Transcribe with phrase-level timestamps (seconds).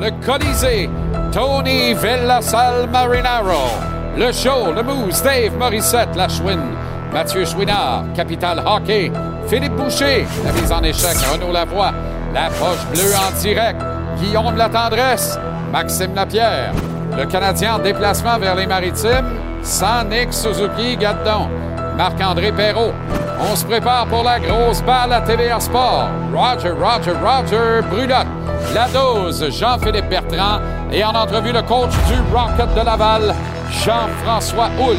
[0.00, 0.88] Le Colisée,
[1.32, 3.70] Tony Villasal Marinaro.
[4.16, 6.76] Le show, le Moose, Dave Morissette, la Chouine,
[7.12, 9.10] Mathieu Chouinard, Capital Hockey,
[9.48, 11.92] Philippe Boucher, la mise en échec, Renaud Lavoie,
[12.32, 13.82] la poche bleue en direct,
[14.20, 15.38] Guillaume La Tendresse,
[15.72, 16.72] Maxime Lapierre,
[17.16, 19.30] le Canadien en déplacement vers les Maritimes,
[19.62, 21.48] sans Nick Suzuki Gadon,
[21.96, 22.92] Marc-André Perrault.
[23.40, 26.08] On se prépare pour la grosse balle à TVA Sport.
[26.32, 28.26] Roger, Roger, Roger Brulotte.
[28.74, 30.60] La dose, Jean-Philippe Bertrand.
[30.92, 33.34] Et en entrevue, le coach du Rocket de Laval,
[33.70, 34.96] Jean-François Houle.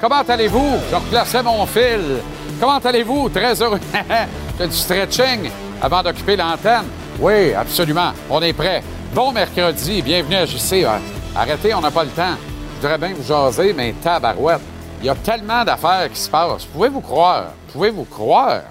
[0.00, 0.76] Comment allez-vous?
[0.90, 2.20] Je replaçais mon fil.
[2.60, 3.28] Comment allez-vous?
[3.28, 3.80] Très heureux.
[4.58, 6.84] Fais du stretching avant d'occuper l'antenne.
[7.18, 8.12] Oui, absolument.
[8.28, 8.82] On est prêt.
[9.14, 10.02] Bon mercredi.
[10.02, 10.82] Bienvenue à JC.
[10.82, 10.98] Euh,
[11.36, 12.34] Arrêtez, on n'a pas le temps.
[12.74, 14.60] Je voudrais bien vous jaser, mais tabarouette.
[14.98, 16.64] Il y a tellement d'affaires qui se passent.
[16.64, 17.52] Pouvez-vous croire?
[17.72, 18.62] Pouvez-vous croire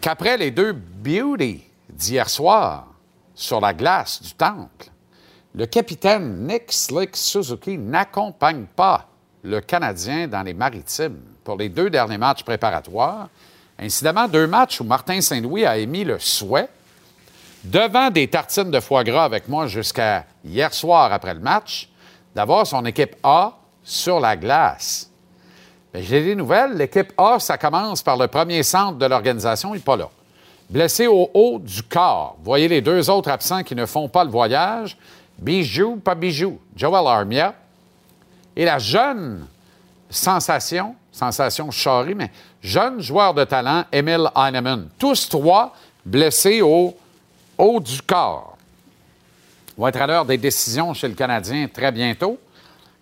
[0.00, 2.86] qu'après les deux beauty d'hier soir
[3.34, 4.86] sur la glace du temple,
[5.52, 9.08] le capitaine Nick Slick Suzuki n'accompagne pas
[9.42, 13.30] le Canadien dans les maritimes pour les deux derniers matchs préparatoires?
[13.80, 16.68] Incidemment, deux matchs où Martin Saint-Louis a émis le souhait,
[17.70, 21.88] devant des tartines de foie gras avec moi jusqu'à hier soir après le match,
[22.34, 25.10] d'avoir son équipe A sur la glace.
[25.94, 26.74] J'ai des nouvelles.
[26.74, 30.08] L'équipe A, ça commence par le premier centre de l'organisation, il n'est pas là.
[30.68, 32.36] Blessé au haut du corps.
[32.42, 34.96] Voyez les deux autres absents qui ne font pas le voyage.
[35.38, 36.58] Bijou, pas bijou.
[36.74, 37.54] Joel Armia.
[38.54, 39.46] Et la jeune
[40.10, 44.88] sensation, sensation charrie, mais jeune joueur de talent, Emil Heinemann.
[44.98, 46.96] Tous trois blessés au
[47.58, 48.56] haut du corps.
[49.78, 52.38] On va être à l'heure des décisions chez le Canadien très bientôt.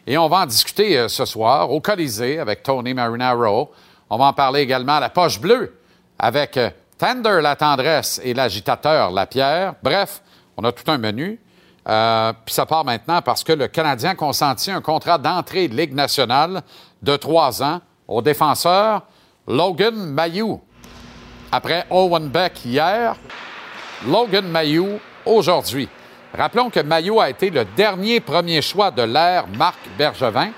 [0.07, 3.73] Et on va en discuter euh, ce soir au Colisée avec Tony Marinaro.
[4.11, 5.79] On va en parler également à la poche bleue
[6.19, 9.75] avec euh, Tender la tendresse et l'agitateur la pierre.
[9.83, 10.21] Bref,
[10.57, 11.41] on a tout un menu.
[11.89, 15.95] Euh, Puis ça part maintenant parce que le Canadien consentit un contrat d'entrée de Ligue
[15.95, 16.63] nationale
[17.03, 19.03] de trois ans au défenseur
[19.47, 20.61] Logan Mayou.
[21.51, 23.17] Après Owen Beck hier,
[24.07, 25.89] Logan Mayou aujourd'hui.
[26.37, 30.51] Rappelons que Mayou a été le dernier premier choix de l'ère Marc Bergevin,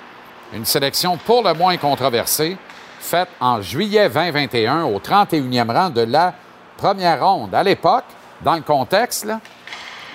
[0.52, 2.56] une sélection pour le moins controversée,
[2.98, 6.34] faite en juillet 2021 au 31e rang de la
[6.76, 7.54] première ronde.
[7.54, 8.04] À l'époque,
[8.42, 9.40] dans le contexte, là,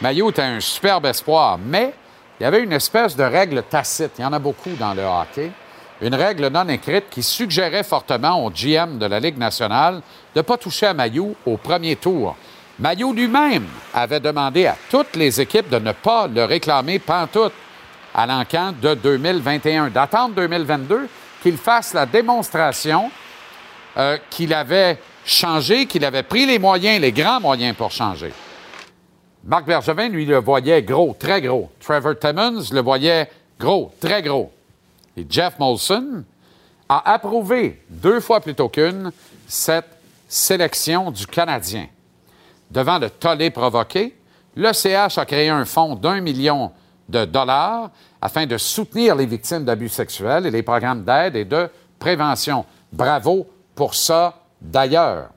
[0.02, 1.94] Maillot était un superbe espoir, mais
[2.40, 4.14] il y avait une espèce de règle tacite.
[4.18, 5.52] Il y en a beaucoup dans le hockey.
[6.02, 10.02] Une règle non écrite qui suggérait fortement au GM de la Ligue nationale
[10.34, 12.36] de ne pas toucher à Maillot au premier tour.
[12.82, 17.54] Maillot lui-même avait demandé à toutes les équipes de ne pas le réclamer pantoute
[18.12, 21.08] à l'encan de 2021, d'attendre 2022
[21.44, 23.12] qu'il fasse la démonstration
[23.98, 28.34] euh, qu'il avait changé, qu'il avait pris les moyens, les grands moyens pour changer.
[29.44, 31.70] Marc Bergevin, lui, le voyait gros, très gros.
[31.80, 33.30] Trevor Timmons le voyait
[33.60, 34.52] gros, très gros.
[35.16, 36.24] Et Jeff Molson
[36.90, 39.12] a approuvé deux fois plutôt qu'une
[39.48, 39.90] cette
[40.28, 41.86] sélection du Canadien.
[42.72, 44.18] Devant le tollé provoqué,
[44.56, 46.72] le CH a créé un fonds d'un million
[47.10, 47.90] de dollars
[48.22, 51.70] afin de soutenir les victimes d'abus sexuels et les programmes d'aide et de
[52.00, 52.66] prévention.
[52.94, 53.46] Bravo
[53.76, 55.30] pour ça d'ailleurs.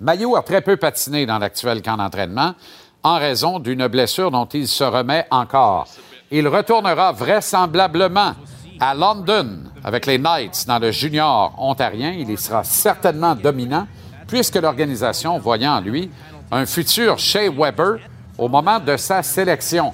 [0.00, 2.54] Maillot a très peu patiné dans l'actuel camp d'entraînement
[3.02, 5.88] en raison d'une blessure dont il se remet encore.
[6.30, 8.34] Il retournera vraisemblablement
[8.78, 12.12] à London avec les Knights dans le junior ontarien.
[12.12, 13.86] Il y sera certainement dominant
[14.32, 16.10] puisque l'organisation voyant en lui
[16.50, 17.98] un futur Shea Weber
[18.38, 19.92] au moment de sa sélection.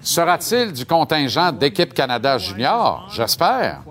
[0.00, 3.06] Sera-t-il du contingent d'équipe Canada Junior?
[3.12, 3.82] J'espère.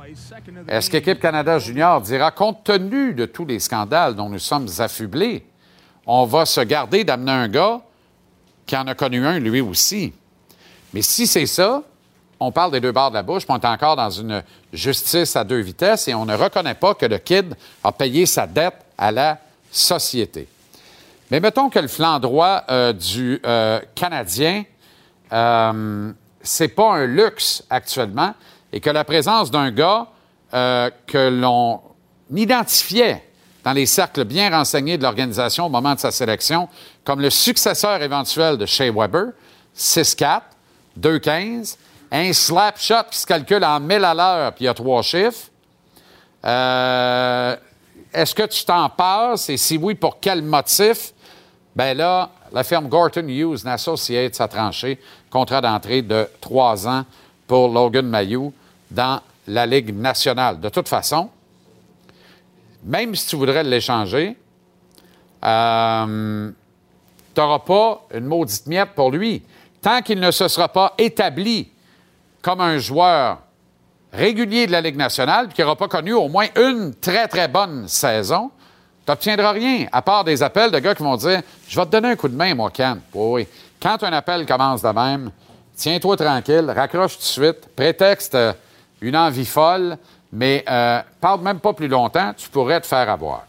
[0.67, 5.45] Est-ce qu'équipe Canada Junior dira, compte tenu de tous les scandales dont nous sommes affublés,
[6.07, 7.79] on va se garder d'amener un gars
[8.65, 10.11] qui en a connu un lui aussi?
[10.95, 11.83] Mais si c'est ça,
[12.39, 14.41] on parle des deux bords de la bouche, puis on est encore dans une
[14.73, 18.47] justice à deux vitesses et on ne reconnaît pas que le kid a payé sa
[18.47, 19.37] dette à la
[19.71, 20.47] société.
[21.31, 24.63] Mais mettons que le flanc droit euh, du euh, Canadien,
[25.31, 26.11] euh,
[26.41, 28.33] c'est pas un luxe actuellement
[28.71, 30.07] et que la présence d'un gars
[30.53, 31.81] euh, que l'on
[32.33, 33.23] identifiait
[33.63, 36.67] dans les cercles bien renseignés de l'organisation au moment de sa sélection
[37.03, 39.33] comme le successeur éventuel de Shea Weber,
[39.75, 40.41] 6-4,
[40.99, 41.77] 2-15,
[42.11, 45.03] un slap shot qui se calcule en 1000 à l'heure, puis il y a trois
[45.03, 45.49] chiffres.
[48.13, 49.49] Est-ce que tu t'en passes?
[49.49, 51.13] Et si oui, pour quel motif?
[51.75, 57.05] Ben là, la firme Gorton Hughes Associates a tranché contrat d'entrée de trois ans
[57.47, 58.51] pour Logan Mayou
[58.89, 60.59] dans la Ligue nationale.
[60.59, 61.29] De toute façon,
[62.83, 64.35] même si tu voudrais l'échanger,
[65.43, 66.51] euh,
[67.33, 69.43] tu n'auras pas une maudite miette pour lui.
[69.81, 71.71] Tant qu'il ne se sera pas établi
[72.41, 73.37] comme un joueur
[74.11, 77.47] régulier de la Ligue nationale, puis qui n'aura pas connu au moins une très, très
[77.47, 78.51] bonne saison,
[79.05, 81.91] tu n'obtiendras rien, à part des appels de gars qui vont dire Je vais te
[81.91, 82.71] donner un coup de main, moi.
[82.77, 83.47] Oui, oui.
[83.81, 85.31] Quand un appel commence de même,
[85.75, 88.53] tiens-toi tranquille, raccroche tout de suite, prétexte euh,
[89.01, 89.97] une envie folle,
[90.31, 93.45] mais euh, parle même pas plus longtemps, tu pourrais te faire avoir.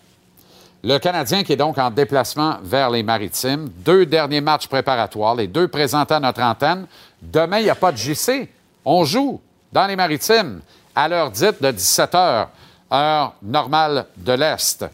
[0.82, 5.46] Le Canadien qui est donc en déplacement vers les Maritimes, deux derniers matchs préparatoires, les
[5.46, 6.86] deux présentés à notre antenne.
[7.20, 8.48] Demain, il n'y a pas de JC.
[8.84, 9.40] On joue
[9.72, 10.60] dans les Maritimes
[10.94, 12.46] à l'heure dite de 17 h,
[12.92, 14.84] heure normale de l'Est.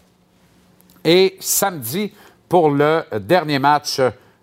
[1.05, 2.13] Et samedi,
[2.49, 4.01] pour le dernier match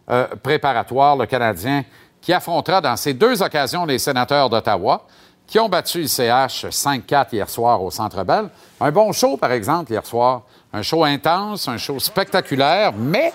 [0.10, 1.84] euh, préparatoire, le Canadien
[2.22, 5.06] qui affrontera dans ces deux occasions les sénateurs d'Ottawa,
[5.46, 8.50] qui ont battu le CH 5-4 hier soir au Centre Bell.
[8.80, 10.44] Un bon show, par exemple, hier soir.
[10.72, 13.34] Un show intense, un show spectaculaire, mais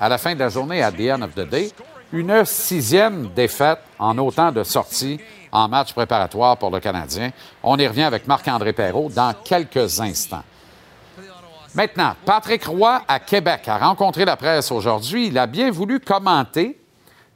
[0.00, 1.70] à la fin de la journée, à the end of the day,
[2.12, 5.20] une sixième défaite en autant de sorties
[5.52, 7.30] en match préparatoire pour le Canadien.
[7.62, 10.44] On y revient avec Marc-André Perrault dans quelques instants.
[11.74, 15.28] Maintenant, Patrick Roy à Québec a rencontré la presse aujourd'hui.
[15.28, 16.80] Il a bien voulu commenter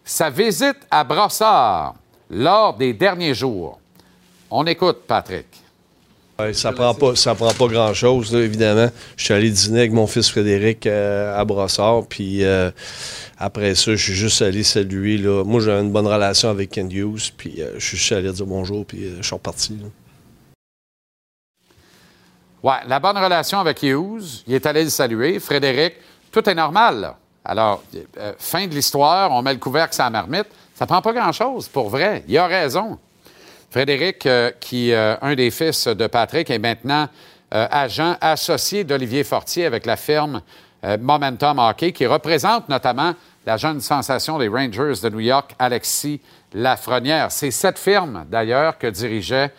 [0.05, 1.95] sa visite à Brossard
[2.31, 3.79] lors des derniers jours.
[4.51, 5.62] On écoute, Patrick.
[6.43, 8.89] Ouais, ça prend pas, ça prend pas grand-chose, là, évidemment.
[9.17, 12.71] Je suis allé dîner avec mon fils Frédéric euh, à Brossard, puis euh,
[13.39, 15.19] après ça, je suis juste allé saluer.
[15.19, 15.45] Là.
[15.45, 18.47] Moi, j'avais une bonne relation avec Ken Hughes, puis euh, je suis juste allé dire
[18.47, 19.79] bonjour, puis je suis reparti.
[19.81, 19.89] là.
[22.63, 25.39] Ouais, la bonne relation avec Hughes, il est allé le saluer.
[25.39, 25.95] Frédéric,
[26.31, 27.15] tout est normal.
[27.45, 27.83] Alors,
[28.39, 30.47] fin de l'histoire, on met le couvercle sur la marmite.
[30.75, 32.25] Ça prend pas grand-chose, pour vrai.
[32.29, 32.99] Il a raison.
[33.73, 37.09] Frédéric, euh, qui euh, un des fils de Patrick, est maintenant
[37.55, 40.43] euh, agent associé d'Olivier Fortier avec la firme
[41.01, 43.15] Momentum Hockey, qui représente notamment
[43.47, 46.21] la jeune sensation des Rangers de New York, Alexis
[46.55, 47.31] Lafrenière.
[47.31, 49.53] C'est cette firme, d'ailleurs, que dirigeait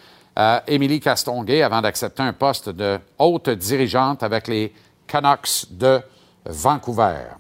[0.68, 4.74] Émilie Castonguay avant d'accepter un poste de haute dirigeante avec les
[5.08, 6.02] Canucks de
[6.46, 7.38] Vancouver.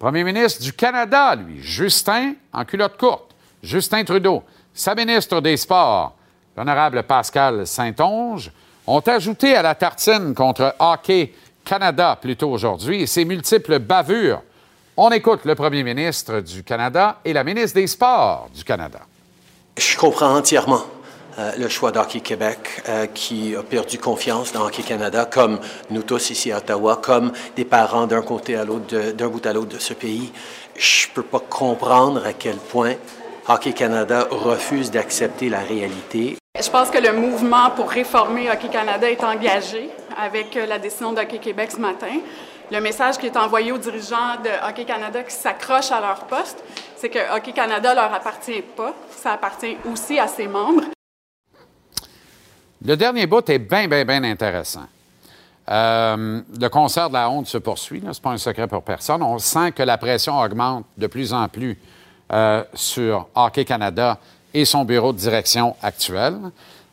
[0.00, 4.42] Premier ministre du Canada, lui, Justin, en culotte courte, Justin Trudeau,
[4.76, 6.12] sa ministre des Sports,
[6.56, 8.52] l'honorable Pascal Saint-Onge,
[8.86, 11.32] ont ajouté à la tartine contre Hockey
[11.64, 14.42] Canada plus tôt aujourd'hui ses multiples bavures.
[14.98, 19.00] On écoute le premier ministre du Canada et la ministre des Sports du Canada.
[19.78, 20.82] Je comprends entièrement
[21.38, 25.58] euh, le choix d'Hockey Québec euh, qui a perdu confiance dans Hockey Canada, comme
[25.90, 29.54] nous tous ici à Ottawa, comme des parents d'un côté à l'autre, d'un bout à
[29.54, 30.32] l'autre de ce pays.
[30.76, 32.94] Je peux pas comprendre à quel point
[33.48, 36.36] Hockey Canada refuse d'accepter la réalité.
[36.60, 39.88] Je pense que le mouvement pour réformer Hockey Canada est engagé
[40.20, 42.10] avec euh, la décision d'Hockey Québec ce matin.
[42.72, 46.64] Le message qui est envoyé aux dirigeants de Hockey Canada qui s'accrochent à leur poste,
[46.96, 50.82] c'est que Hockey Canada leur appartient pas, ça appartient aussi à ses membres.
[52.84, 54.86] Le dernier bout est bien, bien, bien intéressant.
[55.68, 59.22] Euh, le concert de la honte se poursuit, ce n'est pas un secret pour personne.
[59.22, 61.78] On sent que la pression augmente de plus en plus
[62.32, 64.18] euh, sur Hockey Canada
[64.52, 66.36] et son bureau de direction actuel.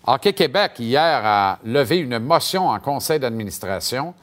[0.06, 4.14] Hockey Québec, hier, a levé une motion en conseil d'administration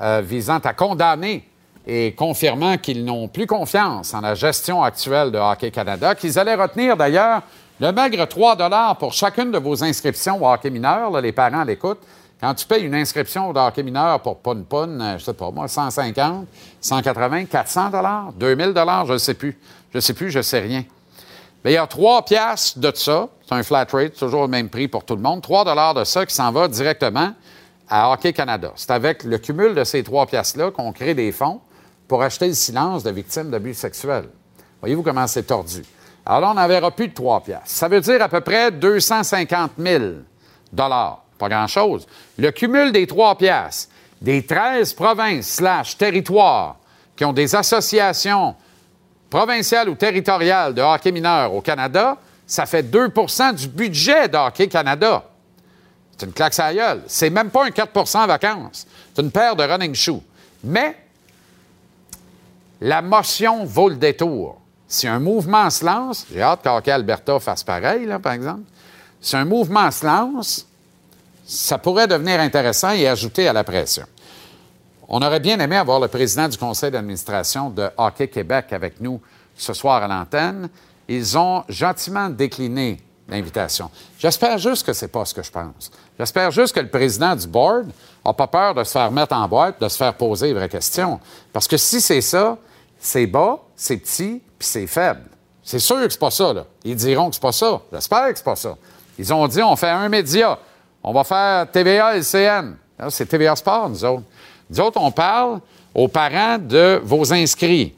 [0.00, 1.48] euh, visant à condamner
[1.86, 6.54] et confirmant qu'ils n'ont plus confiance en la gestion actuelle de Hockey Canada, qu'ils allaient
[6.54, 7.42] retenir d'ailleurs
[7.80, 11.18] le maigre 3 pour chacune de vos inscriptions au hockey mineur.
[11.20, 12.02] Les parents l'écoutent.
[12.38, 15.50] Quand tu payes une inscription au hockey mineur pour Pun Pun, euh, je sais pas
[15.50, 16.46] moi, 150,
[16.80, 17.90] 180, 400
[18.34, 18.72] 2000
[19.06, 19.58] je ne sais plus.
[19.92, 20.84] Je ne sais plus, je ne sais rien.
[21.62, 23.28] Bien, il y a 3 piastres de ça.
[23.46, 25.42] C'est un flat rate, toujours le même prix pour tout le monde.
[25.42, 27.34] 3 dollars de ça qui s'en va directement
[27.88, 28.72] à Hockey Canada.
[28.76, 31.60] C'est avec le cumul de ces 3 piastres-là qu'on crée des fonds
[32.08, 34.28] pour acheter le silence de victimes d'abus sexuels.
[34.80, 35.82] Voyez-vous comment c'est tordu.
[36.24, 37.68] Alors là, on n'en verra plus de 3 piastres.
[37.68, 40.04] Ça veut dire à peu près 250 000
[40.72, 41.24] dollars.
[41.38, 42.06] Pas grand-chose.
[42.38, 46.76] Le cumul des 3 piastres, des 13 provinces slash territoires
[47.16, 48.54] qui ont des associations
[49.30, 54.66] provinciales ou territoriales de hockey mineur au Canada, ça fait 2% du budget de Hockey
[54.66, 55.24] Canada.
[56.18, 57.02] C'est une claque à gueule.
[57.06, 58.86] C'est même pas un 4% en vacances.
[59.14, 60.22] C'est une paire de running shoes.
[60.64, 60.96] Mais
[62.80, 64.60] la motion vaut le détour.
[64.88, 68.62] Si un mouvement se lance, j'ai hâte qu'Hockey Alberta fasse pareil, là, par exemple.
[69.20, 70.66] Si un mouvement se lance,
[71.46, 74.06] ça pourrait devenir intéressant et ajouter à la pression.
[75.12, 79.20] On aurait bien aimé avoir le président du conseil d'administration de Hockey Québec avec nous
[79.56, 80.68] ce soir à l'antenne.
[81.08, 83.90] Ils ont gentiment décliné l'invitation.
[84.20, 85.90] J'espère juste que c'est pas ce que je pense.
[86.16, 87.88] J'espère juste que le président du board
[88.24, 90.68] n'a pas peur de se faire mettre en boîte, de se faire poser les vraies
[90.68, 91.18] questions.
[91.52, 92.56] Parce que si c'est ça,
[93.00, 95.22] c'est bas, c'est petit, puis c'est faible.
[95.64, 96.66] C'est sûr que c'est pas ça, là.
[96.84, 97.80] Ils diront que c'est pas ça.
[97.92, 98.76] J'espère que c'est pas ça.
[99.18, 100.56] Ils ont dit on fait un média.
[101.02, 102.76] On va faire TVA et CN.
[103.08, 104.22] C'est TVA Sport, nous autres.
[104.70, 105.60] Nous on parle
[105.94, 107.92] aux parents de vos inscrits.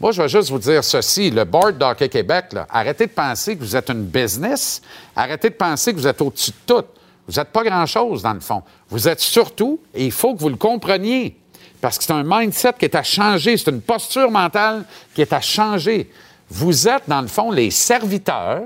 [0.00, 1.30] Moi, je vais juste vous dire ceci.
[1.30, 4.80] Le Board d'Hockey Québec, arrêtez de penser que vous êtes une business.
[5.14, 6.86] Arrêtez de penser que vous êtes au-dessus de tout.
[7.26, 8.62] Vous n'êtes pas grand-chose, dans le fond.
[8.88, 11.36] Vous êtes surtout, et il faut que vous le compreniez,
[11.80, 14.84] parce que c'est un mindset qui est à changer, c'est une posture mentale
[15.14, 16.10] qui est à changer.
[16.48, 18.62] Vous êtes, dans le fond, les serviteurs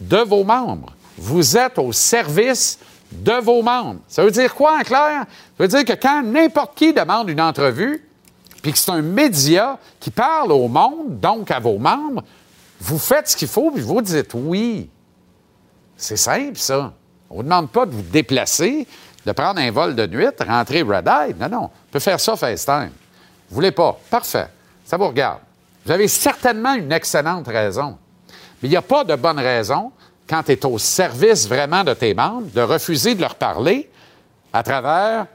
[0.00, 0.92] de vos membres.
[1.16, 2.78] Vous êtes au service
[3.12, 4.00] de vos membres.
[4.08, 5.24] Ça veut dire quoi en clair?
[5.56, 8.08] Ça veut dire que quand n'importe qui demande une entrevue,
[8.62, 12.22] puis que c'est un média qui parle au monde, donc à vos membres,
[12.80, 14.88] vous faites ce qu'il faut, puis vous dites oui.
[15.96, 16.92] C'est simple, ça.
[17.30, 18.86] On ne vous demande pas de vous déplacer,
[19.24, 21.34] de prendre un vol de nuit, rentrer Red Eye.
[21.38, 21.64] Non, non.
[21.64, 22.90] On peut faire ça FaceTime.
[23.48, 23.98] Vous voulez pas?
[24.10, 24.48] Parfait.
[24.84, 25.38] Ça vous regarde.
[25.84, 27.96] Vous avez certainement une excellente raison.
[28.62, 29.92] Mais il n'y a pas de bonne raison,
[30.28, 33.90] quand tu es au service vraiment de tes membres, de refuser de leur parler
[34.52, 35.26] à travers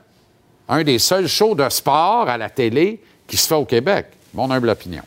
[0.70, 4.08] un des seuls shows de sport à la télé qui se fait au Québec.
[4.34, 5.04] Mon humble opinion.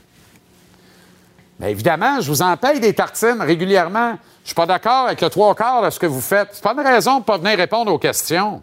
[1.58, 4.18] Mais évidemment, je vous en paye des tartines régulièrement.
[4.42, 6.48] Je suis pas d'accord avec le trois quarts de ce que vous faites.
[6.52, 8.62] C'est pas une raison de ne pas venir répondre aux questions.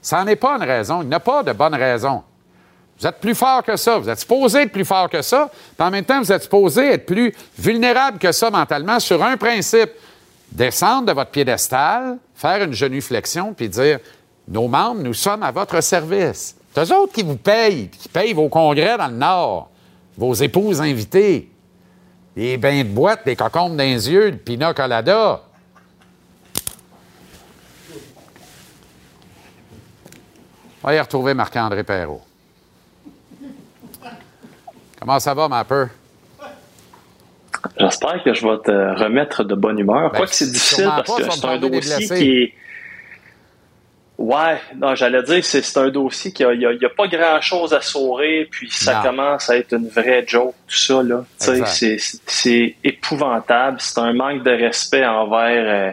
[0.00, 1.02] Ça n'en est pas une raison.
[1.02, 2.22] Il n'y a pas de bonne raison.
[2.98, 3.98] Vous êtes plus fort que ça.
[3.98, 5.50] Vous êtes supposé être plus fort que ça.
[5.76, 9.36] Puis en même temps, vous êtes supposé être plus vulnérable que ça mentalement sur un
[9.36, 9.90] principe.
[10.52, 14.00] Descendre de votre piédestal, faire une genuflexion, puis dire
[14.48, 16.56] Nos membres, nous sommes à votre service.
[16.74, 19.70] C'est eux autres qui vous payent, qui payent vos congrès dans le Nord,
[20.16, 21.50] vos épouses invitées,
[22.36, 25.42] les bains de boîte, les cocombes dans les yeux, le pina colada.
[30.82, 32.22] On va y retrouver Marc-André Perrault.
[34.98, 35.88] Comment ça va, ma peur?
[37.78, 38.70] J'espère que je vais te
[39.02, 40.10] remettre de bonne humeur.
[40.12, 42.54] Ben, Quoi que c'est difficile parce que c'est un dossier qui est.
[44.18, 47.08] Ouais, non, j'allais dire, c'est un dossier qui a, y a, il y a pas
[47.08, 49.02] grand chose à sourire, puis ça Non.
[49.02, 51.24] commence à être une vraie joke, tout ça, là.
[51.40, 52.20] Tu sais, Exact.
[52.26, 53.78] c'est- épouvantable.
[53.80, 55.92] C'est un manque de respect envers euh,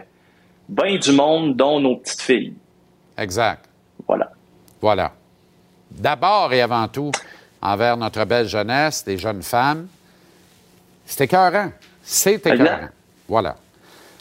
[0.68, 2.52] ben du monde, dont nos petites filles.
[3.16, 3.64] Exact.
[4.06, 4.30] Voilà.
[4.82, 5.12] Voilà.
[5.90, 7.10] D'abord et avant tout,
[7.62, 9.88] envers notre belle jeunesse, des jeunes femmes,
[11.08, 11.70] c'est écœurant.
[12.02, 12.88] C'est écœurant.
[13.28, 13.56] Voilà.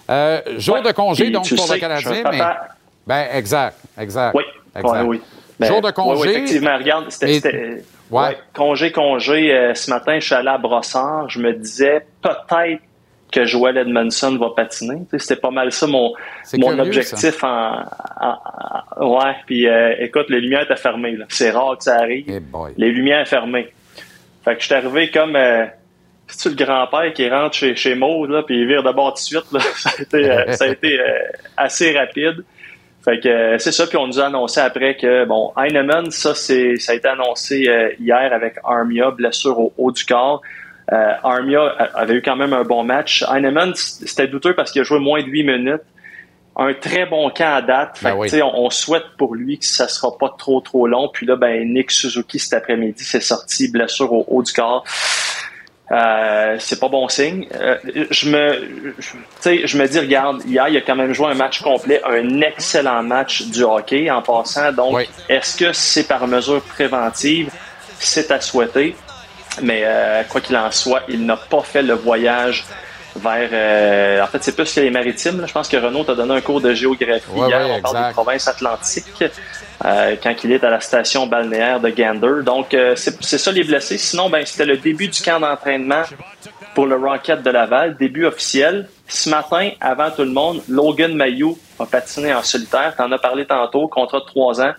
[0.10, 0.82] Euh, jour Ouais.
[0.84, 2.39] de congé, Puis donc, pour sais, le Canadien, mais.
[3.06, 4.34] Ben, exact, exact.
[4.36, 4.44] Oui,
[4.75, 5.03] exact.
[5.06, 5.22] oui.
[5.60, 6.22] Ben, Jour de congé.
[6.22, 7.84] ouais, effectivement, regarde, c'était.
[8.12, 8.22] Ouais.
[8.27, 9.53] ouais, congé, congé.
[9.53, 11.29] euh, ce matin, je suis allé à Brossard.
[11.29, 12.82] Je me disais peut-être
[13.32, 15.00] que Joel Edmondson va patiner.
[15.17, 16.13] C'était pas mal ça mon,
[16.53, 17.82] mon curieux, objectif en,
[18.22, 18.38] en-
[19.00, 21.17] en- Ouais, puis euh, écoute, les lumières étaient fermées.
[21.29, 22.25] C'est rare que ça arrive.
[22.29, 22.41] Eh.
[22.77, 23.74] Les lumières fermées.
[24.46, 25.36] Fait que je suis arrivé comme.
[25.36, 25.65] Euh,
[26.28, 29.42] c'est-tu le grand-père qui rentre chez, chez Maud, là, puis il vire d'abord tout de
[29.42, 29.60] suite, là.
[29.76, 31.04] Ça a été, euh, ça a été euh,
[31.56, 32.44] assez rapide.
[33.04, 36.36] Fait que euh, c'est ça, puis on nous a annoncé après que, bon, Heinemann, ça,
[36.36, 37.70] c'est, ça a été annoncé
[38.00, 40.42] hier avec Armia, blessure au haut du corps.
[40.92, 43.24] Euh, Armia avait eu quand même un bon match.
[43.30, 45.82] Heinemann, c'était douteux parce qu'il a joué moins de 8 minutes.
[46.56, 47.98] Un très bon camp à date.
[47.98, 48.30] Fait Ben que, oui.
[48.30, 51.10] tu sais, on, on souhaite pour lui que ça sera pas trop, trop long.
[51.14, 54.84] Puis là, ben, Nick Suzuki, cet après-midi, c'est sorti, blessure au haut du corps.
[55.89, 57.48] Euh, c'est pas bon signe.
[57.56, 57.77] Euh,
[58.12, 61.27] je me, je, tu sais, je me dis, regarde, hier, il a quand même joué
[61.32, 64.72] un match complet, un excellent match du hockey en passant.
[64.74, 65.10] Donc, Oui.
[65.29, 67.50] est-ce que c'est par mesure préventive?
[68.00, 68.96] C'est à souhaiter.
[69.62, 72.65] Mais euh, quoi qu'il en soit, il n'a pas fait le voyage
[73.18, 73.50] vers.
[73.52, 75.42] euh, en fait, c'est plus que les maritimes.
[75.42, 75.48] là.
[75.48, 77.60] Je pense que Renaud t'a donné un cours de géographie Ouais, hier.
[77.68, 79.24] ouais, On parle des provinces atlantiques
[79.86, 82.44] euh, quand il est à la station balnéaire de Gander.
[82.44, 83.98] Donc, euh, c'est ça les blessés.
[83.98, 86.04] Sinon, ben, c'était le début du camp d'entraînement
[86.76, 88.88] pour le Rocket de Laval, début officiel.
[89.08, 92.94] Ce matin, avant tout le monde, Logan Mayou a patiné en solitaire.
[92.98, 94.74] T'en as parlé tantôt, contrat de trois ans.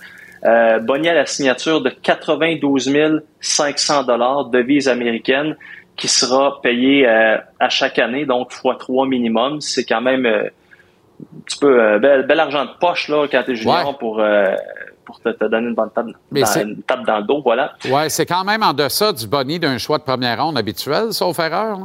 [0.45, 5.57] Euh, Bonnier à la signature de 92 500 dollars devise américaine
[5.99, 9.61] qui sera payée euh, à chaque année, donc fois trois minimum.
[9.61, 13.43] C'est quand même euh, un petit peu euh, bel, bel argent de poche là quand
[13.45, 13.95] t'es junior Ouais.
[13.99, 14.23] pour
[15.05, 17.73] pour te, te donner une bonne tape, dans, c'est- une tape dans le dos, voilà.
[17.90, 21.38] Ouais, c'est quand même en deçà du boni d'un choix de première ronde habituel, sauf
[21.38, 21.78] erreur.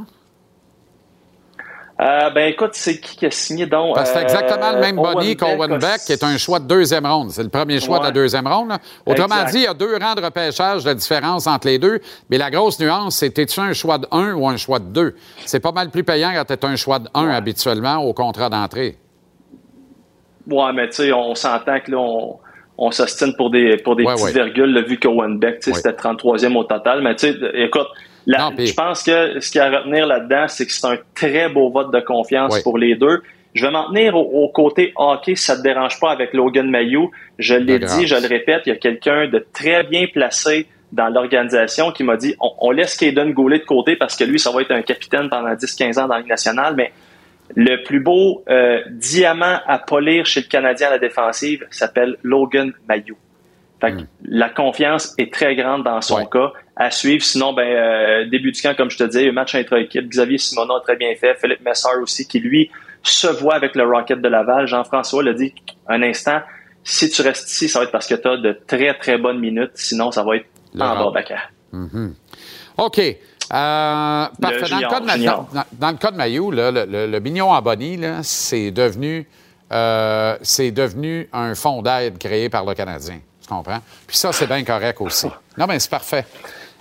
[2.01, 3.93] Euh, ben écoute, c'est qui qui a signé donc?
[3.93, 6.38] Parce que c'est Euh, exactement le même Owen boni Beck qu'Owen Beck, qui est un
[6.38, 7.29] choix de deuxième ronde.
[7.29, 8.69] C'est le premier choix de la deuxième ronde.
[8.69, 8.79] là.
[9.05, 9.51] Autrement Exact.
[9.51, 12.00] dit, il y a deux rangs de repêchage de différence entre les deux.
[12.31, 15.15] Mais la grosse nuance, c'est t'es-tu un choix de 1 ou un choix de 2?
[15.45, 18.97] C'est pas mal plus payant quand t'es un choix de 1 habituellement au contrat d'entrée.
[20.50, 22.39] Ouais, mais tu sais, on s'entend que là, on,
[22.77, 26.55] on s'ostine pour des, pour des Ouais, petites virgules, là, vu qu'Owen Beck, c'était 33e
[26.57, 27.01] au total.
[27.01, 27.88] Mais tu sais, écoute,
[28.25, 30.71] la- Non, puis- je pense que ce qu'il y a à retenir là-dedans, c'est que
[30.71, 33.21] c'est un très beau vote de confiance pour les deux.
[33.53, 36.67] Je vais m'en tenir au, au côté hockey, si ça te dérange pas avec Logan
[36.69, 37.11] Mayou.
[37.37, 41.07] Je l'ai dit, je le répète, il y a quelqu'un de très bien placé dans
[41.09, 44.51] l'organisation qui m'a dit on, on laisse Kaden Goulet de côté parce que lui, ça
[44.51, 46.91] va être un capitaine pendant 10-15 ans dans la Ligue nationale, mais
[47.55, 52.71] le plus beau euh, diamant à polir chez le Canadien à la défensive s'appelle Logan
[52.87, 53.15] Mayou.
[53.83, 56.21] Fait que La confiance est très grande dans son Hmm.
[56.21, 56.27] Ouais.
[56.31, 56.51] cas.
[56.75, 60.07] À suivre, sinon, ben, euh, début du camp, comme je te disais, un match intra-équipe.
[60.09, 61.35] Xavier Simonon a très bien fait.
[61.39, 62.71] Philippe Messard aussi, qui lui
[63.03, 64.65] se voit avec le Rocket de Laval.
[64.67, 65.53] Jean-François l'a dit
[65.87, 66.39] un instant.
[66.85, 69.39] Si tu restes ici, ça va être parce que tu as de très, très bonnes
[69.39, 69.71] minutes.
[69.75, 71.05] Sinon, ça va être Le en rang.
[71.11, 71.51] bas backer.
[72.77, 72.99] OK.
[72.99, 73.15] Euh,
[73.51, 74.69] parfait.
[74.69, 75.47] Dans le, cas de, Ma- junior.
[75.53, 79.27] dans, dans le cas de Mayou, là, le, le, le mignon en bonnie, c'est devenu,
[79.71, 83.19] euh, c'est devenu un fonds d'aide créé par le Canadien.
[83.43, 83.79] Tu comprends?
[84.08, 85.27] Puis ça, c'est bien correct aussi.
[85.58, 86.25] Non, mais c'est parfait.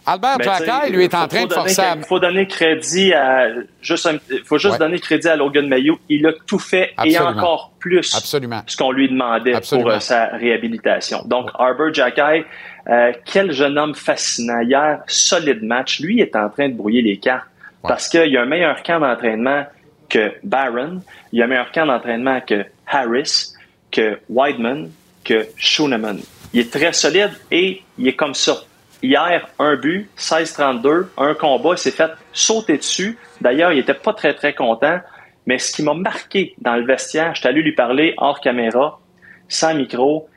[0.07, 1.83] Albert Ben, Jacquet, lui, est en train de forcer.
[1.95, 3.49] Il faut donner crédit à.
[3.83, 4.79] Juste un- faut juste Ouais.
[4.79, 5.99] donner crédit à Logan Mayou.
[6.09, 7.21] Il a tout fait Absolument.
[7.21, 8.63] et encore plus Absolument.
[8.67, 9.89] ce qu'on lui demandait Absolument.
[9.91, 11.19] pour euh, sa réhabilitation.
[11.27, 12.47] Donc, Arbor Jacquet,
[12.89, 14.61] euh, quel jeune homme fascinant.
[14.63, 16.01] Hier, solide match.
[16.01, 17.47] Lui est en train de brouiller les cartes
[17.83, 19.67] parce qu'il y a un meilleur camp d'entraînement
[20.09, 21.03] que Barron.
[21.33, 23.53] Il y a un meilleur camp d'entraînement que Harris,
[23.93, 24.91] que Weidman,
[25.25, 26.19] que Schooneman.
[26.53, 28.63] Il est très solide et il est comme ça.
[29.03, 33.19] Hier, un but, 16-32, un combat, il s'est fait sauter dessus.
[33.41, 35.01] D'ailleurs, il était pas très, très content.
[35.47, 39.01] Mais ce qui m'a marqué dans le vestiaire, je suis allé lui parler hors caméra,
[39.49, 40.29] sans micro.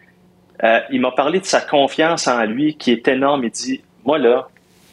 [0.64, 3.44] Euh, il m'a parlé de sa confiance en lui qui est énorme.
[3.44, 4.48] Il dit, moi là,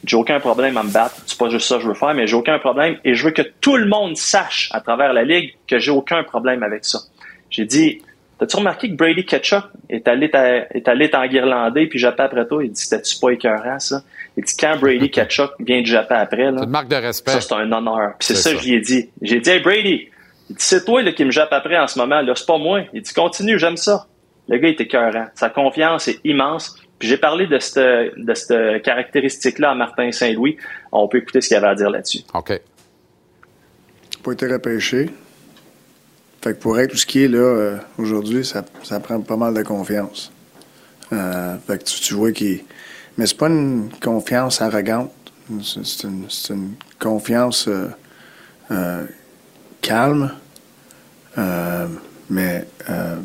[0.05, 1.17] j'ai aucun problème à me battre.
[1.27, 3.31] C'est pas juste ça que je veux faire, mais j'ai aucun problème et je veux
[3.31, 6.99] que tout le monde sache à travers la ligue que j'ai aucun problème avec ça.
[7.51, 8.03] J'ai dit,
[8.47, 12.65] t'as-tu remarqué que Brady Ketchup est allé t'a- est allé t'enguirlander puis japper après toi?
[12.65, 14.03] Il dit, c'était-tu pas écœurant, ça?
[14.37, 17.31] Il dit, quand Brady Ketchup vient de japper après, là, C'est une marque de respect.
[17.33, 18.15] ça, c'est un honneur.
[18.19, 18.57] Puis c'est C'est ça, ça.
[18.57, 19.11] que je lui ai dit.
[19.23, 20.09] J'ai dit, hey Brady,
[20.51, 22.21] il dit, c'est toi là, qui me jappe après en ce moment.
[22.21, 22.81] Là, c'est pas moi.
[22.93, 24.07] Il dit, continue, j'aime ça.
[24.49, 25.27] Le gars était cœurant.
[25.35, 26.77] Sa confiance est immense.
[26.99, 30.57] Puis j'ai parlé de cette, de cette caractéristique-là à Martin Saint-Louis.
[30.91, 32.21] On peut écouter ce qu'il avait à dire là-dessus.
[32.35, 32.61] OK.
[34.25, 35.11] pas été repêché.
[36.43, 39.37] Fait que pour être tout ce qui est là euh, aujourd'hui, ça, ça prend pas
[39.37, 40.33] mal de confiance.
[41.13, 42.65] Euh, fait que tu, tu vois qu'il.
[43.17, 45.13] Mais c'est pas une confiance arrogante.
[45.63, 47.89] C'est une, une confiance euh,
[48.71, 49.05] euh,
[49.83, 50.33] calme,
[51.39, 51.87] euh,
[52.31, 53.17] mais euh,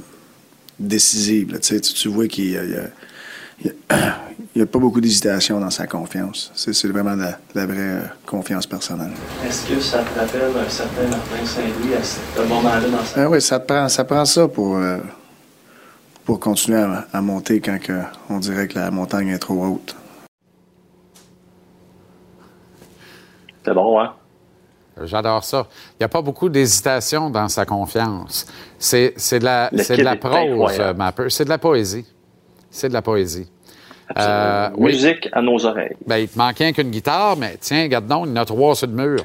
[0.79, 1.57] décisive.
[1.59, 4.21] tu, tu vois qu'il y a, il y a-
[4.57, 6.51] il y a- pas beaucoup d'hésitation dans sa confiance.
[6.55, 9.11] C'est vraiment de la, vraie euh, confiance personnelle.
[9.45, 13.29] Est-ce que ça te rappelle un certain Martin Saint-Louis à ce moment-là dans sa Ah
[13.29, 14.97] oui, ça prend, ça prend ça pour, euh,
[16.25, 19.95] pour continuer à, à monter quand que on dirait que la montagne est trop haute.
[23.63, 24.13] C'est bon, hein?
[25.03, 25.67] J'adore ça.
[25.91, 28.47] Il n'y a pas beaucoup d'hésitation dans sa confiance.
[28.79, 31.29] C'est c'est de la, de la prose, Mapper.
[31.29, 32.05] C'est de la poésie.
[32.71, 33.47] C'est de la poésie.
[34.15, 34.93] Euh, oui.
[34.93, 35.95] Musique à nos oreilles.
[36.05, 38.75] Ben, il te manquait qu'une guitare, mais tiens, regarde donc, il y en a trois
[38.75, 39.23] sur le mur.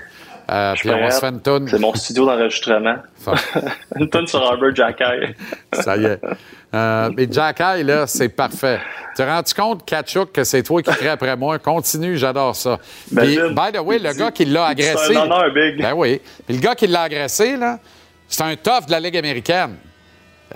[0.51, 1.69] Euh, puis on se une.
[1.69, 2.97] C'est mon studio d'enregistrement.
[3.97, 5.35] Une tonne sur Albert Jacquet.
[5.73, 6.21] ça y est.
[6.75, 8.81] Euh, mais Jack Eye, là, c'est parfait.
[9.15, 11.59] Tu te rends-tu compte, Kachuk, que c'est toi qui crée après moi?
[11.59, 12.79] Continue, j'adore ça.
[13.15, 14.97] Puis, Imagine, by the way, le dit- gars qui l'a agressé.
[15.15, 15.81] C'est un honneur, Big.
[15.81, 16.21] Ben oui.
[16.47, 17.79] Puis le gars qui l'a agressé, là,
[18.27, 19.77] c'est un tough de la Ligue américaine.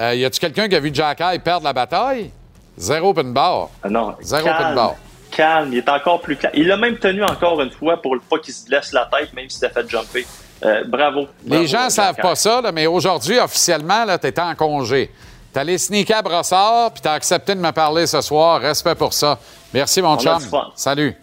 [0.01, 2.31] Euh, y a-tu quelqu'un qui a vu Jack Eye perdre la bataille?
[2.77, 3.71] Zéro open bar.
[3.83, 4.95] Ah non, Zéro calme, open bar.
[5.31, 6.55] calme, il est encore plus calme.
[6.57, 9.49] Il l'a même tenu encore une fois pour pas qu'il se blesse la tête, même
[9.49, 10.27] s'il s'était fait jumper.
[10.65, 11.27] euh, bravo.
[11.45, 15.11] Les Bravo, gens ne savent pas ça, là, mais aujourd'hui, officiellement, tu étais en congé.
[15.53, 18.61] Tu allé sneaker à Brossard, puis tu as accepté de me parler ce soir.
[18.61, 19.39] Respect pour ça.
[19.73, 20.39] Merci, mon a chum.
[20.75, 21.15] Salut.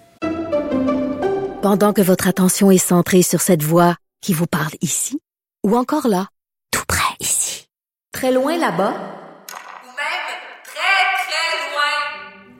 [1.61, 5.19] Pendant que votre attention est centrée sur cette voix qui vous parle ici,
[5.63, 6.27] ou encore là,
[6.71, 7.67] tout près ici,
[8.11, 10.23] très loin là-bas, ou même
[10.65, 12.59] très, très loin.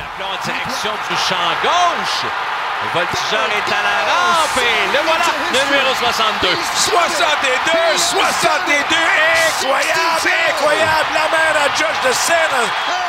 [0.81, 2.25] Du champ gauche.
[2.25, 6.47] Le voltigeur est à la rampe et le voilà, numéro 62.
[6.75, 8.95] 62, 62,
[9.61, 11.09] incroyable, incroyable.
[11.13, 12.65] La mère à Josh de Seine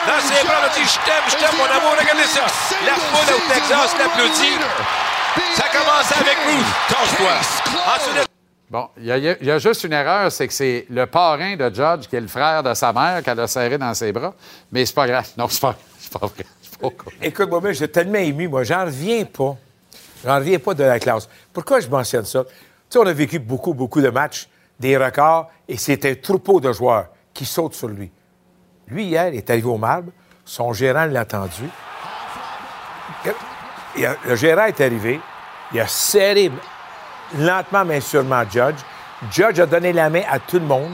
[0.06, 1.94] dans ses bras, elle dit Je t'aime, je t'aime, mon amour.
[1.98, 2.42] Regardez ça.
[2.84, 4.58] La foule au Texas l'applaudit.
[5.56, 6.66] Ça commence avec Ruth.
[6.90, 7.32] Cache-toi.
[7.96, 8.28] Ensuite,
[8.68, 11.56] Bon, il y, a- il y a juste une erreur, c'est que c'est le parrain
[11.56, 14.32] de Judge qui est le frère de sa mère qu'elle a serré dans ses bras.
[14.70, 15.26] Mais c'est pas grave.
[15.36, 16.44] Non, c'est pas, c'est pas vrai.
[17.22, 19.56] Écoute, moi, moi, j'ai tellement ému, moi, j'en reviens pas.
[20.24, 21.28] J'en reviens pas de la classe.
[21.52, 22.44] Pourquoi je mentionne ça?
[22.44, 22.50] Tu
[22.90, 26.72] sais, on a vécu beaucoup, beaucoup de matchs, des records, et c'est un troupeau de
[26.72, 28.10] joueurs qui sautent sur lui.
[28.88, 30.12] Lui, hier, il est arrivé au marbre,
[30.44, 31.62] son gérant l'a attendu.
[33.96, 35.20] Le gérant est arrivé,
[35.72, 36.50] il a serré
[37.38, 38.80] lentement mais sûrement Judge.
[39.30, 40.92] Judge a donné la main à tout le monde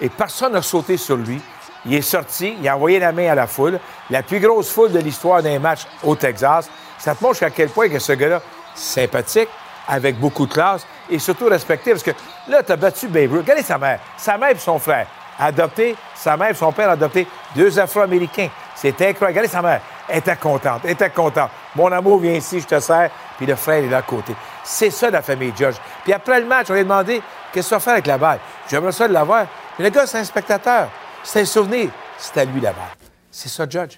[0.00, 1.40] et personne n'a sauté sur lui.
[1.86, 3.78] Il est sorti, il a envoyé la main à la foule,
[4.10, 6.68] la plus grosse foule de l'histoire d'un match au Texas.
[6.98, 8.42] Ça te montre à quel point que ce gars-là,
[8.74, 9.48] sympathique,
[9.88, 11.90] avec beaucoup de classe et surtout respecté.
[11.92, 12.12] Parce que
[12.48, 13.40] là, tu as battu Babe Ruth.
[13.42, 13.98] Regardez sa mère.
[14.16, 15.06] Sa mère et son frère.
[15.38, 18.50] Adopté, sa mère et son père adopté deux Afro-Américains.
[18.76, 19.26] C'est incroyable.
[19.26, 19.80] Regardez sa mère.
[20.06, 20.82] Elle était contente.
[20.84, 21.50] Elle était contente.
[21.74, 23.10] Mon amour, viens ici, je te sers.
[23.38, 24.34] Puis le frère est là à côté.
[24.62, 25.76] C'est ça, la famille Judge.
[26.04, 28.18] Puis après le match, on lui a demandé qu'est-ce que tu vas faire avec la
[28.18, 28.38] balle?
[28.68, 29.46] J'aimerais ça de l'avoir.
[29.78, 30.88] Mais le gars, c'est un spectateur.
[31.24, 31.90] C'est un souvenir.
[32.18, 32.82] C'est à lui la balle.
[33.30, 33.96] C'est ça, Judge.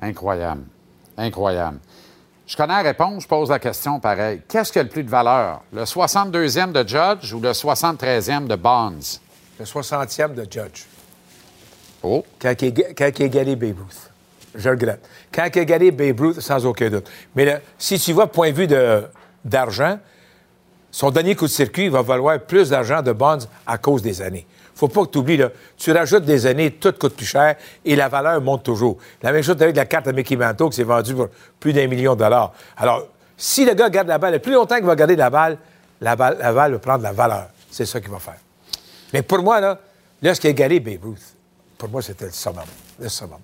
[0.00, 0.62] Incroyable.
[1.16, 1.78] Incroyable.
[2.46, 4.42] Je connais la réponse, je pose la question pareil.
[4.48, 5.62] Qu'est-ce qui a le plus de valeur?
[5.72, 9.20] Le 62e de Judge ou le 73e de Bonds?
[9.58, 10.84] Le 60e de Judge.
[12.02, 14.10] Oh, quand il, est- quand il a Babe Ruth.
[14.54, 15.06] Je regrette.
[15.32, 17.08] Quand il a égalé Babe Ruth, sans aucun doute.
[17.36, 19.04] Mais là, si tu vois point de vue de-
[19.44, 19.98] d'argent,
[20.90, 24.46] son dernier coup de circuit va valoir plus d'argent de Bonds à cause des années.
[24.80, 27.94] Faut pas que tu oublies, là, tu rajoutes des années, tout coûte plus cher et
[27.94, 28.96] la valeur monte toujours.
[29.22, 31.86] La même chose avec la carte à Mickey Mantle qui s'est vendue pour plus d'un
[31.86, 32.52] million de dollars.
[32.78, 35.58] Alors, si le gars garde la balle, le plus longtemps qu'il va garder la balle,
[36.00, 37.48] la balle, la balle va prendre la valeur.
[37.70, 38.38] C'est ça qu'il va faire.
[39.12, 39.78] Mais pour moi, là,
[40.22, 41.36] là, ce qui a égalé Babe Ruth,
[41.76, 42.64] pour moi, c'était le summum.
[42.98, 43.40] Le summum.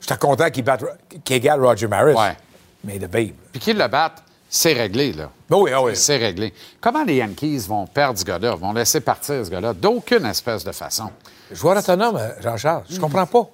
[0.00, 0.84] J'étais content qu'il batte,
[1.24, 2.14] qu'il égale Roger Maris.
[2.14, 2.36] Ouais.
[2.84, 3.34] Mais le Babe.
[3.50, 5.30] puis qu'ils le battent, c'est réglé, là.
[5.50, 5.96] Ben oui, ah oui.
[5.96, 6.52] C'est réglé.
[6.80, 9.72] Comment les Yankees vont perdre ce gars-là, vont laisser partir ce gars-là?
[9.74, 11.10] D'aucune espèce de façon?
[11.52, 13.48] Joueur autonome, euh, Jean-Charles, je comprends pas.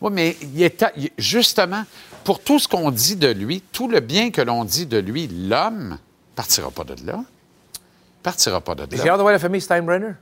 [0.00, 1.84] Oui, mais il est à- justement,
[2.24, 5.26] pour tout ce qu'on dit de lui, tout le bien que l'on dit de lui,
[5.28, 5.98] l'homme
[6.34, 7.20] partira pas de là.
[8.22, 9.16] Partira pas de J'ai hâte là.
[9.16, 10.12] de voir la famille Steinbrenner.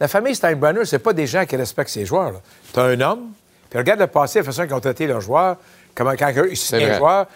[0.00, 2.40] La famille Steinbrenner, c'est pas des gens qui respectent ses joueurs.
[2.72, 3.30] Tu as un homme,
[3.70, 5.56] puis regarde le passé, la façon qu'ils ont traité leurs joueurs,
[5.94, 6.96] comment quand ils signent vrai.
[6.96, 7.26] un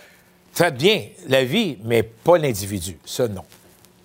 [0.55, 2.99] Traite bien la vie, mais pas l'individu.
[3.05, 3.45] Ça, non.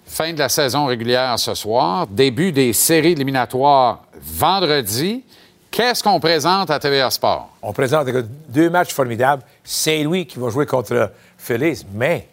[0.05, 5.23] Fin de la saison régulière ce soir, début des séries éliminatoires vendredi.
[5.69, 7.49] Qu'est-ce qu'on présente à TVA Sport?
[7.62, 8.07] On présente
[8.47, 9.43] deux matchs formidables.
[9.63, 12.29] Saint-Louis qui va jouer contre Phillies, mais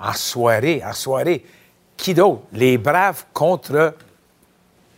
[0.00, 1.44] en soirée, en soirée,
[1.96, 2.40] qui d'autre?
[2.54, 3.94] Les Braves contre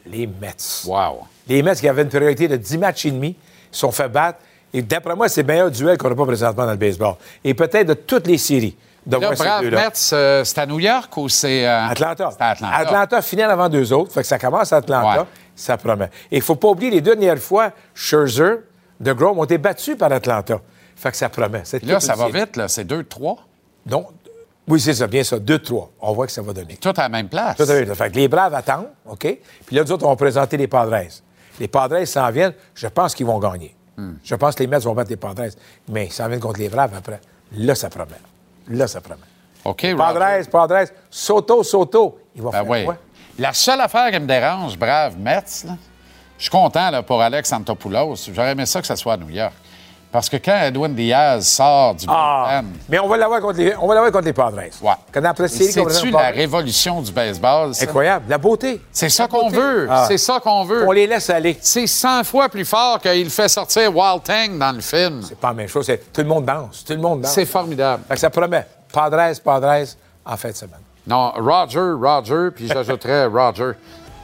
[0.07, 0.85] les Mets.
[0.87, 1.27] Wow.
[1.48, 3.35] Les Mets qui avaient une priorité de 10 matchs et demi
[3.72, 4.38] sont fait battre.
[4.75, 7.15] Et d'après moi, c'est le meilleur duel qu'on n'a pas présentement dans le baseball.
[7.45, 8.77] Et peut-être de toutes les séries.
[9.05, 9.65] De Là, Brave.
[9.65, 11.67] Mets, euh, c'est à New York ou c'est.
[11.67, 12.31] euh, Atlanta.
[12.33, 12.77] C'est à Atlanta?
[12.77, 14.13] Atlanta finale avant deux autres.
[14.13, 15.23] Fait que ça commence à Atlanta.
[15.23, 15.27] Ouais.
[15.57, 16.09] Ça promet.
[16.31, 18.61] Et il faut pas oublier, les deux dernières fois, Scherzer,
[19.01, 20.61] de Grom ont été battus par Atlanta.
[20.95, 21.63] Fait que ça promet.
[21.83, 22.41] Là, ça va série.
[22.45, 22.69] vite, là.
[22.69, 23.39] C'est 2-3.
[23.85, 24.07] Donc,
[24.69, 25.37] oui, c'est ça, bien ça.
[25.39, 25.89] 2-3.
[26.01, 26.77] On voit que ça va donner.
[26.77, 27.57] Tout à la même place.
[27.57, 27.95] Tout à fait.
[27.95, 29.39] Fait que les Braves attendent, OK?
[29.67, 30.97] Puis là, nous autres, on va présenter les Padres.
[31.59, 32.55] Les Padres s'en viennent.
[32.75, 33.75] Je pense qu'ils vont gagner.
[33.96, 34.14] Hmm.
[34.24, 35.44] Je pense que les Mets vont battre les Padres.
[35.88, 37.20] Mais s'en viennent contre les Braves après.
[37.52, 38.12] Là, ça promet.
[38.68, 39.20] Là, ça promet.
[39.64, 39.94] OK.
[39.96, 42.18] Padres, Padres, Soto, Soto.
[42.35, 42.85] Ils vont Ben faire oui.
[42.85, 42.96] quoi?
[43.38, 45.76] La seule affaire qui me dérange, brave Mets, là,
[46.38, 48.16] je suis content là, pour Alex Antopoulos.
[48.33, 49.55] J'aurais aimé ça que ça soit à New York.
[50.12, 53.87] Parce que quand Edwin Diaz sort du Ah, mais on va l'avoir contre les, on
[53.88, 54.59] va l'avoir contre les Padres.
[54.59, 54.92] Ouais.
[55.11, 57.75] Quand après c'est-tu la révolution du baseball?
[57.75, 57.85] ça?
[57.85, 58.27] Incroyable.
[58.29, 58.83] La beauté.
[58.92, 59.88] C'est ça qu'on veut.
[59.90, 60.05] Ah.
[60.07, 60.87] C'est ça qu'on veut.
[60.87, 61.57] On les laisse aller.
[61.62, 65.22] C'est 100 fois plus fort qu'il fait sortir Wild Tang dans le film.
[65.27, 65.90] C'est pas la même chose.
[66.12, 66.85] Tout le monde danse.
[66.85, 67.33] Tout le monde danse.
[67.33, 68.03] C'est formidable.
[68.07, 68.66] Fait que ça promet.
[68.92, 69.87] Padres, Padres,
[70.27, 70.81] en fin de semaine.
[71.07, 73.72] Non, Roger, Roger, puis j'ajouterais Roger.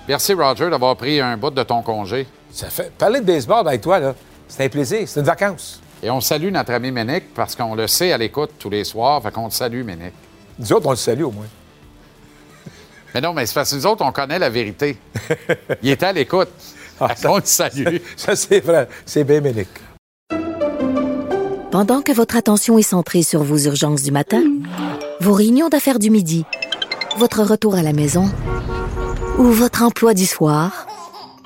[0.07, 2.27] Merci, Roger, d'avoir pris un bout de ton congé.
[2.53, 2.93] Ça fait...
[2.93, 4.15] Parler de baseball avec toi, là,
[4.49, 5.07] c'est un plaisir.
[5.07, 5.81] C'est une vacance.
[6.03, 9.23] Et on salue notre ami Ménic parce qu'on le sait à l'écoute tous les soirs.
[9.23, 10.13] Fait qu'on te salue, Ménic.
[10.59, 11.47] Nous autres, on le salue au moins.
[13.15, 14.99] Mais non, mais c'est parce que nous autres, on connaît la vérité.
[15.83, 16.49] Il était à l'écoute.
[17.01, 17.99] Ah, qu'on le salue.
[18.17, 18.89] Ça, c'est vrai.
[19.07, 19.69] C'est bien Ménic.
[21.71, 24.43] Pendant que votre attention est centrée sur vos urgences du matin,
[25.21, 26.45] vos réunions d'affaires du midi,
[27.19, 28.25] votre retour à la maison
[29.39, 30.87] ou votre emploi du soir,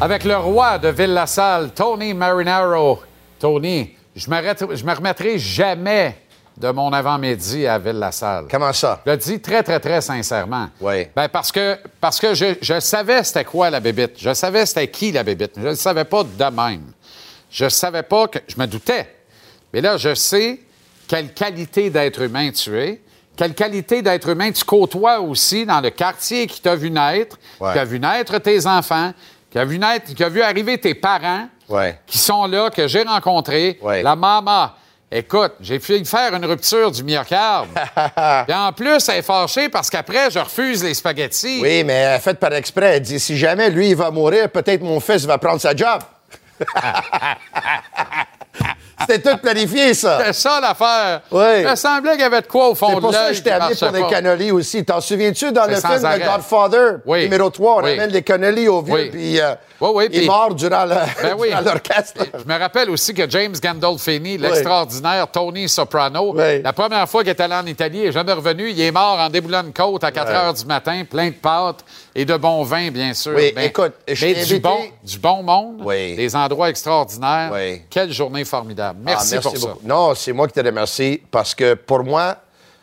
[0.00, 3.00] Avec le roi de Ville-la-Salle, Tony Marinaro.
[3.38, 6.16] Tony, je me, je me remettrai jamais
[6.56, 8.46] de mon avant-midi à Ville-la-Salle.
[8.50, 9.00] Comment ça?
[9.06, 10.68] Je le dis très, très, très sincèrement.
[10.80, 11.06] Oui.
[11.16, 14.12] Ben parce que, parce que je, je savais c'était quoi la bébite.
[14.18, 15.52] Je savais c'était qui la bébite.
[15.56, 16.92] Je ne savais pas de même.
[17.50, 18.38] Je savais pas que.
[18.46, 19.08] Je me doutais.
[19.72, 20.60] Mais là, je sais
[21.08, 23.00] quelle qualité d'être humain tu es,
[23.36, 27.72] quelle qualité d'être humain tu côtoies aussi dans le quartier qui t'a vu naître, Ouais.
[27.72, 29.12] qui a vu naître tes enfants,
[29.50, 31.98] qui a vu naître, qui a vu arriver tes parents, Ouais.
[32.06, 33.78] qui sont là, que j'ai rencontrés.
[33.82, 34.02] Ouais.
[34.02, 34.70] La maman.
[35.10, 37.68] Écoute, j'ai failli faire une rupture du myocarde.
[38.48, 41.60] Et en plus, elle est fâchée parce qu'après, je refuse les spaghettis.
[41.62, 42.96] Oui, mais elle fait par exprès.
[42.96, 46.02] Elle dit si jamais lui, il va mourir, peut-être mon fils va prendre sa job.
[49.00, 50.20] C'était tout planifié, ça.
[50.26, 51.20] C'est ça l'affaire.
[51.30, 51.60] Oui.
[51.62, 53.30] Il me semblait qu'il y avait de quoi au fond C'est de pour ça l'œil
[53.30, 54.08] que je t'ai amené pour des pas.
[54.08, 54.84] cannolis aussi.
[54.84, 56.20] T'en souviens-tu dans C'est le film arrêt.
[56.20, 57.22] The Godfather, Oui.
[57.24, 57.92] numéro 3, on Oui.
[57.92, 59.10] amène les cannolis au vieux, Oui.
[59.10, 62.24] puis euh, Oui, oui, il puis- meurt durant Ben l'orchestre.
[62.36, 67.40] Je me rappelle aussi que James Gandolfini, l'extraordinaire Tony Soprano, la première fois qu'il est
[67.40, 68.70] allé en Italie, il n'est jamais revenu.
[68.70, 70.34] Il est mort en déboulant une côte à 4 Ouais.
[70.34, 71.84] heures du matin, plein de pâtes
[72.14, 73.32] et de bon vin, bien sûr.
[73.36, 77.52] Oui, Ben, écoute, je mais du bon, du bon monde, des endroits extraordinaires.
[77.90, 78.87] Quelle journée formidable.
[78.90, 79.66] Ah, Merci, pour ça.
[79.68, 79.80] beaucoup.
[79.86, 82.36] Non, c'est moi qui te remercie parce que pour moi,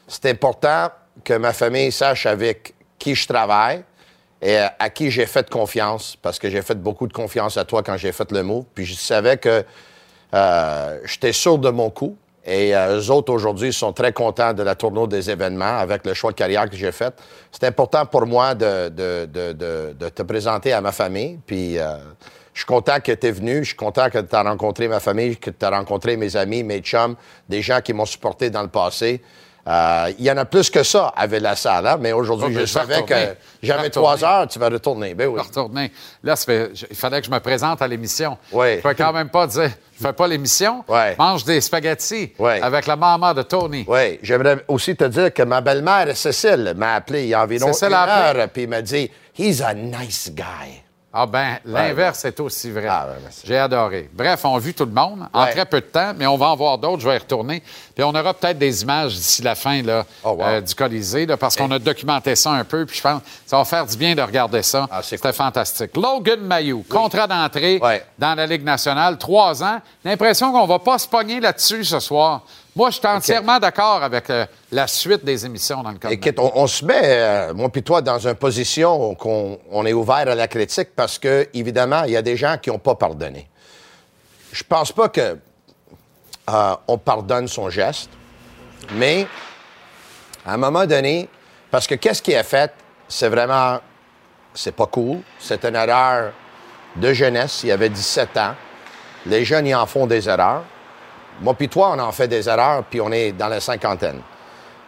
[0.08, 0.90] c'est important
[1.24, 3.84] que ma famille sache avec qui je travaille
[4.42, 7.66] et euh, à qui j'ai fait confiance parce que j'ai fait beaucoup de confiance à
[7.66, 8.66] toi quand j'ai fait le move.
[8.74, 9.64] Puis je savais que
[10.34, 12.18] euh, j'étais sûr de mon coup.
[12.48, 16.14] Et euh, eux autres, aujourd'hui, sont très contents de la tournée des événements avec le
[16.14, 17.12] choix de carrière que j'ai fait.
[17.52, 21.40] C'est important pour moi de, de- de- de- de te présenter à ma famille.
[21.48, 21.96] Puis euh,
[22.56, 23.60] je suis content que tu es venu.
[23.60, 26.64] Je suis content que tu as rencontré ma famille, que tu as rencontré mes amis,
[26.64, 27.16] mes chums,
[27.48, 29.22] des gens qui m'ont supporté dans le passé.
[29.68, 32.60] Euh, Il y en a plus que ça à Ville-la-Salle, hein, mais aujourd'hui, Oh, je
[32.60, 33.28] ben, je savais que retourner.
[33.64, 35.16] J'avais trois heures, tu vas retourner.
[35.16, 35.34] Ben oui.
[35.38, 35.92] Je vais retourner.
[36.24, 38.38] Là, ça fait- je- il fallait que je me présente à l'émission.
[38.52, 38.78] Oui.
[38.78, 40.86] Je peux quand même pas dire, je fais pas l'émission.
[40.88, 41.16] Ouais.
[41.18, 43.84] Mange des spaghettis avec la maman de Tony.
[43.88, 47.74] Oui, j'aimerais aussi te dire que ma belle-mère, Cécile, m'a appelé il y a environ
[47.74, 50.84] Cécile une heure, puis il m'a dit «He's a nice guy
[51.18, 52.88] Ah ben, l'inverse est aussi vrai.
[52.90, 53.08] Ah.
[53.46, 54.10] J'ai adoré.
[54.12, 56.48] Bref, on a vu tout le monde en très peu de temps, mais on va
[56.48, 57.02] en voir d'autres.
[57.02, 57.64] Je vais y retourner.
[57.96, 60.44] Puis on aura peut-être des images d'ici la fin là, Oh, wow.
[60.44, 62.86] euh, du Colisée, là, parce qu'on a documenté ça un peu.
[62.86, 64.88] Puis je pense que ça va faire du bien de regarder ça.
[64.92, 65.96] Ah, c'est C'était fantastique.
[65.96, 68.04] Logan Mayou, contrat d'entrée Ouais.
[68.20, 69.80] dans la Ligue nationale, trois ans.
[70.04, 72.42] L'impression qu'on va pas se pogner là-dessus ce soir.
[72.76, 75.98] Moi, je suis entièrement d'accord avec euh, la suite des émissions dans le».
[76.00, 76.14] cadre.
[76.14, 79.94] Écoute, on, on se met, euh, moi puis toi, dans une position qu'on on est
[79.94, 82.96] ouvert à la critique parce que, évidemment, il y a des gens qui n'ont pas
[82.96, 83.48] pardonné.
[84.52, 85.38] Je pense pas que
[86.50, 88.10] euh, on pardonne son geste,
[88.96, 89.26] mais
[90.46, 91.30] à un moment donné,
[91.72, 92.74] parce que qu'est-ce qui a fait,
[93.08, 93.80] c'est vraiment,
[94.54, 95.20] c'est pas cool.
[95.40, 96.34] C'est une erreur
[96.98, 97.62] de jeunesse.
[97.64, 98.56] Il y avait 17 ans.
[99.26, 100.64] Les jeunes, ils en font des erreurs.
[101.42, 104.22] Moi puis toi, on en fait des erreurs, puis on est dans la cinquantaine.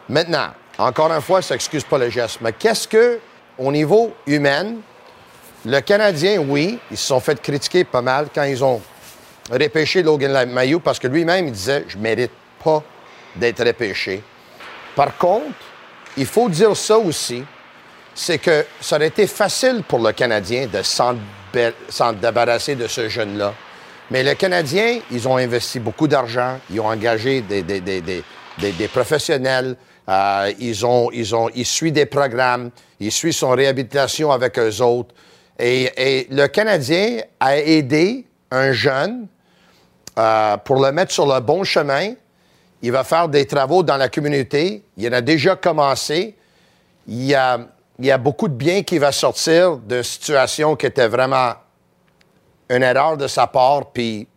[0.10, 3.20] Maintenant, encore une fois, ça n'excuse pas le geste, mais qu'est-ce que,
[3.58, 4.76] au niveau humain,
[5.66, 8.82] le Canadien, oui, ils se sont fait critiquer pas mal quand ils ont
[9.52, 12.32] repêché Logan Mayou parce que lui-même, il disait Je mérite
[12.64, 12.84] pas
[13.36, 14.24] d'être repêché.
[14.96, 15.46] Par contre,
[16.16, 17.44] il faut dire ça aussi
[18.18, 23.54] c'est que ça aurait été facile pour le Canadien de s'en débarrasser de ce jeune-là.
[24.10, 28.24] Mais les Canadiens, ils ont investi beaucoup d'argent, ils ont engagé des, des, des, des,
[28.58, 29.76] des- professionnels,
[30.08, 34.82] euh, ils, ont, ils, ont, ils suivent des programmes, ils suivent son réhabilitation avec eux
[34.82, 35.14] autres.
[35.60, 39.28] Et, et le Canadien a aidé un jeune
[40.18, 42.14] euh, pour le mettre sur le bon chemin.
[42.82, 44.84] Il va faire des travaux dans la communauté.
[44.96, 46.36] Il en a déjà commencé.
[47.08, 47.60] Il y a,
[48.00, 51.54] il y a beaucoup de bien qui va sortir de situations qui étaient vraiment
[52.70, 53.88] une erreur de sa part.
[53.92, 54.28] Puis,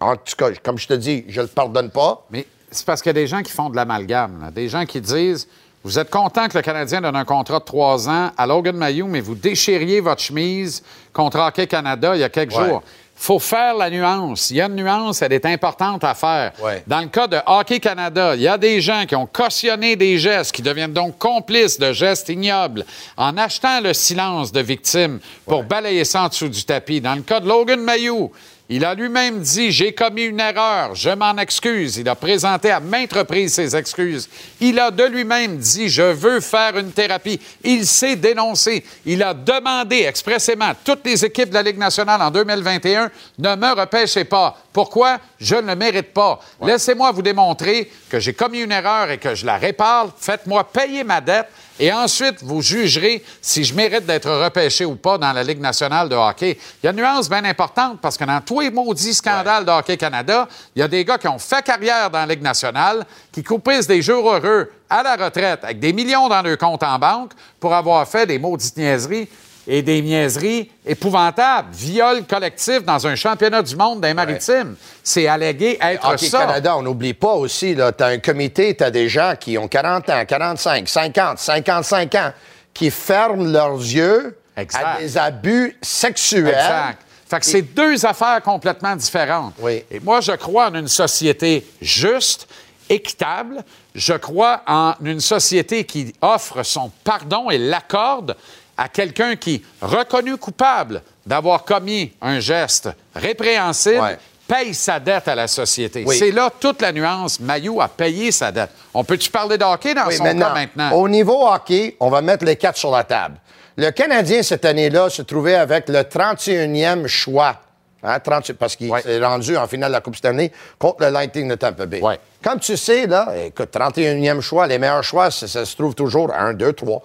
[0.00, 2.24] en tout cas, comme je te dis, je ne le pardonne pas.
[2.30, 4.40] Mais c'est parce qu'il y a des gens qui font de l'amalgame.
[4.42, 4.50] là.
[4.50, 5.48] Des gens qui disent
[5.82, 9.06] Vous êtes content que le Canadien donne un contrat de trois ans à Logan Mayou,
[9.06, 12.68] mais vous déchiriez votre chemise contre Hockey Canada il y a quelques Ouais.
[12.68, 12.82] jours.
[13.20, 14.50] Faut faire la nuance.
[14.50, 16.52] Il y a une nuance, elle est importante à faire.
[16.58, 16.82] Ouais.
[16.86, 20.18] Dans le cas de Hockey Canada, il y a des gens qui ont cautionné des
[20.18, 22.82] gestes, qui deviennent donc complices de gestes ignobles
[23.18, 27.02] en achetant le silence de victimes pour balayer ça en dessous du tapis.
[27.02, 28.32] Dans le cas de Logan Mayou,
[28.72, 31.96] il a lui-même dit J'ai commis une erreur, je m'en excuse.
[31.96, 34.28] Il a présenté à maintes reprises ses excuses.
[34.60, 37.40] Il a de lui-même dit Je veux faire une thérapie.
[37.64, 38.84] Il s'est dénoncé.
[39.04, 43.56] Il a demandé expressément à toutes les équipes de la Ligue nationale en 2021 Ne
[43.56, 44.56] me repêchez pas.
[44.72, 45.18] Pourquoi?
[45.40, 46.38] Je ne le mérite pas.
[46.64, 50.10] Laissez-moi vous démontrer que j'ai commis une erreur et que je la répare.
[50.16, 51.48] Faites-moi payer ma dette.
[51.82, 56.10] Et ensuite, vous jugerez si je mérite d'être repêché ou pas dans la Ligue nationale
[56.10, 56.58] de hockey.
[56.82, 59.70] Il y a une nuance bien importante parce que dans tous les maudits scandales de
[59.70, 63.06] Hockey Canada, il y a des gars qui ont fait carrière dans la Ligue nationale,
[63.32, 66.98] qui coupissent des jours heureux à la retraite avec des millions dans leur compte en
[66.98, 69.26] banque pour avoir fait des maudites niaiseries
[69.66, 71.68] et des niaiseries épouvantables.
[71.72, 74.76] Viol collectif dans un championnat du monde des maritimes.
[75.02, 76.40] C'est allégué être Hockey ça.
[76.40, 79.68] Canada, on n'oublie pas aussi, tu as un comité, tu as des gens qui ont
[79.68, 82.32] 40 ans, 45, 50, 55 ans,
[82.72, 84.84] qui ferment leurs yeux Exact.
[84.84, 86.48] à des abus sexuels.
[86.48, 86.98] Exact.
[87.28, 89.54] Fait que c'est deux affaires complètement différentes.
[89.60, 89.84] Oui.
[89.90, 92.48] Et moi, je crois en une société juste,
[92.88, 93.62] équitable.
[93.94, 98.36] Je crois en une société qui offre son pardon et l'accorde
[98.80, 104.18] à quelqu'un qui, reconnu coupable d'avoir commis un geste répréhensible, Ouais.
[104.48, 106.02] paye sa dette à la société.
[106.06, 106.16] Oui.
[106.18, 108.70] C'est là toute la nuance.Mayou a payé sa dette.
[108.94, 110.92] On peut-tu parler de hockey dans Oui, son maintenant, cas maintenant?
[110.92, 113.36] Au niveau hockey, on va mettre les quatre sur la table.
[113.76, 117.56] Le Canadien, cette année-là, se trouvait avec le 31e choix.
[118.02, 119.02] Hein, 30 parce qu'il Ouais.
[119.02, 122.00] s'est rendu en finale de la Coupe Stanley contre le Lightning de Tampa Bay.
[122.00, 122.18] Ouais.
[122.42, 126.32] Comme tu sais, là, écoute, 31e choix, les meilleurs choix, ça, ça se trouve toujours
[126.32, 127.02] à 1, 2, 3.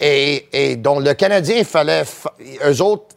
[0.00, 2.04] Et, et donc, le Canadien, il fallait.
[2.04, 2.34] fa-
[2.66, 3.14] Eux autres.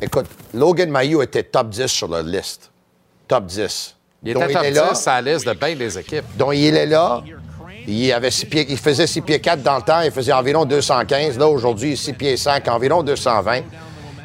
[0.00, 2.70] Écoute, Logan Mayou était top 10 sur la liste.
[3.28, 3.94] Top 10.
[4.24, 4.92] Il Donc, était top est 10 là.
[5.06, 6.24] à la liste de bien des équipes.
[6.36, 7.22] Donc, il est là.
[7.86, 10.00] Il, avait six pieds, il faisait 6 pieds 4 dans le temps.
[10.00, 11.38] Il faisait environ 215.
[11.38, 13.60] Là, aujourd'hui, il est 6 pieds 5, environ 220.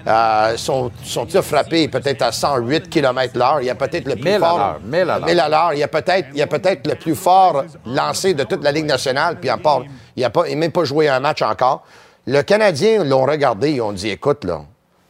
[0.07, 3.61] Euh, son, son tir frappé est peut-être à 108 km l'heure?
[3.61, 4.57] Il y a peut-être le plus 1000 à fort...
[4.57, 5.25] l'heure, 1000 à l'heure.
[5.25, 5.73] 1000 à l'heure.
[5.73, 8.71] Il y a peut-être il y a peut-être le plus fort lancé de toute la
[8.71, 9.39] Ligue nationale.
[9.39, 9.83] Puis, en part,
[10.15, 11.83] il n'a même pas joué un match encore.
[12.25, 13.71] Le Canadien l'ont regardé.
[13.71, 14.61] Ils ont dit, écoute, là,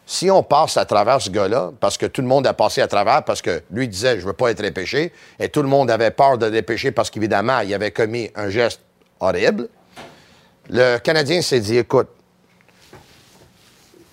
[0.06, 2.88] si on passe à travers ce gars-là, parce que tout le monde a passé à
[2.88, 6.10] travers, parce que lui disait, je veux pas être repêché, et tout le monde avait
[6.10, 8.82] peur de dépêcher parce qu'évidemment, il avait commis un geste
[9.20, 9.70] horrible,
[10.68, 12.08] le Canadien s'est dit, écoute,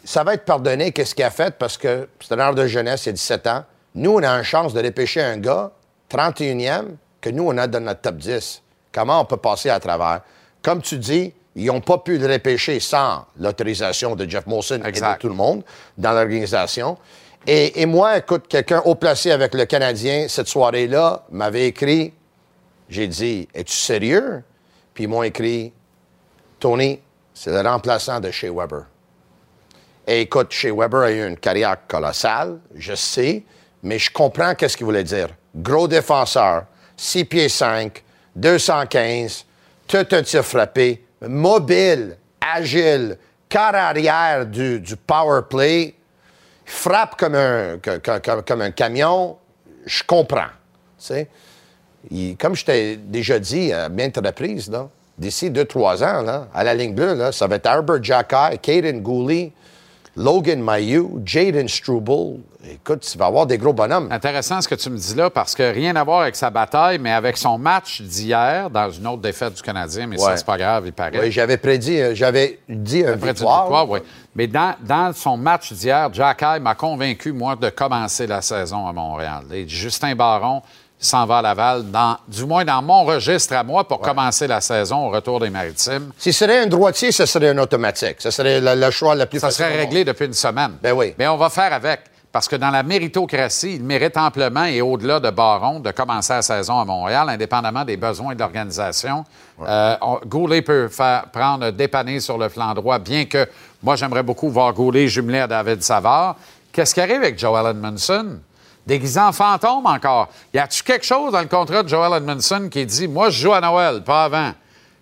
[0.06, 3.06] ça va être pardonné, qu'est-ce qu'il a fait, parce que c'est un heure de jeunesse,
[3.06, 3.64] il a 17 ans.
[3.96, 5.72] Nous, on a une chance de dépêcher un gars,
[6.08, 8.62] 31e, que nous, on a dans notre top 10.
[8.92, 10.20] Comment on peut passer à travers?
[10.62, 14.92] Comme tu dis, ils n'ont pas pu le repêcher sans l'autorisation de Jeff Molson et
[14.92, 15.64] de tout le monde
[15.98, 16.96] dans l'organisation.
[17.44, 22.12] Et, et moi, écoute, quelqu'un haut placé avec le Canadien cette soirée-là m'avait écrit,
[22.88, 24.44] j'ai dit, es-tu sérieux?
[24.94, 25.72] Puis ils m'ont écrit,
[26.60, 27.00] Tony,
[27.34, 28.84] c'est le remplaçant de Shea Weber.
[30.06, 33.42] Et écoute, Shea Weber a eu une carrière colossale, je sais,
[33.82, 35.28] mais je comprends qu'est-ce qu'il voulait dire.
[35.54, 36.66] Gros défenseur,
[36.96, 38.04] 6 pieds 5,
[38.36, 39.44] 215,
[39.88, 45.94] tout un tir frappé, mobile, agile, quart arrière du, du power play,
[46.64, 49.36] frappe comme un, comme, un camion,
[49.86, 50.50] je comprends.
[52.38, 54.70] comme je t'ai déjà dit à bien de reprises,
[55.18, 59.00] d'ici deux, trois ans, là, à la ligne bleue, ça va être Albert Jackai, Caden
[59.00, 59.52] Gooley,
[60.16, 62.40] Logan Mayou, Jaden Struble.
[62.68, 64.08] Écoute, tu vas avoir des gros bonhommes.
[64.10, 66.98] Intéressant ce que tu me dis là, parce que rien à voir avec sa bataille,
[66.98, 70.56] mais avec son match d'hier, dans une autre défaite du Canadien, mais ça, c'est pas
[70.56, 71.20] grave, il paraît.
[71.20, 73.64] Oui, j'avais prédit, euh, j'avais dit un victoire.
[73.64, 74.00] victoire, oui.
[74.34, 78.86] Mais dans, dans son match d'hier, Jack High m'a convaincu, moi, de commencer la saison
[78.86, 79.44] à Montréal.
[79.52, 80.62] Et Justin Baron
[80.98, 84.60] s'en va à Laval, dans, du moins dans mon registre à moi, pour commencer la
[84.60, 86.10] saison au retour des Maritimes.
[86.16, 88.16] Si ce serait un droitier, ce serait un automatique.
[88.18, 90.72] Ce serait le, le choix le plus Ça serait réglé depuis une semaine.
[90.82, 91.14] Ben oui.
[91.18, 92.00] Mais on va faire avec.
[92.32, 96.42] parce que dans la méritocratie, il mérite amplement et au-delà de Baron de commencer la
[96.42, 99.24] saison à Montréal, indépendamment des besoins de l'organisation.
[99.66, 103.48] Euh, Goulet peut faire, prendre dépanner sur le flanc droit, bien que
[103.82, 106.36] moi, j'aimerais beaucoup voir Goulet jumelé à David Savard.
[106.72, 108.38] Qu'est-ce qui arrive avec Joel Edmondson?
[108.86, 110.28] Déguisé en fantôme encore.
[110.54, 113.52] Y a-tu quelque chose dans le contrat de Joel Edmondson qui dit Moi, je joue
[113.52, 114.52] à Noël, pas avant?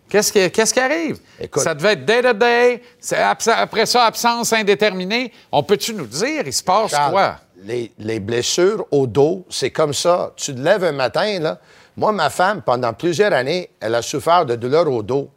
[0.08, 1.18] Qu'est-ce qui, qui arrive?
[1.56, 2.82] ça devait être day-to-day.
[3.56, 5.32] après ça, absence indéterminée.
[5.50, 7.36] On peut-tu nous dire, il se passe Charles, quoi?
[7.64, 10.32] Les, les blessures au dos, c'est comme ça.
[10.36, 11.58] Tu te lèves un matin, là.
[11.96, 15.30] Moi, ma femme, pendant plusieurs années, elle a souffert de douleurs au dos.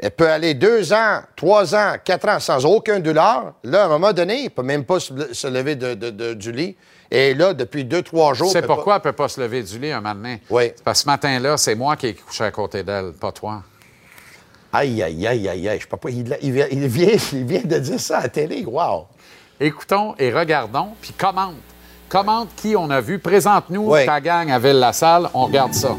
[0.00, 3.54] Elle peut aller deux ans, trois ans, quatre ans sans aucun douleur.
[3.64, 6.10] Là, à un moment donné, elle ne peut même pas se, se lever de- de-
[6.10, 6.76] de- du lit.
[7.10, 8.50] Et là, depuis deux, trois jours...
[8.50, 10.36] C'est pourquoi elle ne peut pas se lever du lit un matin?
[10.50, 10.72] Oui.
[10.76, 13.62] C'est parce que ce matin-là, c'est moi qui ai couché à côté d'elle, pas toi.
[14.72, 15.78] Aïe, aïe, aïe, aïe, aïe.
[15.78, 18.28] Je sais pas il, il vient, il, vient, il vient de dire ça à la
[18.28, 18.64] télé.
[18.66, 19.06] Wow!
[19.58, 21.54] Écoutons et regardons, puis commente.
[22.10, 23.18] Commente qui on a vu.
[23.18, 25.30] Présente-nous ta gang à Ville-la-Salle.
[25.32, 25.88] On regarde ça.
[25.88, 25.94] Là,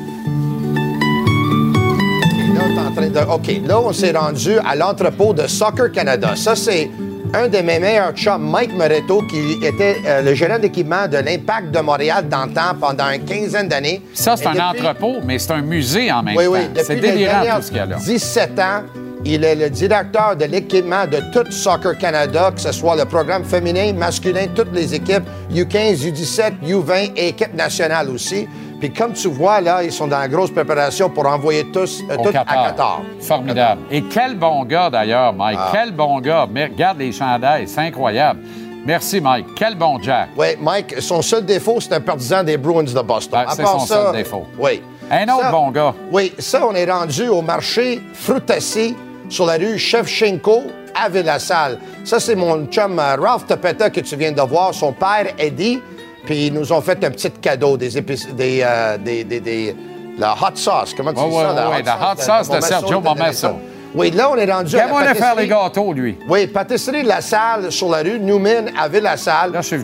[2.66, 6.36] on est en train de- OK, là, on s'est rendu à l'entrepôt de Soccer Canada.
[6.36, 6.89] Ça, c'est
[7.34, 11.72] un de mes meilleurs chums, Mike Moretto, qui était euh, le gérant d'équipement de l'Impact
[11.72, 14.02] de Montréal dans le temps pendant une quinzaine d'années.
[14.14, 16.52] Ça, c'est un depuis- entrepôt, mais c'est un musée en même Oui, temps.
[16.54, 16.60] oui.
[16.84, 17.98] c'est délirant tout ce qu'il y a là.
[17.98, 18.82] 17 ans,
[19.26, 23.43] il est le directeur de l'équipement de tout Soccer Canada, que ce soit le programme
[23.43, 28.47] féminin, masculin, toutes les équipes, U15, U17, U20 et équipe nationale aussi.
[28.80, 32.15] Puis comme tu vois, là, ils sont dans la grosse préparation pour envoyer tous, euh,
[32.15, 32.45] tout Qatar.
[32.47, 33.01] à Qatar.
[33.20, 33.82] Formidable.
[33.91, 35.59] Et quel bon gars, d'ailleurs, Mike.
[35.61, 35.70] Ah.
[35.74, 36.47] Quel bon gars.
[36.49, 38.39] Mais regarde les chandails, c'est incroyable.
[38.86, 39.47] Merci, Mike.
[39.57, 40.30] Quel bon Jack.
[40.38, 43.43] Oui, Mike, son seul défaut, c'est un partisan des Bruins de Boston.
[43.45, 44.47] Ben, c'est son ça, seul défaut.
[44.57, 44.82] Oui.
[45.11, 45.93] Un autre Ça- bon gars.
[46.13, 48.95] Oui, ça, on est rendu au marché Frutassi
[49.30, 50.64] sur la rue Shevchenko
[50.96, 51.78] à Ville-la-Salle.
[52.04, 55.80] Ça, c'est mon chum euh, Ralph Topeta que tu viens de voir, son père Eddie.
[56.26, 59.76] Puis ils nous ont fait un petit cadeau, des épices, des, euh, des, des, des-
[60.18, 60.94] la hot sauce.
[60.96, 61.70] Comment tu dis ouais, ça?
[61.70, 63.48] ouais, ouais, la hot sauce de Sergio Momesso.
[63.96, 66.18] Oui, là, on est rendu à la de faire les pâtisserie- gâteaux, lui?
[66.28, 69.52] oui, pâtisserie de la salle sur la rue Newman à Ville-la-Salle.
[69.54, 69.78] Là, tu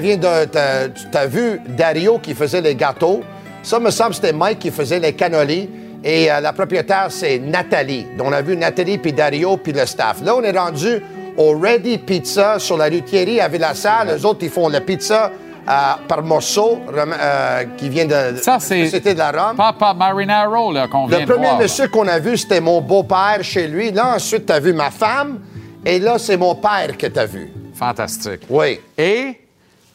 [0.00, 3.22] viens de, t'as- tu as vu Dario qui faisait les gâteaux.
[3.64, 5.68] Ça, me semble, c'était Mike qui faisait les cannolis.
[6.04, 8.06] Et euh, la propriétaire, c'est Nathalie.
[8.16, 10.22] Donc, on a vu Nathalie, puis Dario, puis le staff.
[10.22, 11.02] Là, on est rendu
[11.36, 14.08] au Ready Pizza sur la rue Thierry à Ville-la-Salle.
[14.16, 15.30] Les autres, ils font la pizza
[15.68, 15.72] euh,
[16.06, 19.56] par morceau rem- euh, qui vient de Ça, c'est C'était de la Rome.
[19.56, 21.58] Papa Marinaro là, qu'on vient Le de premier voir.
[21.60, 23.90] monsieur qu'on a vu, c'était mon beau-père chez lui.
[23.90, 25.40] Là, ensuite, tu as vu ma femme.
[25.84, 27.52] Et là, c'est mon père que tu as vu.
[27.74, 28.40] Fantastique.
[28.48, 28.80] Oui.
[28.96, 29.38] Et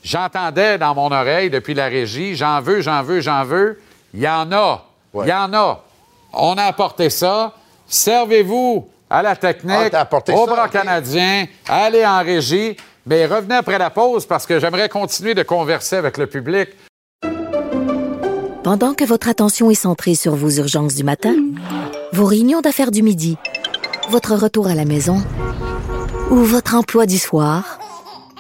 [0.03, 3.79] j'entendais dans mon oreille depuis la régie, j'en veux, j'en veux, j'en veux.
[4.13, 4.85] Il y en a.
[5.15, 5.79] Il y en a.
[6.33, 7.53] On a apporté ça.
[7.87, 12.75] Servez-vous à la Ah, technique, apporté au bras canadien, allez en régie.
[13.05, 16.69] Mais revenez après la pause parce que j'aimerais continuer de converser avec le public.
[18.63, 21.35] Pendant que votre attention est centrée sur vos urgences du matin,
[22.13, 23.37] vos réunions d'affaires du midi,
[24.09, 25.21] votre retour à la maison
[26.31, 27.77] ou votre emploi du soir,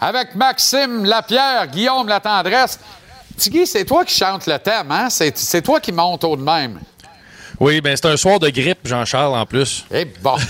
[0.00, 2.78] Avec Maxime Lapierre, Guillaume Latendresse.
[3.36, 5.08] Tigui, c'est toi qui chante le thème, hein?
[5.10, 6.80] C'est c'est toi qui monte au de même.
[7.58, 9.86] Oui, bien, c'est un soir de grippe, Jean-Charles, en plus.
[9.90, 10.36] Eh bon.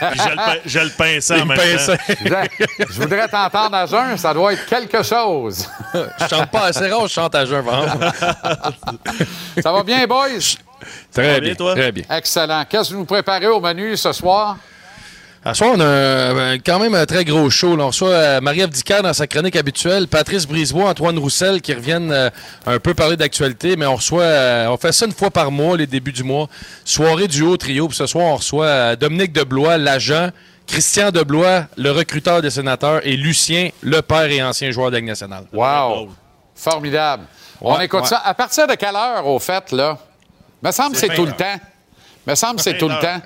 [0.00, 1.96] Je le, pin- je le pinçais en même pinçait.
[1.96, 2.04] temps.
[2.78, 5.66] Je je voudrais t'entendre à jeun, ça doit être quelque chose.
[5.94, 8.10] Je chante pas assez rare, je chante à jeun, par exemple.
[9.62, 10.28] Ça va bien, boys?
[11.12, 12.04] Très bien, très bien.
[12.10, 12.64] Excellent.
[12.68, 14.56] Qu'est-ce que vous nous préparez au menu ce soir?
[15.46, 17.76] À ce soir, on a quand même un très gros show.
[17.76, 17.84] là.
[17.84, 22.10] On reçoit euh, Marie-Ève Dicker dans sa chronique habituelle, Patrice Brisebois, Antoine Roussel qui reviennent
[22.10, 22.30] euh,
[22.66, 25.76] un peu parler d'actualité, mais on reçoit, euh, on fait ça une fois par mois,
[25.76, 26.48] les débuts du mois.
[26.84, 27.86] Soirée du haut trio.
[27.86, 30.30] Puis ce soir, on reçoit euh, Dominique Deblois, l'agent,
[30.66, 35.06] Christian Deblois, le recruteur des sénateurs, et Lucien, le père et ancien joueur de Ligue
[35.06, 35.44] nationale.
[35.52, 36.08] Wow!
[36.56, 37.22] Formidable.
[37.60, 38.06] On écoute ouais.
[38.08, 38.20] ça.
[38.24, 39.96] À partir de quelle heure, au fait, là?
[40.60, 41.60] Me semble que C'est tout le 20 temps.
[42.26, 43.20] Me semble que c'est tout le 20 temps.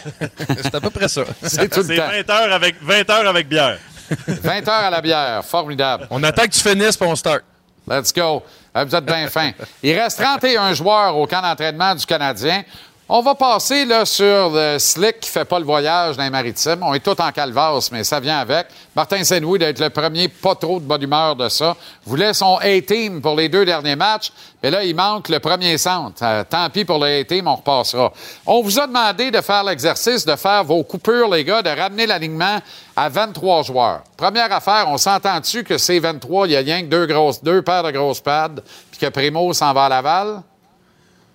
[0.62, 1.22] C'est à peu près ça.
[1.42, 2.08] C'est tout le C'est temps.
[2.08, 3.78] 20 heures avec, 20 heures avec bière.
[4.26, 5.44] 20 heures à la bière.
[5.44, 6.06] Formidable.
[6.10, 7.42] On attend que tu finisses, puis on start.
[7.88, 8.42] Let's go.
[8.76, 9.50] Euh, Vous êtes bien fin.
[9.82, 12.62] Il reste 31 joueurs au camp d'entraînement du Canadien.
[13.08, 16.78] On va passer là, sur le slick qui fait pas le voyage dans les maritimes.
[16.82, 18.68] On est tous en calvasse, mais ça vient avec.
[18.94, 21.76] Martin Saint-Louis d'être le premier, pas trop de bonne humeur de ça.
[22.06, 24.32] Voulait son A-team pour les deux derniers matchs,
[24.62, 26.22] mais là, il manque le premier centre.
[26.22, 28.12] Euh, tant pis pour le A-team, on repassera.
[28.46, 32.06] On vous a demandé de faire l'exercice, de faire vos coupures, les gars, de ramener
[32.06, 32.60] l'alignement
[32.94, 34.02] à 23 joueurs.
[34.16, 37.62] Première affaire, on s'entend-tu que c'est 23, il y a rien que deux, grosses, deux
[37.62, 40.42] paires de grosses pads, puis que Primo s'en va à Laval?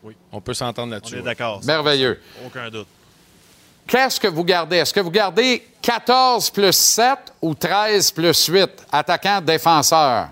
[0.07, 1.15] Oui, on peut s'entendre là-dessus.
[1.15, 1.59] On est d'accord.
[1.65, 2.21] Merveilleux.
[2.45, 2.87] Aucun doute.
[3.85, 4.77] Qu'est-ce que vous gardez?
[4.77, 10.29] Est-ce que vous gardez 14 plus 7 ou 13 plus 8, attaquant, défenseur?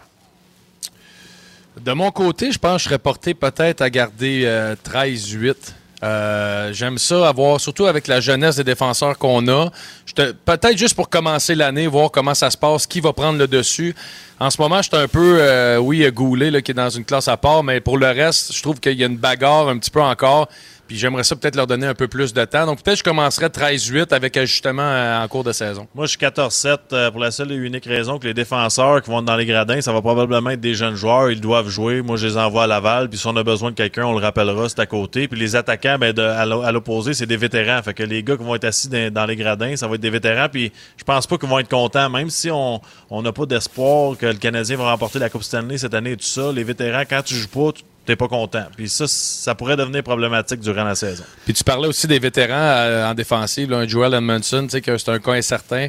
[1.78, 5.55] De mon côté, je pense que je serais porté peut-être à garder euh, 13-8.
[6.04, 9.70] Euh, J'aime ça avoir, surtout avec la jeunesse des défenseurs qu'on a.
[10.16, 13.96] Peut-être juste pour commencer l'année, voir comment ça se passe, qui va prendre le dessus.
[14.39, 17.06] En ce moment, je suis un peu, euh, oui, Goulet, là, qui est dans une
[17.06, 19.78] classe à part, mais pour le reste, je trouve qu'il y a une bagarre un
[19.78, 20.50] petit peu encore.
[20.88, 22.65] Puis j'aimerais ça peut-être leur donner un peu plus de temps.
[22.67, 25.88] Donc peut-être je commencerais 13-8 avec ajustement euh, en cours de saison.
[25.95, 29.09] Moi, je suis 14-7 euh, pour la seule et unique raison que les défenseurs qui
[29.09, 31.31] vont dans les gradins, ça va probablement être des jeunes joueurs.
[31.31, 32.01] Ils doivent jouer.
[32.03, 33.09] Moi, je les envoie à Laval.
[33.09, 35.27] Puis si on a besoin de quelqu'un, on le rappellera, c'est à côté.
[35.27, 37.81] Puis les attaquants, ben, à l'o- à l'opposé, c'est des vétérans.
[37.81, 40.09] Fait que les gars qui vont être assis dans, les gradins, ça va être des
[40.11, 40.49] vétérans.
[40.51, 42.09] Puis je pense pas qu'ils vont être contents.
[42.09, 42.79] Même si on
[43.09, 46.17] on n'a pas d'espoir que le Canadien va remporter la Coupe Stanley cette année et
[46.17, 48.66] tout ça, les vétérans, quand tu joues pas, tu t'es pas content.
[48.76, 51.24] Puis ça, ça pourrait devenir problématique durant la saison.
[51.43, 54.82] Puis tu parlais aussi des vétérans euh, en défensive, là, un Joel Edmondson, tu sais
[54.82, 55.88] que c'est un cas incertain.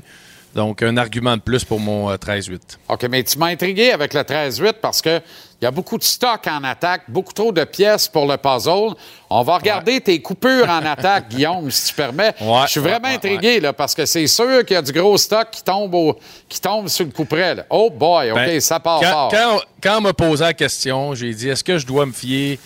[0.55, 2.59] Donc un argument de plus pour mon euh, 13-8.
[2.89, 5.21] OK, mais tu m'as intrigué avec le 13-8 parce que
[5.61, 8.95] il y a beaucoup de stock en attaque, beaucoup trop de pièces pour le puzzle.
[9.31, 12.35] On va regarder tes coupures en attaque, Guillaume, si tu permets.
[12.39, 15.49] Je suis vraiment intrigué là, parce que c'est sûr qu'il y a du gros stock
[15.51, 17.55] qui tombe, au- qui tombe sur le couperet.
[17.55, 17.65] là.
[17.71, 19.31] Oh boy, OK, Ben, ça part quand, fort.
[19.31, 22.59] Quand, quand on m'a posé la question, j'ai dit est-ce que je dois me fier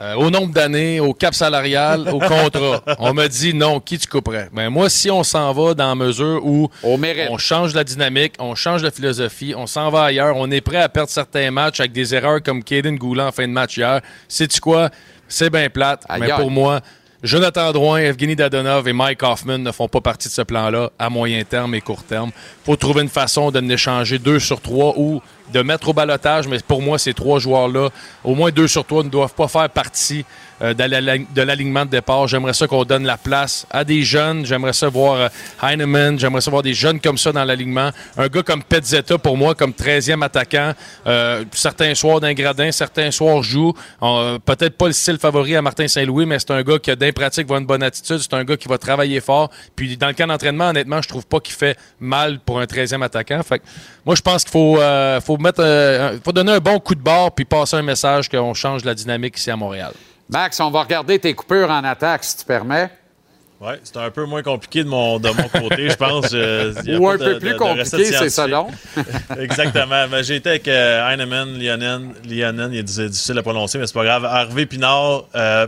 [0.00, 2.82] euh, au nombre d'années, au cap salarial, au contrat.
[2.98, 4.48] On m'a dit non, qui tu couperais?
[4.52, 8.54] Ben, Moi, si on s'en va dans la mesure où on change la dynamique, on
[8.54, 11.92] change la philosophie, on s'en va ailleurs, on est prêt à perdre certains matchs avec
[11.92, 14.90] des erreurs comme Kaden Goulan en fin de match hier, sais-tu quoi?
[15.28, 16.80] C'est bien plate, mais pour moi,
[17.22, 21.10] Jonathan Drouin, Evgeny Dadonov et Mike Hoffman ne font pas partie de ce plan-là à
[21.10, 22.30] moyen terme et court terme.
[22.64, 25.20] faut trouver une façon de n'échanger deux sur trois ou
[25.52, 27.88] de mettre au balotage, mais pour moi, ces trois joueurs-là,
[28.24, 30.24] au moins deux sur trois, ne doivent pas faire partie
[30.62, 32.28] euh, de la- de l'alignement de départ.
[32.28, 34.44] J'aimerais ça qu'on donne la place à des jeunes.
[34.44, 35.28] J'aimerais ça voir euh,
[35.62, 36.18] Heinemann.
[36.18, 37.90] J'aimerais ça voir des jeunes comme ça dans l'alignement.
[38.18, 40.74] Un gars comme Petzetta, pour moi, comme 13e attaquant.
[41.06, 43.72] Euh, certains soirs d'un gradin, certains soirs joue.
[44.02, 46.96] Euh, Peut-être pas le style favori à Martin Saint-Louis, mais c'est un gars qui a
[46.96, 48.18] d'impratique, va une bonne attitude.
[48.18, 49.50] C'est un gars qui va travailler fort.
[49.74, 53.02] Puis dans le camp d'entraînement, honnêtement, je trouve pas qu'il fait mal pour un 13e
[53.02, 53.42] attaquant.
[53.42, 53.64] Fait que
[54.04, 57.02] moi, je pense qu'il faut, euh, faut mettre, euh, faut donner un bon coup de
[57.02, 59.92] barre puis passer un message qu'on change la dynamique ici à Montréal.
[60.28, 62.90] Max, on va regarder tes coupures en attaque, si tu permets.
[63.60, 66.30] Oui, c'est un peu moins compliqué de mon, de mon côté, je pense.
[66.30, 68.68] Je- Ou un de- peu de- plus de compliqué, c'est non?
[69.38, 70.08] Exactement.
[70.08, 73.86] Ben, j'ai été avec euh, Heinemann, Lionen, Lionen, il est difficile difficile à prononcer, mais
[73.86, 74.24] c'est pas grave.
[74.24, 75.66] Harvey Pinard, euh,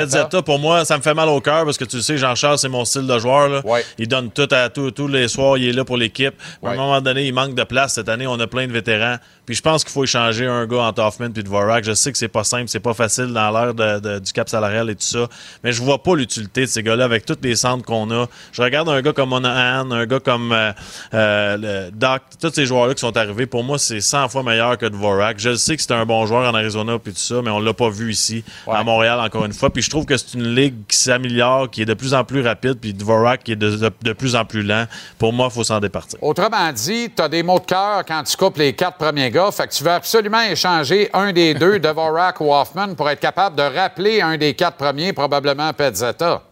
[0.00, 0.42] Pezzetta.
[0.42, 2.68] Pour moi, ça me fait mal au cœur parce que tu le sais, Jean-Charles, c'est
[2.68, 3.48] mon style de joueur.
[3.48, 3.62] là.
[3.98, 6.34] Il donne tout à tout, tous les soirs, il est là pour l'équipe.
[6.62, 7.94] À un moment donné, il manque de place.
[7.94, 9.16] Cette année, on a plein de vétérans.
[9.46, 11.84] Puis je pense qu'il faut échanger un gars entre Hoffman et Dvorak.
[11.84, 14.48] Je sais que c'est pas simple, c'est pas facile dans l'ère de- de- du cap
[14.48, 15.28] salarial et tout ça.
[15.64, 18.26] Mais je vois pas l'utilité de ces gars-là avec tous les centres qu'on a.
[18.52, 20.72] Je regarde un gars comme Monahan, un gars comme euh,
[21.14, 23.46] euh, Doc, tous ces joueurs-là qui sont arrivés.
[23.46, 25.38] Pour moi, c'est 100 fois meilleur que Dvorak.
[25.38, 27.72] Je sais que c'est un bon joueur en Arizona et tout ça, mais on l'a
[27.72, 29.70] pas vu ici, à Montréal, encore une fois.
[29.70, 32.40] Puis je trouve que c'est une ligue qui s'améliore, qui est de plus en plus
[32.42, 34.86] rapide, puis Dvorak qui est de, de- de plus en plus lent.
[35.18, 36.18] Pour moi, il faut s'en départir.
[36.22, 39.35] Autrement dit, tu as des mots de cœur quand tu coupes les quatre premiers gars.
[39.52, 43.54] Fait que tu veux absolument échanger un des deux, Dvorak ou Hoffman, pour être capable
[43.54, 46.42] de rappeler un des quatre premiers, probablement Petzetta.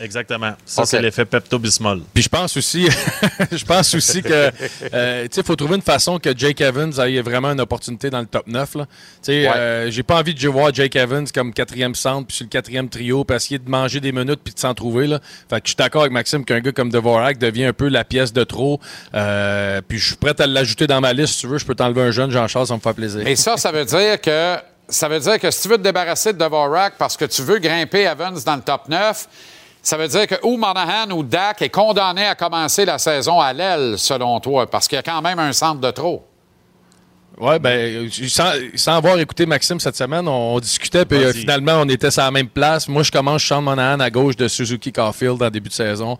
[0.00, 0.52] Exactement.
[0.64, 2.02] Ça, c'est l'effet Pepto-Bismol.
[2.12, 2.88] Puis je pense aussi,
[3.52, 4.50] je pense aussi que,
[4.92, 8.20] euh, tu sais, faut trouver une façon que Jake Evans ait vraiment une opportunité dans
[8.20, 8.74] le top 9.
[8.74, 8.86] Là.
[8.86, 8.92] Tu
[9.22, 9.56] sais, Ouais.
[9.56, 12.88] euh, j'ai pas envie de voir Jake Evans comme quatrième centre puis sur le quatrième
[12.88, 15.06] trio puis essayer de manger des minutes puis de s'en trouver.
[15.06, 15.20] Là.
[15.48, 18.04] Fait que je suis d'accord avec Maxime qu'un gars comme Devorak devient un peu la
[18.04, 18.80] pièce de trop.
[19.14, 21.34] Euh, puis je suis prêt à l'ajouter dans ma liste.
[21.34, 23.26] Si tu veux, je peux t'enlever un jeune, Jean-Charles, ça me fait plaisir.
[23.26, 24.56] Et ça, ça veut dire que
[24.88, 27.58] ça veut dire que si tu veux te débarrasser de Dvorak parce que tu veux
[27.58, 29.28] grimper Evans dans le top 9,
[29.84, 33.52] ça veut dire que ou Monahan ou Dak est condamné à commencer la saison à
[33.52, 36.26] l'aile, selon toi, parce qu'il y a quand même un centre de trop.
[37.36, 41.80] Oui, ben, sans, sans avoir écouté Maxime cette semaine, on, on discutait, puis euh, finalement,
[41.80, 42.86] on était sur la même place.
[42.86, 46.16] Moi, je commence Sean Monahan à gauche de Suzuki Caulfield en début de saison.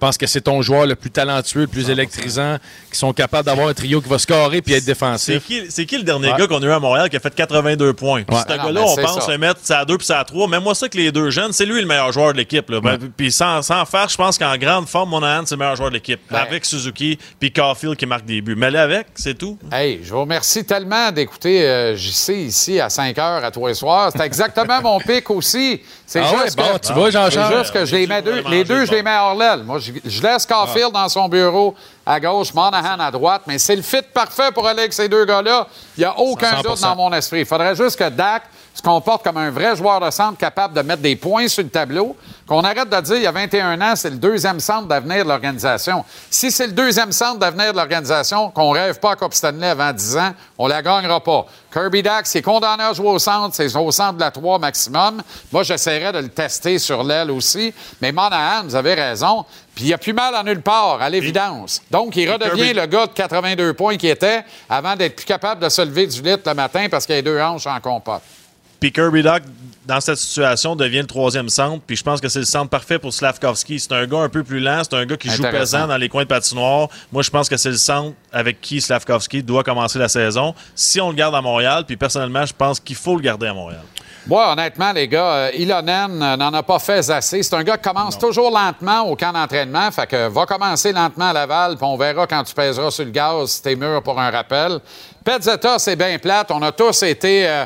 [0.00, 2.58] Je pense que c'est ton joueur le plus talentueux, le plus électrisant,
[2.92, 5.44] qui sont capables d'avoir un trio qui va scorer puis être C'est défensif.
[5.44, 6.38] qui, c'est qui le dernier Ouais.
[6.38, 8.22] gars qu'on a eu à Montréal qui a fait 82 points?
[8.22, 8.42] Puis Ouais.
[8.46, 9.32] Ce Ah gars-là, mais on pense ça.
[9.32, 10.46] le mettre ça à 2 puis ça à 3.
[10.46, 12.70] Mais moi, ça que les deux jeunes, c'est lui le meilleur joueur de l'équipe.
[12.70, 15.88] Ben, Puis sans, sans faire, je pense qu'en grande forme, Monahan, c'est le meilleur joueur
[15.88, 16.20] de l'équipe.
[16.30, 18.54] Ben- Avec Suzuki puis Caulfield qui marque des buts.
[18.56, 19.58] Mais là, avec, c'est tout.
[19.72, 23.74] Hey, je vous remercie tellement d'écouter euh, JC ici à 5 heures à tous les
[23.74, 24.12] soirs.
[24.14, 25.80] C'est exactement mon pic aussi.
[26.06, 28.62] C'est Ah ouais, juste bon, que, tu vois, juste que je les mets deux, les
[28.62, 29.64] deux, je les mets hors l'aile.
[29.64, 31.02] Moi, je, je laisse Caulfield Ah.
[31.02, 31.74] dans son bureau
[32.06, 35.24] à gauche, Monahan à droite, mais c'est le fit parfait pour aller avec ces deux
[35.24, 35.66] gars-là.
[35.96, 36.62] Il n'y a aucun 100%.
[36.62, 37.40] doute dans mon esprit.
[37.40, 38.44] Il faudrait juste que Dak
[38.78, 41.68] se comporte comme un vrai joueur de centre capable de mettre des points sur le
[41.68, 42.16] tableau,
[42.46, 45.28] qu'on arrête de dire il y a 21 ans, c'est le deuxième centre d'avenir de
[45.28, 46.04] l'organisation.
[46.30, 49.92] Si c'est le deuxième centre d'avenir de l'organisation, qu'on rêve pas à Coupe Stanley avant
[49.92, 51.44] 10 ans, on la gagnera pas.
[51.72, 55.22] Kirby Dak, c'est condamné à jouer au centre, c'est au centre de la 3 maximum.
[55.52, 57.74] Moi, j'essaierais de le tester sur l'aile aussi.
[58.00, 59.44] Mais Monahan, vous avez raison.
[59.74, 61.82] Puis il a plus mal en nulle part, à l'évidence.
[61.90, 65.62] Donc, il redevient Kirby- le gars de 82 points qu'il était avant d'être plus capable
[65.62, 68.22] de se lever du lit le matin parce qu'il a les deux hanches en compote.
[68.80, 69.42] Puis Kirby Doc,
[69.86, 71.82] dans cette situation, devient le troisième centre.
[71.86, 73.80] Puis je pense que c'est le centre parfait pour Slavkovski.
[73.80, 74.82] C'est un gars un peu plus lent.
[74.84, 76.88] C'est un gars qui joue pesant dans les coins de patinoire.
[77.10, 80.54] Moi, je pense que c'est le centre avec qui Slavkovski doit commencer la saison.
[80.74, 83.54] Si on le garde à Montréal, puis personnellement, je pense qu'il faut le garder à
[83.54, 83.82] Montréal.
[84.28, 87.42] Moi, honnêtement, les gars, euh, Ilonen euh, n'en a pas fait assez.
[87.42, 89.90] C'est un gars qui commence toujours lentement au camp d'entraînement.
[89.90, 93.10] Fait que va commencer lentement à Laval, puis on verra quand tu pèseras sur le
[93.10, 94.80] gaz si t'es mûr pour un rappel.
[95.24, 96.50] Petzetta, c'est bien plate.
[96.50, 97.64] On a tous été euh,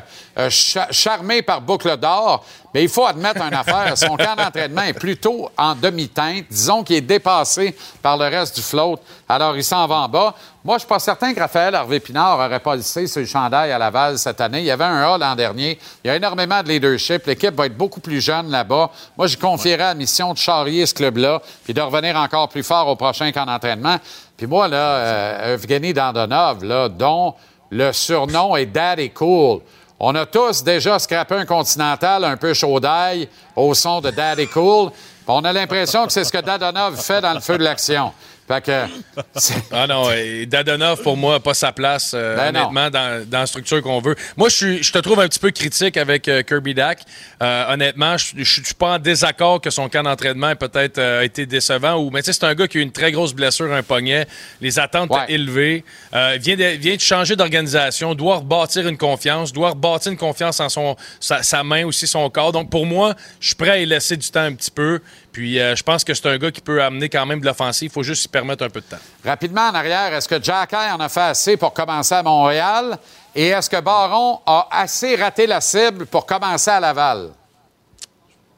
[0.50, 2.44] cha- charmés par Boucle d'Or.
[2.74, 3.96] Mais il faut admettre une affaire.
[3.98, 6.46] Son camp d'entraînement est plutôt en demi-teinte.
[6.50, 8.98] Disons qu'il est dépassé par le reste du float.
[9.28, 10.34] Alors, il s'en va en bas.
[10.64, 13.78] Moi, je suis pas certain que Raphaël Harvey-Pinard aurait pas lissé sur le chandail à
[13.78, 14.60] Laval cette année.
[14.60, 15.78] Il y avait un A l'an dernier.
[16.02, 17.26] Il y a énormément de leadership.
[17.26, 18.90] L'équipe va être beaucoup plus jeune là-bas.
[19.18, 22.88] Moi, j'y confierais la mission de charrier ce club-là puis de revenir encore plus fort
[22.88, 23.96] au prochain camp d'entraînement.
[24.36, 27.34] Puis moi, là, euh, Evgeny Dandonov, là, dont
[27.70, 29.60] le surnom est Daddy Cool.
[30.04, 34.48] On a tous déjà scrappé un continental un peu chaud d'ail au son de Daddy
[34.48, 34.90] Cool.
[35.28, 38.12] On a l'impression que c'est ce que Dadonov fait dans le feu de l'action.
[38.48, 38.72] Fait que.
[39.72, 43.46] Ah non, et Dadonov, pour moi, pas sa place, euh, Ben honnêtement, dans, dans la
[43.46, 44.14] structure qu'on veut.
[44.36, 47.00] Moi, je, suis, je te trouve un petit peu critique avec euh, Kirby Dak.
[47.42, 51.46] Euh, honnêtement, je ne suis pas en désaccord que son camp d'entraînement ait peut-être été
[51.46, 51.96] décevant.
[51.96, 53.82] Ou, mais tu sais, c'est un gars qui a eu une très grosse blessure, un
[53.82, 54.26] poignet.
[54.60, 55.24] Les attentes Ouais.
[55.28, 55.84] élevées.
[56.12, 60.68] Vient, de, vient de changer d'organisation, doit rebâtir une confiance, doit rebâtir une confiance en
[60.68, 62.52] son, sa, sa main aussi, son corps.
[62.52, 65.00] Donc, pour moi, je suis prêt à y laisser du temps un petit peu.
[65.32, 67.90] Puis, euh, je pense que c'est un gars qui peut amener quand même de l'offensive.
[67.90, 68.98] Il faut juste y permettre un peu de temps.
[69.24, 72.98] Rapidement en arrière, est-ce que Jack en a fait assez pour commencer à Montréal?
[73.34, 77.30] Et est-ce que Baron a assez raté la cible pour commencer à Laval?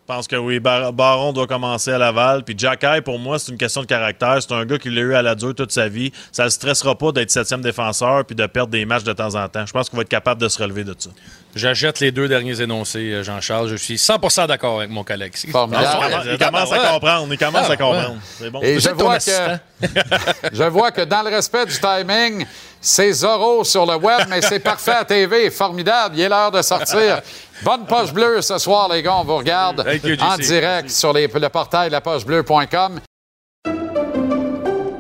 [0.07, 2.43] Je pense que oui, Bar- Baron doit commencer à Laval.
[2.45, 4.37] Puis Jacky, pour moi, c'est une question de caractère.
[4.43, 6.13] C'est un gars qui l'a eu à la dure toute sa vie.
[6.31, 9.35] Ça ne le stressera pas d'être septième défenseur puis de perdre des matchs de temps
[9.35, 9.65] en temps.
[9.65, 11.09] Je pense qu'il va être capable de se relever de ça.
[11.55, 13.69] J'achète les deux derniers énoncés, euh, Jean-Charles.
[13.69, 15.35] Je suis 100% d'accord avec mon collègue.
[15.53, 15.87] Formidable.
[15.87, 17.29] Il commence, il commence à comprendre.
[17.33, 18.17] Il commence Ah, à comprendre.
[18.39, 18.61] C'est bon.
[18.63, 19.31] Et je vois, que,
[20.53, 22.45] je vois que dans le respect du timing,
[22.81, 25.51] c'est Zorro sur le web, mais c'est parfait à TV.
[25.51, 26.17] Formidable.
[26.17, 27.21] Il est l'heure de sortir.
[27.63, 29.15] Bonne poche bleue ce soir, les gars.
[29.17, 33.01] On vous regarde you, en direct sur les- le portail lapochebleu.com.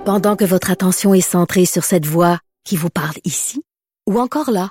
[0.05, 3.63] Pendant que votre attention est centrée sur cette voix qui vous parle ici,
[4.07, 4.71] ou encore là,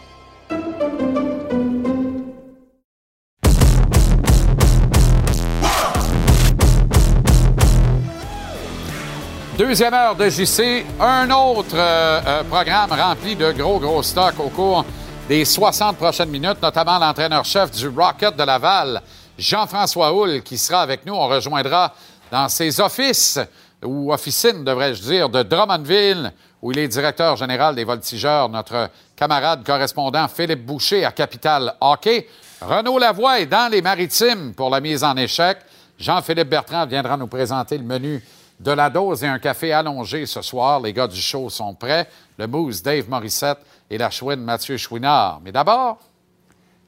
[9.57, 14.47] Deuxième heure de JC, un autre euh, euh, programme rempli de gros, gros stocks au
[14.47, 14.85] cours
[15.27, 19.01] des 60 prochaines minutes, notamment l'entraîneur-chef du Rocket de Laval,
[19.37, 21.13] Jean-François Houle, qui sera avec nous.
[21.13, 21.93] On rejoindra
[22.31, 23.39] dans ses offices,
[23.83, 26.31] ou officines, devrais-je dire, de Drummondville,
[26.61, 32.25] où il est directeur général des Voltigeurs, notre camarade correspondant Philippe Boucher à Capital Hockey.
[32.61, 35.57] Renaud Lavoie est dans les maritimes pour la mise en échec.
[35.99, 38.23] Jean-Philippe Bertrand viendra nous présenter le menu
[38.61, 40.79] de la dose et un café allongé ce soir.
[40.79, 42.07] Les gars du show sont prêts.
[42.37, 43.59] Le Moose, Dave Morissette
[43.89, 45.41] et la chouine Mathieu Chouinard.
[45.43, 45.97] Mais d'abord,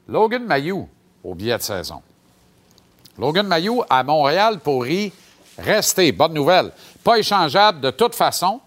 [0.08, 0.88] Logan Mayou
[1.24, 2.02] au billet de saison.
[3.18, 5.12] Logan Mayou à Montréal pourrit
[5.58, 6.72] rester, bonne nouvelle,
[7.04, 8.60] pas échangeable de toute façon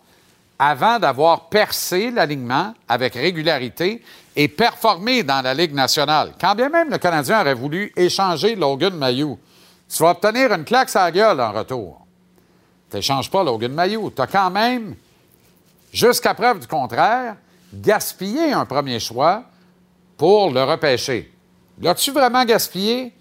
[0.59, 4.02] avant d'avoir percé l'alignement avec régularité
[4.34, 6.32] et performé dans la Ligue nationale.
[6.40, 9.38] Quand bien même le Canadien aurait voulu échanger Logan Mayou,
[9.88, 12.05] tu vas obtenir une claque à la gueule en retour.
[12.97, 14.11] Tu n'échanges pas Logan Mayou.
[14.11, 14.94] Tu as quand même,
[15.92, 17.36] jusqu'à preuve du contraire,
[17.70, 19.42] gaspillé un premier choix
[20.16, 21.30] pour le repêcher.
[21.78, 23.12] L'as-tu vraiment gaspillé?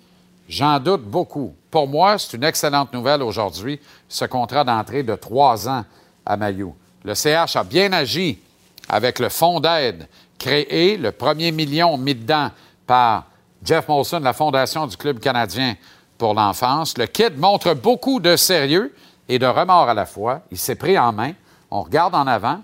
[0.47, 1.53] J'en doute beaucoup.
[1.69, 5.83] Pour moi, c'est une excellente nouvelle aujourd'hui, ce contrat d'entrée de trois ans
[6.25, 6.73] à Mayou.
[7.03, 8.39] Le CH a bien agi
[8.87, 10.07] avec le fonds d'aide
[10.39, 12.49] créé, le premier million mis dedans
[12.87, 13.25] par
[13.61, 15.75] Jeff Molson, la fondation du Club canadien
[16.17, 16.97] pour l'enfance.
[16.97, 18.93] Le kid montre beaucoup de sérieux
[19.27, 20.41] et de remords à la fois.
[20.51, 21.33] Il s'est pris en main.
[21.71, 22.61] On regarde en avant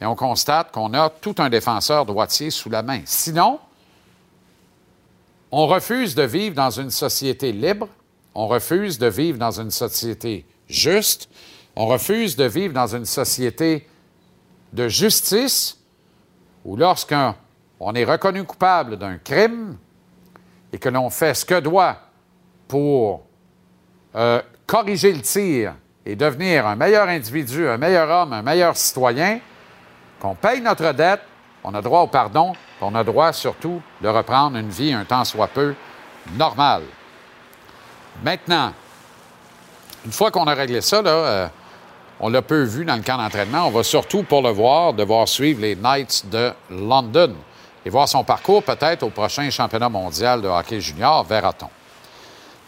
[0.00, 3.00] et on constate qu'on a tout un défenseur droitier sous la main.
[3.04, 3.58] Sinon,
[5.50, 7.88] on refuse de vivre dans une société libre,
[8.34, 11.28] on refuse de vivre dans une société juste,
[11.76, 13.86] on refuse de vivre dans une société
[14.72, 15.78] de justice
[16.64, 19.76] où lorsqu'on est reconnu coupable d'un crime
[20.72, 21.98] et que l'on fait ce que doit
[22.66, 23.24] pour
[24.16, 25.74] euh, corriger le tir
[26.06, 29.40] et devenir un meilleur individu, un meilleur homme, un meilleur citoyen,
[30.20, 31.22] qu'on paye notre dette,
[31.62, 35.24] on a droit au pardon, on a droit surtout de reprendre une vie un temps
[35.24, 35.74] soit peu
[36.36, 36.82] normale.
[38.22, 38.72] Maintenant,
[40.04, 41.48] une fois qu'on a réglé ça, euh,
[42.20, 43.66] on l'a peu vu dans le camp d'entraînement.
[43.66, 47.34] On va surtout, pour le voir, devoir suivre les Knights de London
[47.84, 51.68] et voir son parcours peut-être au prochain championnat mondial de hockey junior, verra-t-on.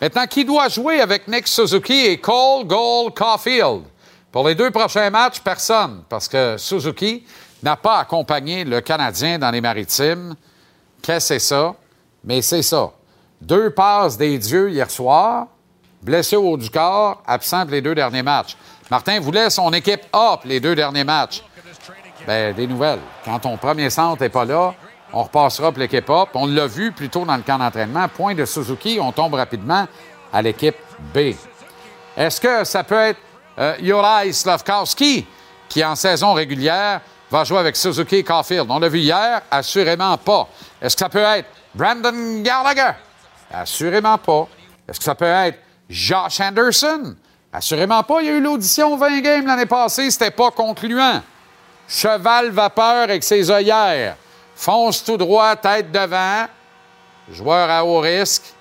[0.01, 3.83] Maintenant, qui doit jouer avec Nick Suzuki et Cole Gold Caulfield?
[4.31, 7.25] Pour les deux prochains matchs, personne, parce que Suzuki
[7.63, 10.35] n'a pas accompagné le Canadien dans les maritimes.
[11.01, 11.75] Qu'est-ce que c'est ça?
[12.23, 12.91] Mais c'est ça.
[13.41, 15.47] Deux passes des dieux hier soir,
[16.03, 18.55] blessé au haut du corps, absent les deux derniers matchs.
[18.91, 21.43] Martin voulait son équipe up les deux derniers matchs.
[22.27, 23.01] Bien, des nouvelles.
[23.25, 24.75] Quand ton premier centre n'est pas là,
[25.17, 26.29] on repassera pour l'équipe up.
[26.35, 28.07] On l'a vu plus tôt dans le camp d'entraînement.
[28.09, 29.89] Point de Suzuki, on tombe rapidement
[30.31, 30.77] à l'équipe
[31.15, 31.33] B.
[32.15, 33.21] Est-ce que ça peut être
[33.59, 35.27] euh, Slavkowski
[35.71, 37.01] qui, en saison régulière,
[37.31, 38.67] va jouer avec Suzuki et Caulfield?
[38.69, 40.49] On l'a vu hier, assurément pas.
[40.83, 42.93] Est-ce que ça peut être Brandon Gallagher?
[43.51, 44.49] Assurément pas.
[44.87, 45.59] Est-ce que ça peut être
[45.89, 47.17] Josh Anderson?
[47.55, 48.21] Assurément pas.
[48.21, 51.23] Il y a eu l'audition 20 games l'année passée, c'était pas concluant.
[51.89, 54.17] Cheval vapeur avec ses œillères.
[54.57, 56.47] Fonce tout droit, tête devant.
[57.31, 58.55] Joueur à haut risque.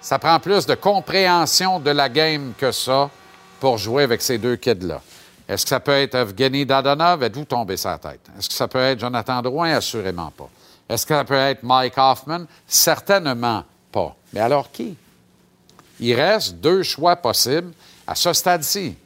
[0.00, 3.10] Ça prend plus de compréhension de la game que ça
[3.58, 5.02] pour jouer avec ces deux kids-là.
[5.46, 7.22] Est-ce que ça peut être Evgeny Dadonov?
[7.24, 8.20] Êtes-vous tombé sa tête?
[8.38, 9.74] Est-ce que ça peut être Jonathan Drouin?
[9.74, 10.48] Assurément pas.
[10.88, 12.44] Est-ce que ça peut être Mike Hoffman?
[12.66, 14.14] Certainement pas.
[14.32, 14.96] Mais alors qui?
[15.98, 17.72] Il reste deux choix possibles
[18.06, 18.96] à ce stade-ci.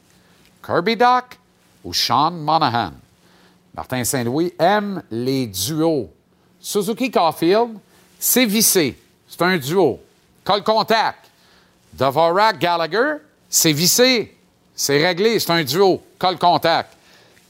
[0.63, 1.37] Kirby Doc
[1.83, 2.91] ou Sean Monahan?
[3.73, 6.09] Martin Saint-Louis aime les duos.
[6.65, 7.77] Suzuki Caulfield,
[8.17, 8.97] c'est vissé.
[9.27, 9.99] C'est un duo.
[10.43, 11.29] Col contact.
[11.93, 14.35] Dvorak Gallagher, c'est vissé.
[14.75, 15.37] C'est réglé.
[15.37, 16.01] C'est un duo.
[16.17, 16.97] Col contact.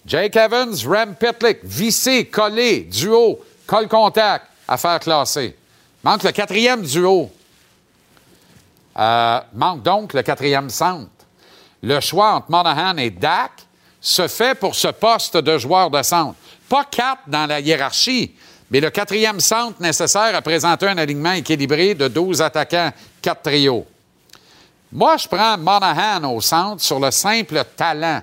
[0.06, 5.56] Jake Evans, Rem Pitlick, vissé, collé, duo, col contact, affaire classée.
[6.04, 7.32] Manque le quatrième duo.
[8.98, 11.10] Euh, manque donc le quatrième centre.
[11.82, 13.52] Le choix entre Monahan et Dak
[14.02, 16.36] se fait pour ce poste de joueur de centre.
[16.68, 18.36] Pas quatre dans la hiérarchie,
[18.72, 22.92] mais le quatrième centre nécessaire à présenter un alignement équilibré de 12 attaquants,
[23.22, 23.86] quatre trios.
[24.92, 28.22] Moi, je prends Monahan au centre sur le simple talent,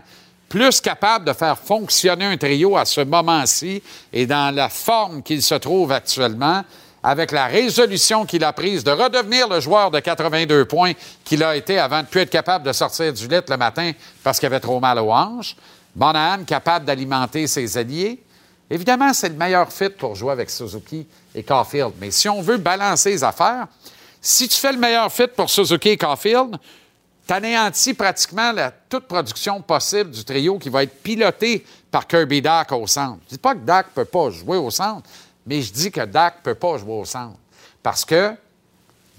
[0.49, 3.83] plus capable de faire fonctionner un trio à ce moment-ci
[4.13, 6.65] et dans la forme qu'il se trouve actuellement,
[7.03, 10.93] avec la résolution qu'il a prise de redevenir le joueur de 82 points
[11.25, 14.39] qu'il a été avant de plus être capable de sortir du lit le matin parce
[14.39, 15.57] qu'il avait trop mal aux hanches.
[15.97, 18.23] Monahan capable d'alimenter ses alliés.
[18.73, 21.93] Évidemment, c'est le meilleur fit pour jouer avec Suzuki et Caulfield.
[22.01, 23.67] Mais si on veut balancer les affaires,
[24.19, 26.57] si tu fais le meilleur fit pour Suzuki et Caulfield,
[27.29, 32.41] tu anéantis pratiquement la, toute production possible du trio qui va être piloté par Kirby
[32.41, 33.19] Dak au centre.
[33.27, 35.07] Je dis pas que Dak peut pas jouer au centre,
[35.47, 37.37] mais je dis que Dak peut pas jouer au centre
[37.83, 38.39] parce qu'il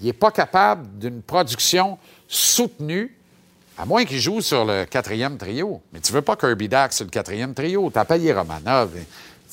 [0.01, 3.15] n'est pas capable d'une production soutenue,
[3.77, 5.79] à moins qu'il joue sur le quatrième trio.
[5.91, 7.91] Mais tu veux pas Kirby Dak sur le quatrième trio.
[7.91, 8.89] Tu as payé Romanov.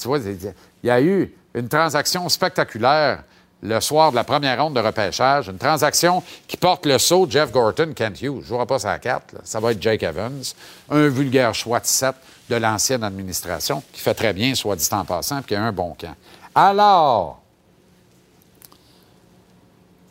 [0.01, 3.25] Tu vois, il y a eu une transaction spectaculaire
[3.63, 5.49] le soir de la première ronde de repêchage.
[5.49, 8.37] Une transaction qui porte le saut Jeff Gorton, Kent Hughes.
[8.37, 9.35] Je ne jouera pas sa carte.
[9.45, 10.43] Ça va être Jake Evans.
[10.91, 12.15] Un vulgaire choix de 7
[12.49, 15.73] de l'ancienne administration qui fait très bien, soit dit en passant, et qui a un
[15.73, 16.15] bon camp.
[16.55, 17.41] Alors,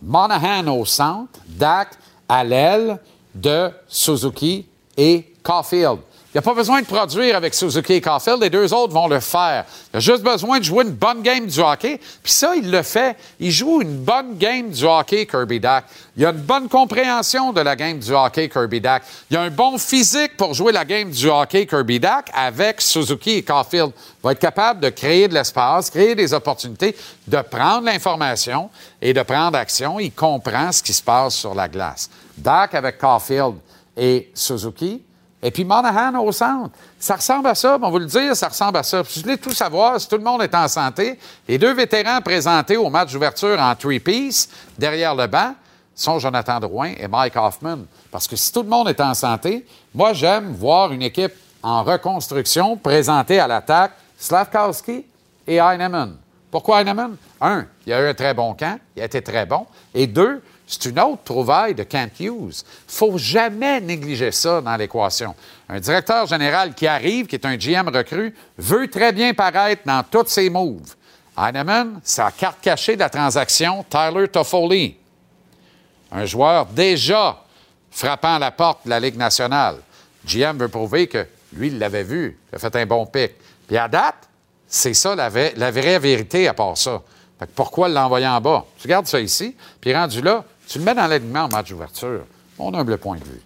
[0.02, 1.90] Monahan au centre, Dak
[2.28, 3.00] à l'aile
[3.34, 6.00] de Suzuki et Caulfield.
[6.32, 8.40] Il n'y a pas besoin de produire avec Suzuki et Caulfield.
[8.40, 9.66] Les deux autres vont le faire.
[9.92, 12.00] Il a juste besoin de jouer une bonne game du hockey.
[12.22, 13.18] Puis ça, il le fait.
[13.40, 15.86] Il joue une bonne game du hockey, Kirby Dack.
[16.16, 19.02] Il a une bonne compréhension de la game du hockey, Kirby Dack.
[19.32, 23.38] Il a un bon physique pour jouer la game du hockey, Kirby Dack, avec Suzuki
[23.38, 23.92] et Caulfield.
[23.98, 28.70] Il va être capable de créer de l'espace, créer des opportunités, de prendre l'information
[29.02, 30.00] et de prendre action.
[30.00, 32.08] Il comprend ce qui se passe sur la glace.
[32.38, 33.56] Dack avec Caulfield
[33.98, 35.02] et Suzuki,
[35.42, 36.72] et puis Monahan au centre.
[37.00, 39.02] Ça ressemble à ça, on va le dire, ça ressemble à ça.
[39.04, 41.18] Je voulais tout savoir, si tout le monde est en santé,
[41.48, 45.54] les deux vétérans présentés au match d'ouverture en three-piece, derrière le banc,
[45.96, 47.80] sont Jonathan Drouin et Mike Hoffman.
[48.12, 51.84] Parce que si tout le monde est en santé, moi, j'aime voir une équipe en
[51.84, 55.06] reconstruction présentée à l'attaque Slavkowski
[55.48, 56.16] et Heinemann.
[56.52, 57.16] Pourquoi Heinemann?
[57.42, 59.66] Un, il a eu un très bon camp, il a été très bon.
[59.94, 62.64] Et deux, c'est une autre trouvaille de Kent Hughes.
[62.88, 65.34] faut jamais négliger ça dans l'équation.
[65.68, 70.04] Un directeur général qui arrive, qui est un GM recru, veut très bien paraître dans
[70.04, 70.94] tous ses moves.
[71.36, 74.96] Heinemann, c'est la carte cachée de la transaction Tyler Toffoli.
[76.12, 77.44] Un joueur déjà
[77.90, 79.78] frappant à la porte de la Ligue nationale.
[80.24, 83.32] GM veut prouver que lui, il l'avait vu, il a fait un bon pic.
[83.68, 84.30] Puis à date,
[84.68, 87.02] c'est ça la, la vraie vérité à part ça.
[87.40, 88.66] Fait pourquoi l'envoyer en bas?
[88.78, 92.26] Tu gardes ça ici, puis rendu là, tu le mets dans l'alignement en match d'ouverture.
[92.60, 93.42] Mon humble point de vue.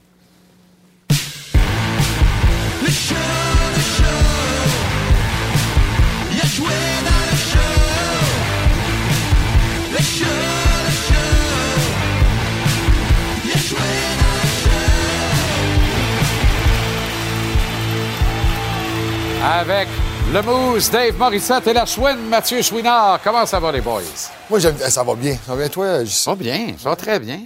[19.46, 19.88] Avec
[20.34, 23.20] le mousse, Dave Morissette et la chouine, Mathieu Chouinard.
[23.24, 24.02] Comment ça va, les boys?
[24.50, 25.38] Moi, j'aime, ça va bien.
[25.46, 26.04] Ça va bien, toi?
[26.08, 27.42] Ça va bien, ça va très bien.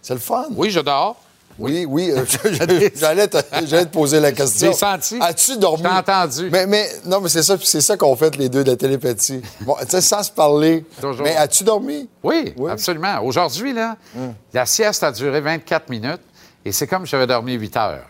[0.00, 0.46] C'est le fun?
[0.52, 1.16] Oui, je dors.
[1.58, 2.10] Oui, oui.
[2.10, 2.24] euh,
[2.96, 4.68] J'allais te, poser la question.
[4.68, 5.18] J'ai senti.
[5.20, 5.84] As-tu dormi?
[5.84, 6.48] Je t'ai entendu.
[6.50, 9.42] Mais, mais, non, mais c'est ça, c'est ça qu'on fait les deux de la télépathie.
[9.60, 10.86] Bon, tu sais, sans se parler.
[10.98, 11.22] Toujours.
[11.22, 12.08] Mais as-tu dormi?
[12.22, 13.20] Oui, absolument.
[13.22, 13.96] Aujourd'hui, là,
[14.54, 16.22] la sieste a duré 24 minutes
[16.64, 18.06] et c'est comme si j'avais dormi 8 heures.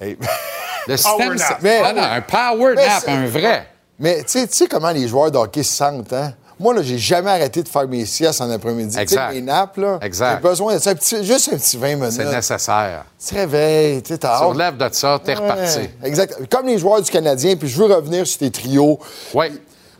[0.88, 3.68] Le système, Mais- Ah non, un power Mais nap, un vrai.
[3.98, 6.32] Mais tu sais- comment les joueurs de hockey se sentent, hein?
[6.60, 8.98] Moi, là, j'ai jamais arrêté de faire mes siestes en après-midi.
[8.98, 9.32] Exact.
[9.32, 9.98] mes nappes, là.
[10.02, 10.40] Exact.
[10.42, 10.92] J'ai besoin de ça.
[11.22, 12.10] juste un petit 20 minutes.
[12.12, 13.04] C'est nécessaire.
[13.20, 15.88] Tu te réveilles, tu t'as Tu relèves de ça, t'es Ouais, reparti.
[16.02, 16.34] Exact.
[16.50, 18.98] Comme les joueurs du Canadien, puis je veux revenir sur tes trios.
[19.34, 19.46] Oui.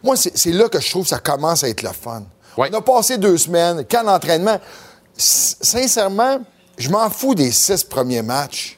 [0.03, 2.23] Moi, c'est là que je trouve que ça commence à être le fun.
[2.57, 4.59] On a passé deux semaines, camp d'entraînement.
[5.17, 6.41] S- Sincèrement,
[6.77, 8.78] je m'en fous des six premiers matchs.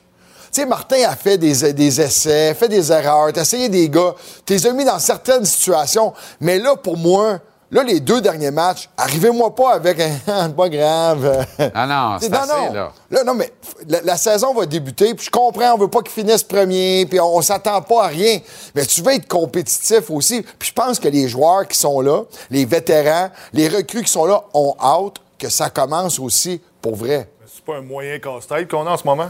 [0.53, 4.15] Tu sais, Martin a fait des, des essais, fait des erreurs, t'as essayé des gars,
[4.45, 6.13] t'es mis dans certaines situations.
[6.41, 7.39] Mais là, pour moi,
[7.71, 11.47] là, les deux derniers matchs, arrivez-moi pas avec un pas grave.
[11.73, 12.73] Ah non, c'est non, assez, non.
[12.73, 12.93] là.
[13.11, 13.53] Là, non, mais
[13.87, 17.21] la, la saison va débuter, puis je comprends, on veut pas qu'ils finissent premier, puis
[17.21, 18.41] on, on s'attend pas à rien.
[18.75, 20.43] Mais tu veux être compétitif aussi.
[20.59, 24.27] Puis je pense que les joueurs qui sont là, les vétérans, les recrues qui sont
[24.27, 27.29] là, ont hâte que ça commence aussi pour vrai.
[27.47, 29.29] C'est pas un moyen casse-tête qu'on a en ce moment?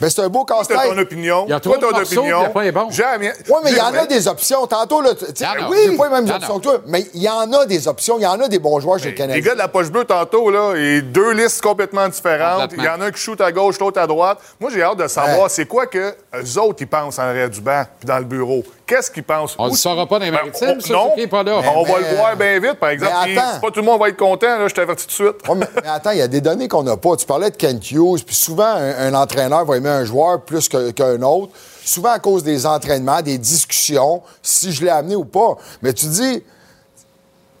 [0.00, 0.76] Ben, c'est un beau Toi, casse-tête.
[0.80, 1.44] t'as ton opinion.
[1.46, 2.22] Il y a Toi, trop de ton opinion.
[2.22, 2.90] puis il y a pas les bons.
[2.90, 3.32] Jamais.
[3.48, 4.66] Oui, mais il y en a des options.
[4.66, 5.68] Tantôt, là, tu sais, Il y en a.
[5.70, 8.16] oui, j'ai pas les mêmes options que toi, mais il y en a des options.
[8.18, 9.42] Il y en a des bons joueurs chez le Les Canadien.
[9.42, 12.72] gars de la poche bleue, tantôt, là, et deux listes complètement différentes.
[12.76, 14.38] Il y en a un qui shoot à gauche, l'autre à droite.
[14.60, 15.48] Moi, j'ai hâte de savoir Ouais.
[15.48, 18.62] c'est quoi que eux autres, ils pensent en arrière du banc puis dans le bureau.
[18.88, 19.54] Qu'est-ce qu'ils pensent?
[19.58, 21.56] On ne saura pas dans les Ben, maritimes, on- non, est pas là.
[21.58, 23.12] on Mais- va mais- le voir bien vite, par exemple.
[23.14, 23.60] attends.
[23.60, 25.48] Pas tout le monde va être content, là, je t'avertis tout de suite.
[25.48, 27.14] Ouais, mais, mais attends, il y a des données qu'on n'a pas.
[27.16, 30.68] Tu parlais de Kent Hughes, puis souvent, un, un entraîneur va aimer un joueur plus
[30.70, 31.52] qu'un autre,
[31.84, 35.56] souvent à cause des entraînements, des discussions, si je l'ai amené ou pas.
[35.82, 36.42] Mais tu dis,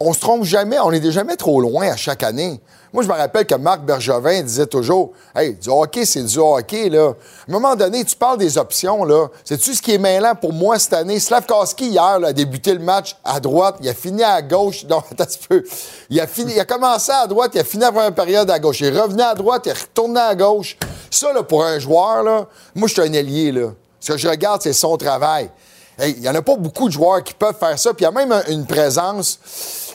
[0.00, 2.60] on se trompe jamais, on n'est jamais trop loin à chaque année.
[2.92, 6.88] Moi, je me rappelle que Marc Bergevin disait toujours Hey, du hockey, c'est du hockey,
[6.88, 7.08] là.
[7.08, 9.28] À un moment donné, tu parles des options, là.
[9.44, 11.20] Sais-tu ce qui est mêlant pour moi cette année?
[11.20, 14.84] Slavkowski, hier, a débuté le match à droite, il a fini à gauche.
[14.88, 15.64] Non, attends un peu.
[16.10, 18.58] Il a, fini, il a commencé à droite, il a fini avant une période à
[18.58, 18.80] gauche.
[18.80, 20.76] Il revenu à droite, il retourné à gauche.
[21.10, 23.68] Ça, là, pour un joueur, là, moi, je suis un ailier, là.
[24.00, 25.50] Ce que je regarde, c'est son travail.
[25.98, 27.92] Hey, il n'y en a pas beaucoup de joueurs qui peuvent faire ça.
[27.92, 29.40] Puis il y a même un- une présence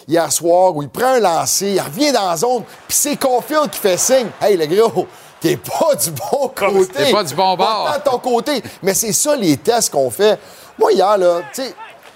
[0.08, 3.70] hier soir où il prend un lancer, il revient dans la zone, puis c'est Caulfield
[3.70, 4.28] qui fait signe.
[4.41, 5.08] Hey, le gros,
[5.39, 6.93] t'es pas du bon côté.
[6.93, 7.86] T'es pas du bon bord.
[7.86, 8.64] Va-t'en de ton côté.
[8.82, 10.39] Mais c'est ça les tests qu'on fait.
[10.78, 11.76] Moi, hier, là, tu sais,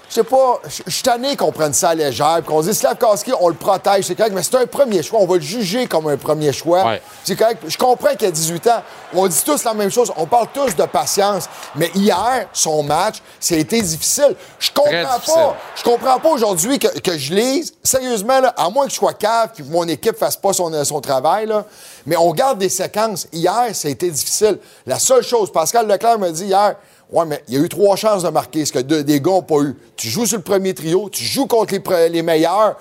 [0.10, 3.50] je sais pas, je suis tanné qu'on prenne ça à légère, qu'on dise Slavkowski, on
[3.50, 6.18] le protège, c'est correct, mais c'est un premier choix, on va le juger comme un
[6.18, 6.86] premier choix.
[6.86, 7.02] Ouais.
[7.24, 7.64] C'est correct.
[7.68, 8.84] Je comprends qu'il a 18 ans.
[9.14, 10.12] On dit tous la même chose.
[10.16, 11.50] On parle tous de patience.
[11.76, 14.36] Mais hier, son match, ça a été difficile.
[14.60, 15.58] Je comprends pas.
[15.76, 17.74] Je comprends pas aujourd'hui que, que je lise.
[17.84, 20.84] Sérieusement, là, à moins que je sois cave puis que mon équipe fasse pas son,
[20.84, 21.66] son travail, là,
[22.06, 23.28] mais on garde des séquences.
[23.34, 24.60] Hier, ça a été difficile.
[24.86, 26.76] La seule chose, Pascal Leclerc me dit hier,
[27.10, 29.42] Ouais, mais il y a eu trois chances de marquer, ce que des gars n'ont
[29.42, 29.76] pas eu.
[29.96, 32.78] Tu joues sur le premier trio, tu joues contre les meilleurs.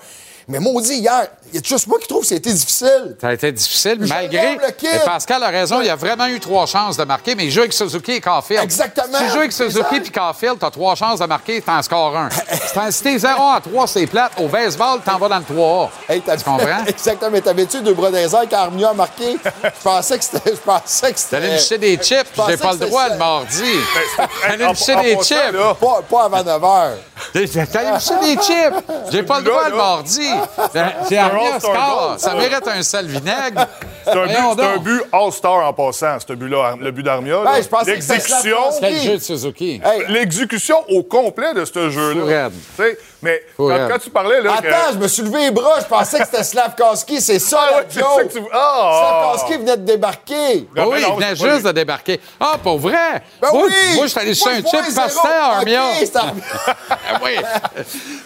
[0.49, 3.17] Mais maudit, hier, il y a juste moi qui trouve que ça a été difficile.
[3.19, 4.53] Ça a été difficile, Je malgré.
[4.53, 7.59] Et Pascal a raison, il a vraiment eu trois chances de marquer, mais il joue
[7.61, 8.63] avec Suzuki et Caulfield.
[8.63, 9.17] Exactement.
[9.17, 12.29] Si tu joues avec Suzuki et Caulfield, t'as trois chances de marquer, t'en scores un.
[12.91, 14.31] Si t'es 0 à 3, c'est plate.
[14.37, 15.89] Au baseball, t'en vas dans le 3A.
[16.07, 16.83] Hey, t'as- tu comprends?
[16.87, 17.31] Exactement.
[17.31, 19.37] Mais t'avais-tu deux bras les airs qu'Armia a marqué?
[19.63, 20.51] Je pensais que c'était.
[20.55, 21.35] Je pensais que c'était.
[21.41, 23.73] T'allais me jeter des chips, j'ai pas le droit c'était le mardi.
[24.41, 25.57] T'allais me jeter des chips.
[26.09, 26.91] Pas, avant 9 h.
[27.73, 28.85] T'allais me jeter des chips.
[29.11, 30.29] J'ai pas le droit le mardi.
[31.07, 32.15] C'est un score.
[32.17, 33.67] Ça mérite un sel vinaigre.
[34.11, 37.41] C'est un, but, c'est un all-star en passant, ce but-là, le but d'Armia.
[37.43, 38.37] Ben, je pensais L'exécution,
[38.71, 38.79] Slavkovski.
[38.81, 39.81] Quel jeu de Suzuki?
[39.83, 42.49] Hey, l'exécution au complet de ce jeu-là.
[43.21, 44.57] Mais quand, tu parlais, là.
[44.61, 45.79] que- attends, je me suis levé les bras.
[45.79, 47.19] Je pensais que c'était Slavkowski.
[47.19, 48.29] C'est ça, Ah la c'est ça joke.
[48.31, 48.39] tu.
[48.39, 50.67] Slavkowski venait de débarquer.
[50.73, 51.63] Ben oui, non, il venait c'est juste lui.
[51.63, 52.19] de débarquer.
[52.39, 53.23] Ah, pour vrai?
[53.41, 53.95] Ben moi, oui!
[53.95, 55.81] moi, je suis allé chercher un chip c'était Armia.
[55.99, 56.15] C'est.
[56.15, 57.35] Ah oui.
[57.37, 57.43] Non,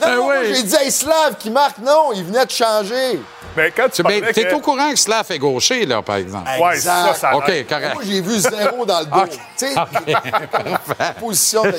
[0.01, 0.53] Ah non, oui.
[0.55, 1.77] j'ai dit, Slav qui marque.
[1.79, 3.19] Non, il venait de changer.
[3.57, 6.49] Mais quand tu Mais t'es que- au courant que Slav est gaucher, là, par exemple?
[6.59, 7.35] Ouais, ça, ça.
[7.35, 7.93] OK, correct.
[7.93, 9.17] Moi, j'ai vu zéro dans le dos.
[9.23, 9.29] OK.
[9.57, 9.75] Tu sais,
[11.19, 11.71] position de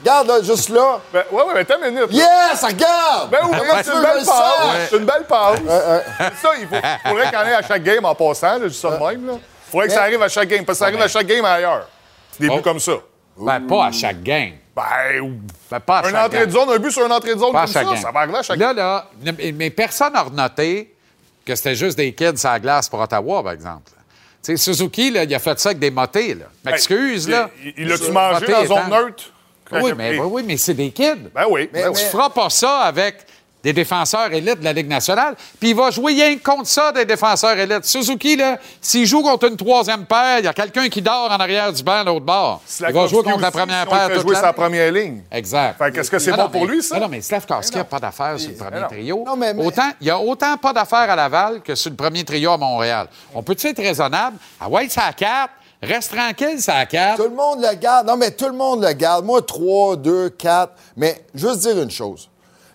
[0.00, 1.00] Regarde, là, juste là.
[1.12, 2.10] Ben, ouais, ouais, mais attends une minute.
[2.12, 2.48] là.
[2.52, 3.30] Yes, regarde!
[3.30, 4.88] Ben oui, c'est tu une belle le pause.
[4.90, 5.58] C'est une belle pause.
[6.18, 8.68] C'est ça, il faut, faudrait qu'il y en ait à chaque game en passant, là,
[8.68, 9.26] dis ça de même.
[9.26, 9.32] Là.
[9.70, 11.86] faudrait que ça arrive à chaque game, parce que ça arrive à chaque game ailleurs.
[12.38, 12.62] Des buts Oh.
[12.62, 12.92] comme ça.
[13.36, 14.52] Ben, pas à chaque game.
[14.74, 15.32] Ben, ou-
[15.70, 16.46] Ben, pas à un chaque entrée game.
[16.46, 18.02] de zone, un but sur un entrée de zone Pas comme chaque ça, game.
[18.02, 19.06] ça va arriver à chaque Là, là,
[19.54, 20.94] mais personne n'a noté
[21.50, 23.90] que c'était juste des kids la glace pour Ottawa, par exemple.
[24.42, 26.46] Tu sais, Suzuki, là, il a fait ça avec des motés, là.
[26.64, 27.50] M'excuse, Hey, là.
[27.76, 29.32] il- l'a-tu mangé dans zone neutre?
[29.72, 31.28] Oui, mais, oui, oui, mais c'est des kids.
[31.34, 31.68] Ben oui.
[31.72, 32.08] Mais- ben Tu oui.
[32.10, 33.16] feras pas ça avec
[33.62, 35.34] des défenseurs élites de la Ligue nationale.
[35.58, 37.84] Puis il va jouer rien contre ça, des défenseurs élites.
[37.84, 41.36] Suzuki, là, s'il joue contre une troisième paire, il y a quelqu'un qui dort en
[41.40, 42.62] arrière du banc à l'autre bord.
[42.80, 45.22] Il va jouer contre la première paire fait toute jouer sa première ligne.
[45.30, 45.76] Exact.
[45.78, 46.98] Fait qu'est-ce que c'est bon pour lui, ça?
[46.98, 49.24] Non, mais Slavkovski n'a pas d'affaires sur le premier trio.
[49.26, 51.96] Non, mais- mais- Autant, il y a autant pas d'affaires à Laval que sur le
[51.96, 53.08] premier trio à Montréal.
[53.34, 54.36] On peut-tu être raisonnable?
[54.60, 55.50] Ah ouais, ça à 4.
[55.82, 57.16] Reste tranquille, ça à 4.
[57.16, 58.06] Tout le monde le garde.
[58.06, 59.24] Non, mais tout le monde le garde.
[59.24, 60.72] Moi, 3, 2, 4.
[60.96, 62.28] Mais juste dire une chose.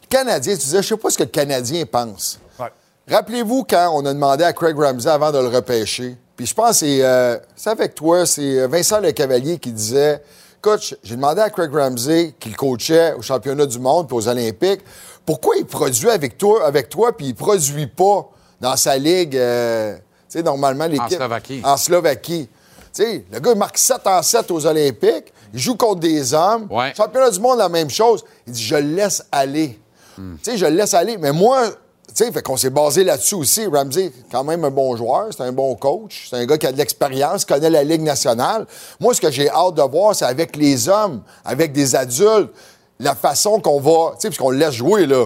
[0.10, 2.40] Le Canadien, tu disais, je sais pas ce que le Canadien pense.
[2.60, 2.72] Ouais.
[3.10, 6.16] Rappelez-vous quand on a demandé à Craig Ramsey avant de le repêcher.
[6.36, 10.22] Puis je pense que c'est, euh, c'est avec toi, c'est Vincent Le Cavalier qui disait
[10.62, 14.28] Coach, j'ai demandé à Craig Ramsey, qui le coachait au championnat du monde puis aux
[14.28, 14.82] Olympiques,
[15.26, 18.30] pourquoi il produit avec toi, avec toi puis il produit pas
[18.60, 20.02] dans sa ligue, euh, tu
[20.40, 21.18] sais, normalement, l'équipe.
[21.18, 21.62] Slovaquie.
[21.64, 22.50] En Slovaquie.
[22.94, 25.34] Tu sais, le gars, il marque 7 en 7 aux Olympiques.
[25.54, 26.68] Il joue contre des hommes.
[26.70, 26.94] Ouais.
[26.96, 28.24] Championnat du monde, la même chose.
[28.48, 29.80] Il dit, je le laisse aller.
[30.16, 31.18] Tu sais, je le laisse aller.
[31.18, 31.70] Mais moi,
[32.08, 33.66] tu sais, fait qu'on s'est basé là-dessus aussi.
[33.66, 36.72] Ramsey, quand même un bon joueur, c'est un bon coach, c'est un gars qui a
[36.72, 38.66] de l'expérience, connaît la Ligue nationale.
[39.00, 42.52] Moi, ce que j'ai hâte de voir, c'est avec les hommes, avec des adultes,
[43.00, 45.26] la façon qu'on va, tu sais, puisqu'on le laisse jouer, là.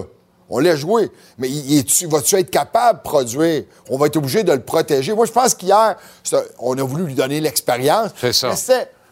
[0.52, 1.12] On le laisse jouer.
[1.38, 1.48] Mais
[2.08, 3.62] vas-tu être capable de produire?
[3.88, 5.14] On va être obligé de le protéger.
[5.14, 5.96] Moi, je pense qu'hier,
[6.58, 8.10] on a voulu lui donner l'expérience.
[8.20, 8.50] C'est ça.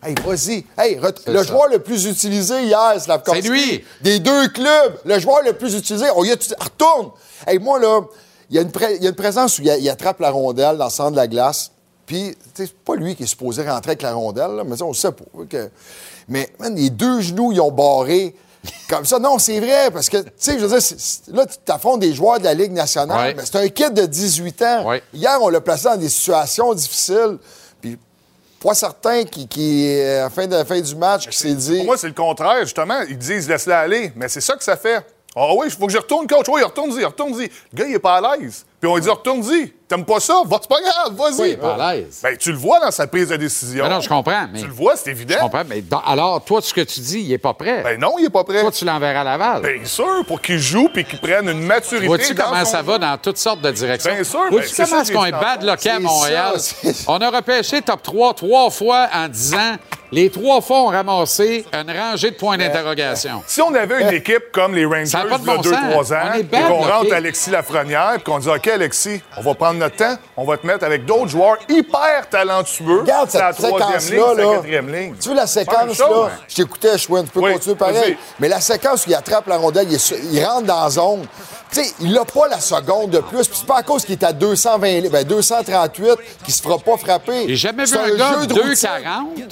[0.03, 0.65] Hey, vas-y.
[0.79, 1.43] Hey, le ça.
[1.43, 3.43] joueur le plus utilisé hier, Slavkovski.
[3.43, 3.85] C'est lui.
[4.01, 6.07] Des deux clubs, le joueur le plus utilisé.
[6.15, 7.11] On y a retourne.
[7.47, 8.03] Hey, moi, là,
[8.51, 10.31] il y, a une pré- il y a une présence où il, il attrape la
[10.31, 11.73] rondelle dans le centre de la glace.
[12.07, 14.81] Puis, tu sais, c'est pas lui qui est supposé rentrer avec la rondelle, là, mais
[14.83, 15.25] on sait pas.
[15.51, 15.69] que-
[16.29, 18.35] Mais, man, les deux genoux, ils ont barré.
[18.89, 22.01] Comme ça, non, c'est vrai, parce que, tu sais, je veux dire, là, tu t'affrontes
[22.01, 23.35] des joueurs de la Ligue nationale, Ouais.
[23.35, 24.89] mais c'est un kid de 18 ans.
[24.89, 25.03] Ouais.
[25.13, 27.39] Hier, on l'a placé dans des situations difficiles,
[28.61, 31.77] pas certain qui, qui à la fin, de, la fin du match, qui s'est dit...
[31.77, 33.01] Pour moi, c'est le contraire, justement.
[33.09, 34.13] Ils disent laisse-la aller.
[34.17, 35.05] Mais c'est ça que ça fait.
[35.37, 36.47] Ah oui, il faut que je retourne, coach.
[36.49, 37.51] Oui, retourne-y, retourne-y.
[37.73, 38.65] Le gars, il est pas à l'aise.
[38.81, 39.73] Puis on lui dit retourne-y.
[39.89, 40.43] T'aimes pas ça?
[40.45, 41.41] Va, c'est pas grave, vas-y.
[41.41, 42.21] Oui, à l'aise.
[42.23, 43.85] Ben, tu le vois dans sa prise de décision.
[43.85, 45.37] Ben non, je comprends, mais- Tu le vois, c'est évident.
[45.39, 47.83] Je comprends, mais dans- alors, toi, ce que tu dis, il est pas prêt.
[47.83, 48.61] Ben non, il est pas prêt.
[48.61, 49.63] toi, tu l'enverras à Laval.
[49.63, 52.07] Bien sûr, pour qu'il joue puis qu'il prenne une maturité.
[52.07, 54.13] Vois-tu comment son ça va dans toutes sortes de directions?
[54.13, 56.53] Bien sûr, Vois-tu ben, c'est comment ça est-ce qu'on est bad locké à Montréal?
[56.61, 56.75] ça,
[57.09, 59.77] On a repêché top 3 trois fois en disant
[60.11, 63.43] Les trois fois ont ramassé une rangée de points d'interrogation.
[63.47, 65.81] Si on avait une équipe comme les Rangers de il y a bon deux, sens.
[65.91, 69.55] trois ans, On et qu'on rentre Alexis Lafrenière, puis qu'on dit OK, Alexis, on va
[69.55, 73.01] prendre notre temps, on va te mettre avec d'autres joueurs hyper talentueux.
[73.01, 74.55] Regarde la cette troisième ligne, la Là.
[74.57, 75.15] quatrième ligne.
[75.21, 76.31] Tu veux la séquence, la chose, là?
[76.35, 76.41] hein.
[76.49, 78.17] Je t'écoutais, Chouin, tu peux Oui, continuer pareil.
[78.39, 81.27] Mais la séquence où il attrape la rondelle, il, rentre dans la zone.
[81.71, 83.47] Tu sais, il n'a pas la seconde de plus.
[83.47, 86.79] Puis c'est pas à cause qu'il est à 220, li- ben 238 qu'il se fera
[86.79, 87.45] pas frapper.
[87.47, 89.49] J'ai jamais vu C'est un gars jeu de de routine.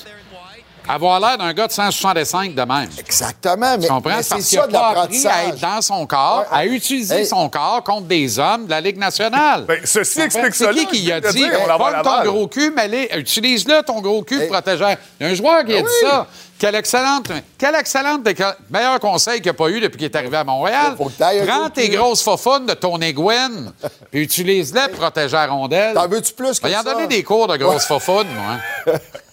[0.89, 2.89] 2,40 avoir l'air d'un gars de 165 de même.
[2.99, 4.17] Exactement, mais, Tu comprends?
[4.17, 5.49] mais C'est parce qu'il ça a de pas appris à l'apprentissage.
[5.49, 7.27] être dans son corps, à utiliser Hey.
[7.27, 9.65] son corps contre des hommes de la Ligue nationale.
[9.67, 10.39] Ben, ceci Tu comprends?
[10.47, 12.03] explique ça, C'est qui qui je a de dit, dire, on la voit pogne à
[12.25, 14.49] ton gros cul, mais allez, utilise-le, ton gros cul, Hey.
[14.49, 14.97] protégeur.
[15.21, 16.27] Il y a un joueur qui a Ben dit ça.
[16.59, 18.27] Quel excellente, quel excellente,
[18.71, 20.95] meilleur conseil qu'il n'a pas eu depuis qu'il est arrivé à Montréal.
[20.97, 21.97] Faut que t'ailles un Prends gros tes cul.
[21.97, 23.73] grosses fofounes de ton Egwin,
[24.11, 25.93] puis utilise-les pour protéger la rondelle.
[25.93, 26.95] T'en veux-tu plus que Va y en ça?
[26.95, 28.95] donner des cours de grosses fofounes, moi.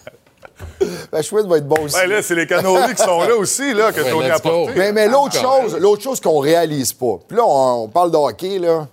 [1.12, 1.96] Ben, Chouin va être bon aussi.
[1.96, 4.74] Ben là, c'est les canoës qui sont là aussi, là, que Ouais, Tony a apporté.
[4.76, 7.20] Mais, mais l'autre chose, l'autre chose qu'on réalise pas.
[7.28, 8.88] Puis là, on, on parle de hockey, là.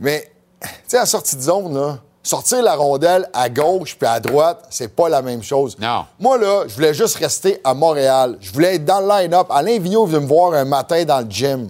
[0.00, 4.20] Mais, tu sais, à sortie de zone, là, sortir la rondelle à gauche puis à
[4.20, 5.76] droite, c'est pas la même chose.
[5.80, 6.04] Non.
[6.18, 8.36] Moi, là, je voulais juste rester à Montréal.
[8.40, 9.46] Je voulais être dans le line-up.
[9.50, 11.68] Alain Vigneault venu me voir un matin dans le gym.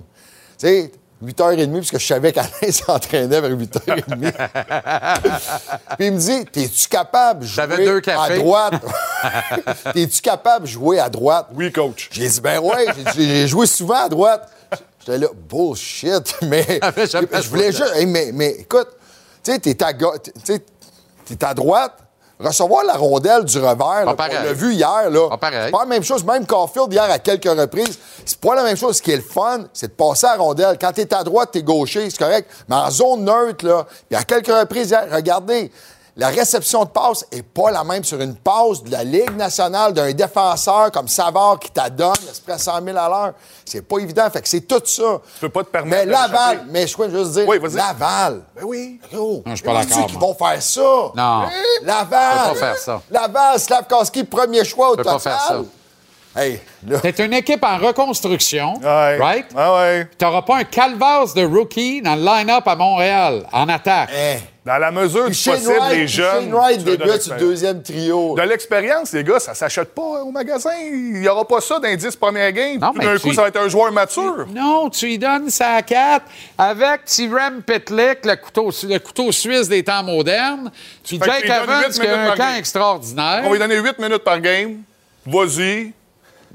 [0.58, 0.92] Tu sais,
[1.24, 4.32] 8h30, parce que je savais qu'Alain s'entraînait vers 8h30.
[5.98, 8.74] puis il me dit T'es-tu capable de jouer deux à droite?
[9.94, 11.48] T'es-tu capable de jouer à droite?
[11.54, 12.08] Oui, coach.
[12.12, 14.48] j'ai dit, ben ouais, j'ai joué souvent à droite.
[15.00, 17.92] J'étais là, bullshit, mais jamais je voulais juste.
[17.96, 18.88] hey, mais, mais écoute,
[19.42, 20.62] tu sais, t'es à, ga- tu sais,
[21.24, 21.98] t'es à droite,
[22.40, 25.28] recevoir la rondelle du revers, là, on l'a vu hier, là.
[25.28, 25.36] Pas.
[25.66, 26.24] C'est pas la même chose.
[26.24, 28.96] Même Caulfield, hier, à quelques reprises, c'est pas la même chose.
[28.98, 30.78] Ce qui est le fun, c'est de passer à la rondelle.
[30.80, 32.48] Quand t'es à droite, t'es gaucher, c'est correct.
[32.68, 35.70] Mais en zone neutre, là, puis à quelques reprises hier, regardez,
[36.18, 39.92] la réception de passe est pas la même sur une passe de la Ligue nationale
[39.94, 43.32] d'un défenseur comme Savard qui t'adonne à peu près 100 000 à l'heure.
[43.64, 44.28] C'est pas évident.
[44.28, 45.20] Fait que c'est tout ça.
[45.34, 46.70] Tu peux pas te permettre Mais de Laval, l'échapper.
[46.72, 47.74] mais je peux juste dire, Oui, vas-y.
[47.76, 48.42] Laval.
[48.56, 49.00] Ben oui.
[49.12, 50.28] Gros, Non, je suis pas d'accord, qu'ils moi.
[50.28, 50.80] vont faire ça.
[51.14, 51.42] Non.
[51.82, 52.38] Laval.
[52.38, 53.02] Je peux pas faire ça.
[53.10, 55.32] Laval, Slavkowski, premier choix au Je peux pas total.
[55.32, 55.62] faire ça.
[56.38, 56.60] Hey.
[57.02, 59.16] T'es une équipe en reconstruction, Ouais.
[59.18, 59.46] right?
[59.56, 60.06] Ah ouais.
[60.18, 64.10] Tu n'auras pas un calvasse de rookie dans le line-up à Montréal, en attaque.
[64.12, 64.38] Hey.
[64.64, 66.42] Dans la mesure du possible, Wright, les jeunes.
[66.44, 67.40] Shane Wright sur le l'expérience.
[67.40, 68.34] deuxième trio.
[68.36, 70.70] De l'expérience, les gars, ça s'achète pas au magasin.
[70.78, 72.78] Il n'y aura pas ça dans les 10 premières games.
[72.78, 74.46] Non, Tout d'un tu- coup, ça va être un joueur mature.
[74.54, 76.26] Non, tu lui donnes sa 4
[76.58, 80.70] avec Tirem Pitlick, le couteau, le couteau suisse des temps modernes.
[81.02, 82.58] Puis Jake tu lui donnes Evans, qui a minutes un par camp game.
[82.58, 83.40] extraordinaire.
[83.44, 84.82] On va lui donner 8 minutes par game.
[85.26, 85.92] Vas-y.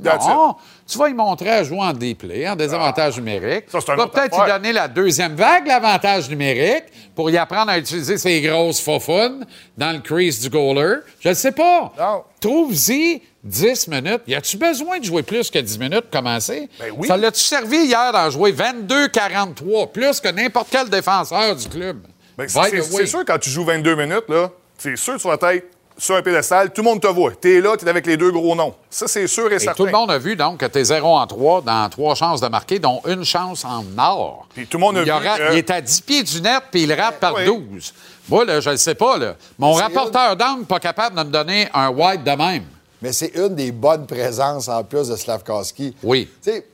[0.02, 0.30] That's it.
[0.30, 0.56] Non,
[0.88, 3.66] tu vas lui montrer à jouer en déplay, en désavantage numérique.
[3.68, 3.72] Ah.
[3.72, 6.86] Ça, c'est tu vas peut-être lui donner la deuxième vague, l'avantage numérique,
[7.16, 9.46] pour y apprendre à utiliser ses grosses faufounes
[9.78, 10.98] dans le crease du goaler.
[11.20, 11.94] Je ne sais pas.
[11.98, 12.24] Non.
[12.40, 14.22] Trouve-y 10 minutes.
[14.28, 16.70] Y a-tu besoin de jouer plus que 10 minutes pour commencer?
[16.80, 17.08] Ben oui.
[17.08, 22.00] Ça l'a-tu servi hier d'en jouer 22-43, plus que n'importe quel défenseur du club?
[22.38, 25.66] Ben, c'est sûr, quand tu joues 22 minutes, là, c'est sûr que tu vas être
[26.04, 26.72] sur un pédestal.
[26.74, 27.32] Tout le monde te voit.
[27.40, 28.74] T'es là, t'es avec les deux gros noms.
[28.90, 29.76] Ça, c'est sûr et, Et certain.
[29.76, 32.48] tout le monde a vu donc que t'es 0 en 3 dans trois chances de
[32.48, 34.48] marquer, dont une chance en or.
[34.54, 36.42] Puis tout le monde a il, vu aura- que- il est à 10 pieds du
[36.42, 37.46] net, puis il rate par oui.
[37.46, 37.94] 12.
[38.30, 39.18] Moi, là, je ne sais pas.
[39.18, 39.36] Là.
[39.58, 42.64] Mon rapporteur d'angle pas capable de me donner un wide de même.
[43.02, 45.96] Mais c'est une des bonnes présences en plus de Slavkowski.
[46.04, 46.30] Oui.
[46.44, 46.68] Tu sais,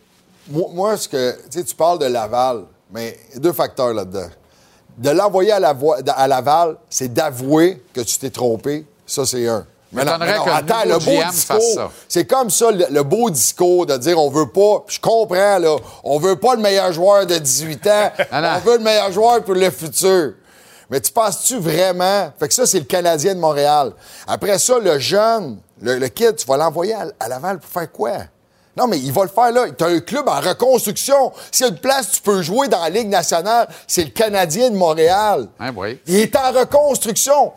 [0.50, 1.36] moi, moi, ce que.
[1.52, 4.30] Tu tu parles de Laval, mais il y a deux facteurs là-dedans.
[4.98, 8.86] De l'envoyer à, la vo- à Laval, c'est d'avouer que tu t'es trompé.
[9.10, 9.66] Ça, c'est un.
[9.92, 13.32] Mais non, mais non, attends, le beau GM discours, c'est comme ça, le, le beau
[13.32, 17.26] discours de dire on veut pas, je comprends, là, on veut pas le meilleur joueur
[17.26, 20.34] de 18 ans, Ah on veut le meilleur joueur pour le futur.
[20.92, 22.32] Mais tu penses-tu vraiment?
[22.40, 23.94] Fait que ça, c'est le Canadien de Montréal.
[24.28, 27.92] Après ça, le jeune, le, le kid, tu vas l'envoyer à, à Laval pour faire
[27.92, 28.12] quoi?
[28.78, 29.66] Non, mais il va le faire là.
[29.76, 31.34] Tu as un club en reconstruction.
[31.52, 33.68] S'il y a une place, tu peux jouer dans la Ligue nationale.
[33.88, 35.48] C'est le Canadien de Montréal.
[35.60, 36.00] Hein, oui.
[36.06, 37.52] Il est en reconstruction.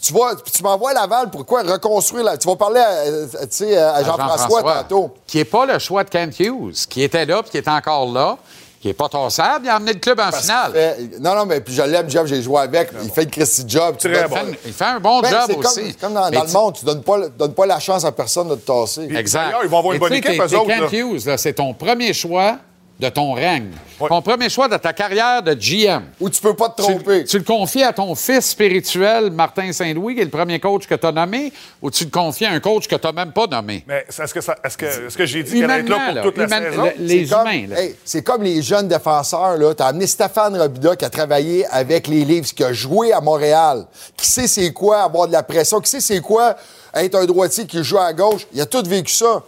[0.00, 2.24] Tu vas, tu m'envoies à Laval, pourquoi reconstruire?
[2.24, 2.36] La...
[2.38, 5.10] Tu vas parler à, euh, tu sais, à Jean-François tantôt.
[5.26, 8.10] Qui n'est pas le choix de Kent Hughes, qui était là puis qui est encore
[8.12, 8.36] là,
[8.80, 9.64] qui n'est pas tossable.
[9.64, 10.72] Il a amené le club en Parce finale.
[10.72, 12.90] fait- Non, non, mais puis je l'aime, Jeff, j'ai joué avec.
[13.02, 13.96] Il fait le Christy job.
[13.98, 14.36] Tu Très donnes- bon.
[14.48, 15.86] Il fait- Il fait un bon Ben, job c'est comme- aussi.
[15.88, 18.54] c'est comme dans, le monde, tu donnes pas, donnes pas la chance à personne de
[18.54, 19.08] te tasser.
[19.14, 19.54] Exact.
[19.62, 22.56] Ils vont avoir une bonne équipe, eux autres, Kent Hughes, c'est ton premier choix
[22.98, 23.72] de ton règne.
[23.98, 26.02] Ton premier choix de ta carrière de GM.
[26.20, 27.24] Où tu peux pas te tromper.
[27.24, 30.94] Tu, le confies à ton fils spirituel, Martin Saint-Louis, qui est le premier coach que
[30.94, 31.52] tu as nommé,
[31.82, 33.84] ou tu le confies à un coach que tu n'as même pas nommé?
[33.86, 36.36] Mais est-ce que, ça- est-ce que, est-ce que j'ai dit qu'elle allait être là toute
[36.38, 36.84] la saison?
[36.84, 39.58] le- les C'est comme- humains, hey, c'est comme les jeunes défenseurs.
[39.76, 43.20] Tu as amené Stéphane Robida qui a travaillé avec les Leafs, qui a joué à
[43.20, 43.84] Montréal,
[44.16, 46.56] qui sait c'est quoi avoir de la pression, qui sait c'est quoi
[46.94, 48.46] être un droitier qui joue à gauche?
[48.54, 49.42] Il a tout vécu ça.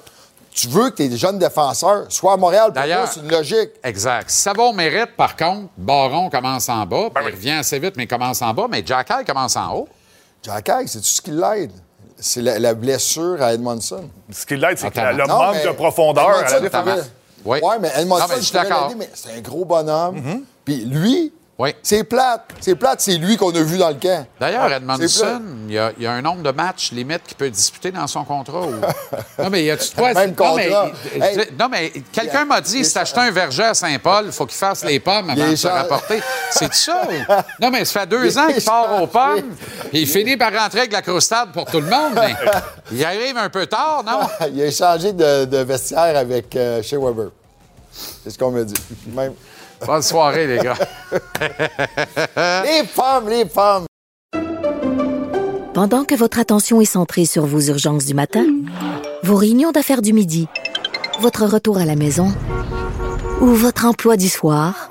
[0.60, 2.72] Tu veux que tes jeunes défenseurs soient à Montréal.
[2.72, 3.70] Pour moi, c'est une logique.
[3.84, 4.28] Exact.
[4.58, 8.04] Au mérite, par contre, Baron commence en bas, Ben puis il revient assez vite, mais
[8.04, 9.88] il commence en bas, mais Jack High commence en haut.
[10.42, 11.70] Jack Higg, c'est tout ce qui l'aide?
[12.18, 14.10] C'est la, la blessure à Edmondson.
[14.32, 17.10] Ce qui l'aide, c'est le Non, manque de profondeur à la défense.
[17.44, 17.60] Oui.
[17.62, 18.92] Ouais, mais Edmondson, Non, mais je suis d'accord.
[18.96, 20.16] mais c'est un gros bonhomme.
[20.18, 20.40] Mm-hmm.
[20.64, 21.74] Puis lui, Oui.
[21.82, 22.42] c'est plate.
[22.60, 24.24] C'est plate, c'est lui qu'on a vu dans le camp.
[24.38, 27.36] D'ailleurs, c'est Edmondson, il y, a, il y a un nombre de matchs limite qu'il
[27.36, 28.60] peut disputer dans son contrat.
[28.60, 28.80] ou-
[29.42, 30.12] non, mais y a-tu quoi?
[30.14, 30.90] Même non, mais, contrat.
[31.16, 31.48] il- Hey.
[31.58, 34.84] non, mais quelqu'un m'a dit, si t'achetais un verger à Saint-Paul, il faut qu'il fasse
[34.84, 36.20] les pommes Il avant de se rapporter.
[36.52, 37.02] C'est ça?
[37.08, 39.56] ou- Non, mais ça fait deux Il ans qu'il part aux pommes,
[39.92, 42.34] il finit par rentrer avec la croustade pour tout le monde, mais
[42.92, 44.20] il arrive un peu tard, non?
[44.54, 47.30] il a échangé de, de vestiaire avec euh, Shea Weber.
[48.22, 48.74] C'est ce qu'on me dit.
[49.08, 49.32] Même...
[49.86, 50.76] Bonne soirée, les gars.
[52.64, 53.86] les femmes, les femmes.
[55.74, 58.44] Pendant que votre attention est centrée sur vos urgences du matin,
[59.22, 60.48] vos réunions d'affaires du midi,
[61.20, 62.32] votre retour à la maison
[63.40, 64.90] ou votre emploi du soir,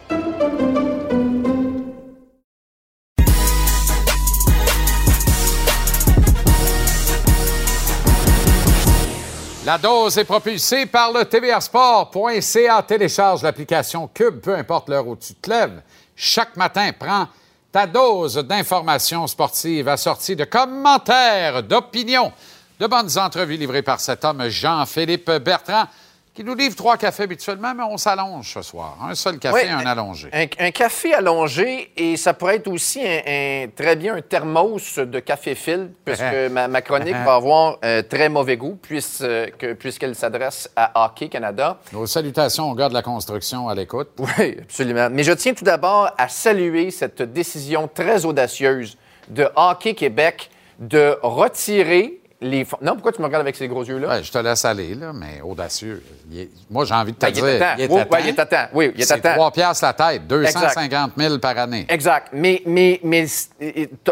[9.71, 12.83] La dose est propulsée par le tvrsport.ca.
[12.83, 15.81] Télécharge l'application Cube, peu importe l'heure où tu te lèves.
[16.13, 17.29] Chaque matin, prends
[17.71, 22.33] ta dose d'informations sportives assortie de commentaires, d'opinions,
[22.81, 25.85] de bonnes entrevues livrées par cet homme Jean-Philippe Bertrand,
[26.33, 28.97] qui nous livre trois cafés habituellement, mais on s'allonge ce soir.
[29.03, 30.29] Un seul café, Ouais, un allongé.
[30.31, 35.19] Un, un café allongé et ça pourrait être aussi un, très bien un thermos de
[35.19, 40.69] café fil, puisque ma, ma chronique va avoir un très mauvais goût puisque- puisqu'elle s'adresse
[40.75, 41.79] à Hockey Canada.
[41.91, 44.09] Nos salutations aux gars de la construction à l'écoute.
[44.17, 45.09] Oui, absolument.
[45.11, 48.97] Mais je tiens tout d'abord à saluer cette décision très audacieuse
[49.27, 50.49] de Hockey Québec
[50.79, 52.65] de retirer les.
[52.81, 54.07] Non, pourquoi tu me regardes avec ces gros yeux-là?
[54.07, 56.03] Ouais, je te laisse aller, là, mais audacieux.
[56.35, 57.43] Est- Moi, j'ai envie de te Ben, dire.
[57.43, 57.49] temps.
[57.77, 58.17] il est à temps.
[58.19, 58.65] il est à temps.
[58.73, 59.33] Oui, il est à C'est temps.
[59.35, 61.85] 3 piastres la tête, 250 000 par année.
[61.87, 62.29] Exact.
[62.33, 63.25] Mais, mais, mais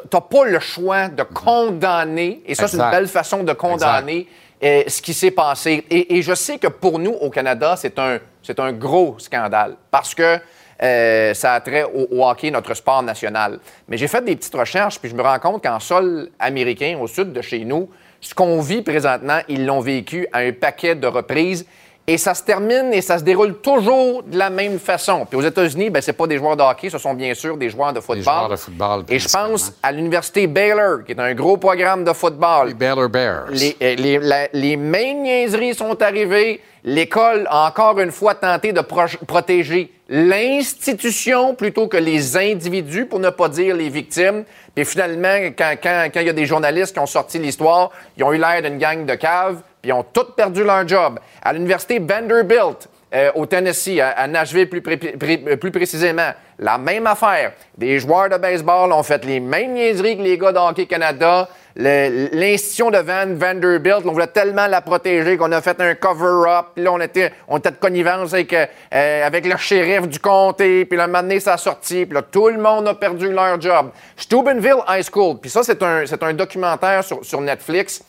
[0.09, 4.27] t'as pas le choix de condamner, et ça, c'est une belle façon de condamner
[4.63, 5.85] euh, ce qui s'est passé.
[5.89, 9.75] Et, et je sais que pour nous, au Canada, c'est un, c'est un gros scandale
[9.89, 10.37] parce que
[10.81, 13.59] euh, ça a trait au, au hockey, notre sport national.
[13.87, 17.07] Mais j'ai fait des petites recherches, puis je me rends compte qu'en sol américain, au
[17.07, 17.89] sud de chez nous,
[18.21, 21.65] ce qu'on vit présentement, ils l'ont vécu à un paquet de reprises.
[22.11, 25.25] Et ça se termine et ça se déroule toujours de la même façon.
[25.29, 27.69] Puis aux États-Unis, ben, c'est pas des joueurs de hockey, ce sont bien sûr des
[27.69, 28.23] joueurs de football.
[28.23, 32.13] joueurs de football, Et je pense à l'université Baylor, qui est un gros programme de
[32.13, 32.69] football.
[32.69, 33.45] Les Baylor Bears.
[33.51, 36.61] Les, euh, les- la- les mêmes niaiseries sont arrivées.
[36.83, 43.19] L'école a encore une fois tenté de pro- protéger l'institution plutôt que les individus, pour
[43.19, 44.43] ne pas dire les victimes.
[44.73, 48.23] Puis finalement, quand quand- quand il y a des journalistes qui ont sorti l'histoire, ils
[48.23, 51.19] ont eu l'air d'une gang de caves, puis ils ont tous perdu leur job.
[51.41, 57.53] À l'université Vanderbilt, euh, au Tennessee, à, Nashville euh, plus précisément, la même affaire.
[57.77, 61.47] Des joueurs de baseball ont fait les mêmes niaiseries que les gars de Hockey Canada.
[61.75, 66.67] L'institution de Van Vanderbilt, on voulait tellement la protéger qu'on a fait un cover-up.
[66.75, 70.19] Puis là, on était, on était de connivence avec, euh, euh, avec le shérif du
[70.19, 70.83] comté.
[70.85, 72.05] Puis là, un moment donné, ça a sorti.
[72.05, 73.91] Puis là, tout le monde a perdu leur job.
[74.17, 75.37] Steubenville High School.
[75.39, 78.03] Puis ça, c'est un, un documentaire sur, sur Netflix.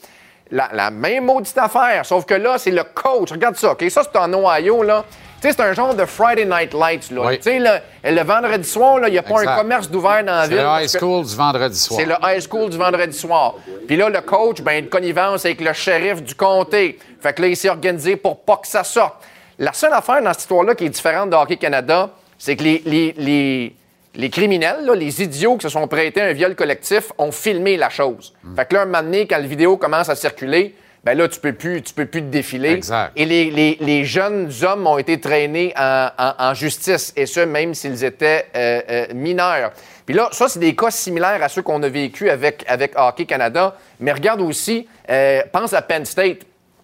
[0.52, 3.31] La, la même maudite affaire, sauf que là, c'est le coach.
[3.31, 3.85] Regarde ça, OK?
[3.89, 5.05] Ça, c'est en Ohio, là.
[5.40, 7.22] Tu sais, c'est un genre de Friday Night Lights, là.
[7.24, 7.36] Oui.
[7.39, 7.70] Tu sais, le,
[8.10, 9.51] le vendredi soir, là, il n'y a pas Exact.
[9.52, 10.59] un commerce d'ouvert dans la C'est ville.
[10.59, 12.01] le parce high school du vendredi soir.
[12.01, 13.55] c'est le high school du vendredi soir.
[13.86, 16.98] Puis là, le coach, ben, de connivence avec le shérif du comté.
[17.22, 19.14] Fait que là, il s'est organisé pour pas que ça sorte.
[19.59, 22.82] La seule affaire dans cette histoire-là qui est différente de Hockey Canada, c'est que les,
[22.85, 23.74] les, les,
[24.15, 27.77] les criminels, là, les idiots qui se sont prêtés à un viol collectif, ont filmé
[27.77, 28.35] la chose.
[28.57, 31.41] Fait que là, un moment donné, quand la vidéo commence à circuler, ben là, tu
[31.41, 32.73] peux plus, tu peux plus te défiler.
[32.73, 33.12] Exact.
[33.16, 37.41] Et les, les- les jeunes hommes ont été traînés en, en- en justice, et ce,
[37.41, 39.73] même s'ils étaient euh, euh, mineurs.
[40.05, 43.24] Puis là, ça, c'est des cas similaires à ceux qu'on a vécu avec, avec Hockey
[43.24, 43.77] Canada.
[44.01, 46.39] Mais regarde aussi, euh, pense à Penn State.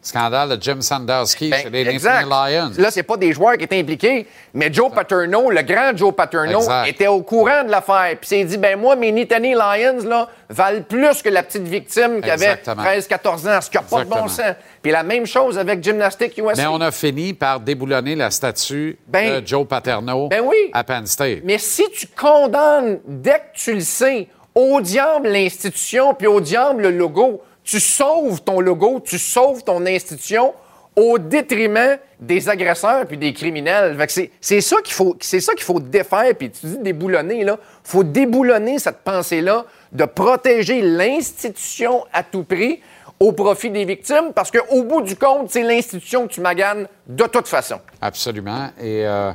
[0.06, 2.24] Scandale de Jim Sandowski Ben, chez les exact.
[2.24, 2.70] Nittany Lions.
[2.78, 6.58] Là, c'est pas des joueurs qui étaient impliqués, mais Joe Paterno, le grand Joe Paterno,
[6.58, 6.86] Exact.
[6.88, 8.16] était au courant de l'affaire.
[8.20, 12.20] Puis s'est dit, ben moi, mes Nittany Lions, là, valent plus que la petite victime
[12.22, 12.84] qui avait Exactement.
[12.84, 14.40] 13-14 ans, ce qui n'a pas de bon sens.
[14.80, 16.52] Puis la même chose avec Gymnastic USA.
[16.62, 20.70] Mais on a fini par déboulonner la statue Ben- de Joe Paterno Ben oui.
[20.72, 21.40] à Penn State.
[21.42, 26.82] Mais si tu condamnes, dès que tu le sais, au diable l'institution, puis au diable
[26.82, 30.54] le logo, tu sauves ton logo, tu sauves ton institution
[30.94, 33.98] au détriment des agresseurs puis des criminels.
[34.40, 36.32] C'est ça qu'il faut, c'est ça qu'il faut défaire.
[36.38, 42.80] Puis tu dis déboulonner là, faut déboulonner cette pensée-là de protéger l'institution à tout prix
[43.18, 47.24] au profit des victimes, parce qu'au bout du compte, c'est l'institution que tu maganes de
[47.24, 47.80] toute façon.
[48.00, 48.68] Absolument.
[48.78, 49.32] Et euh,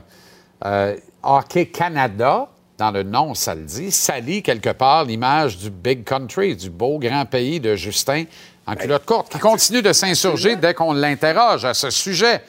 [0.65, 2.47] euh, Hockey Canada,
[2.81, 6.97] dans le nom, ça le dit, salit quelque part l'image du big country, du beau
[6.97, 8.23] grand pays de Justin
[8.65, 12.41] en culotte courte, qui continue de s'insurger dès qu'on l'interroge à ce sujet.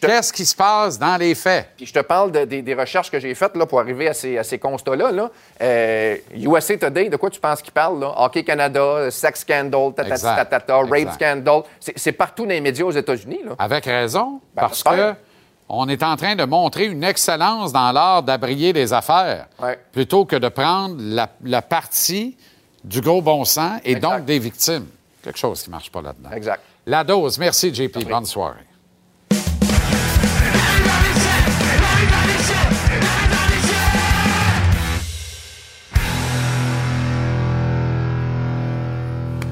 [0.00, 1.68] Qu'est-ce qui se passe dans les faits?
[1.76, 4.14] Puis je te parle de- des, des recherches que j'ai faites là, pour arriver à
[4.14, 5.10] ces, constats-là.
[5.10, 5.30] Là.
[5.60, 7.98] Euh, USA Today, de quoi tu penses qu'ils parlent?
[8.00, 8.12] Là?
[8.18, 10.36] Hockey Canada, Sex Scandal, tatati Exact.
[10.36, 11.12] tatata, Rape.
[11.14, 11.62] Scandal.
[11.96, 13.40] C'est partout dans les médias aux États-Unis.
[13.58, 15.14] Avec raison, Ben, parce que
[15.74, 19.46] on est en train de montrer une excellence dans l'art d'abrier les affaires,
[19.90, 22.36] plutôt que de prendre la, la partie
[22.84, 24.86] du gros bon sens et donc des victimes.
[25.22, 26.30] Quelque chose qui ne marche pas là-dedans.
[26.32, 26.60] Exact.
[26.84, 27.38] La dose.
[27.38, 28.06] Merci, JP.
[28.06, 28.58] Bonne soirée.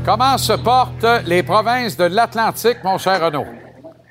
[0.04, 3.59] Comment se portent les provinces de l'Atlantique, mon cher Renaud?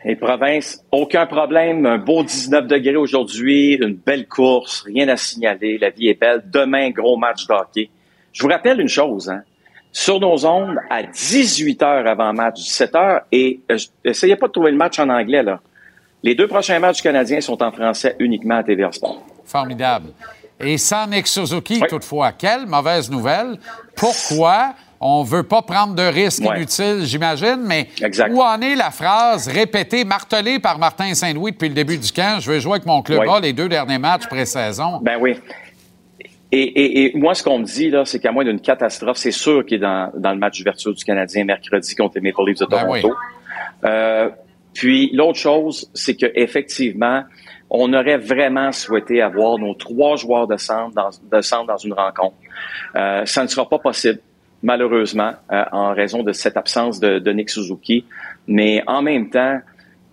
[0.06, 1.86] Les provinces, aucun problème.
[1.86, 5.78] Un beau 19 degrés aujourd'hui, une belle course, rien à signaler.
[5.78, 6.44] La vie est belle.
[6.46, 7.90] Demain, gros match de hockey.
[8.32, 9.44] Je vous rappelle une chose, hein.
[9.92, 14.52] Sur nos ondes, à 18 heures avant match, 17 heures, et euh, essayez pas de
[14.52, 15.60] trouver le match en anglais, là.
[16.22, 19.24] Les deux prochains matchs canadiens sont en français uniquement à TVA Sport.
[19.46, 20.10] Formidable.
[20.60, 23.58] Et sans Nick Suzuki, toutefois, quelle mauvaise nouvelle.
[23.96, 26.58] Pourquoi on veut pas prendre de risques Ouais.
[26.58, 27.88] inutiles, j'imagine, mais
[28.32, 32.40] où en est la phrase répétée, martelée par Martin Saint-Louis depuis le début du camp?
[32.42, 33.30] Je veux jouer avec mon club Ouais.
[33.30, 35.00] A les deux derniers matchs pré-saison.
[35.02, 35.38] Ben oui.
[36.52, 39.32] Et, et- et moi, ce qu'on me dit, là, c'est qu'à moins d'une catastrophe, c'est
[39.32, 42.60] sûr qu'il est dans, dans le match d'ouverture du Canadien mercredi contre les Maple Leafs
[42.60, 43.16] de Ben Toronto.
[43.86, 44.30] Euh,
[44.74, 47.24] puis l'autre chose, c'est que effectivement,
[47.70, 51.94] on aurait vraiment souhaité avoir nos trois joueurs de centre dans, de centre dans une
[51.94, 52.36] rencontre.
[52.96, 54.20] Euh, ça ne sera pas possible,
[54.64, 58.06] malheureusement, euh, en raison de cette absence de, de Nick Suzuki.
[58.48, 59.60] Mais en même temps,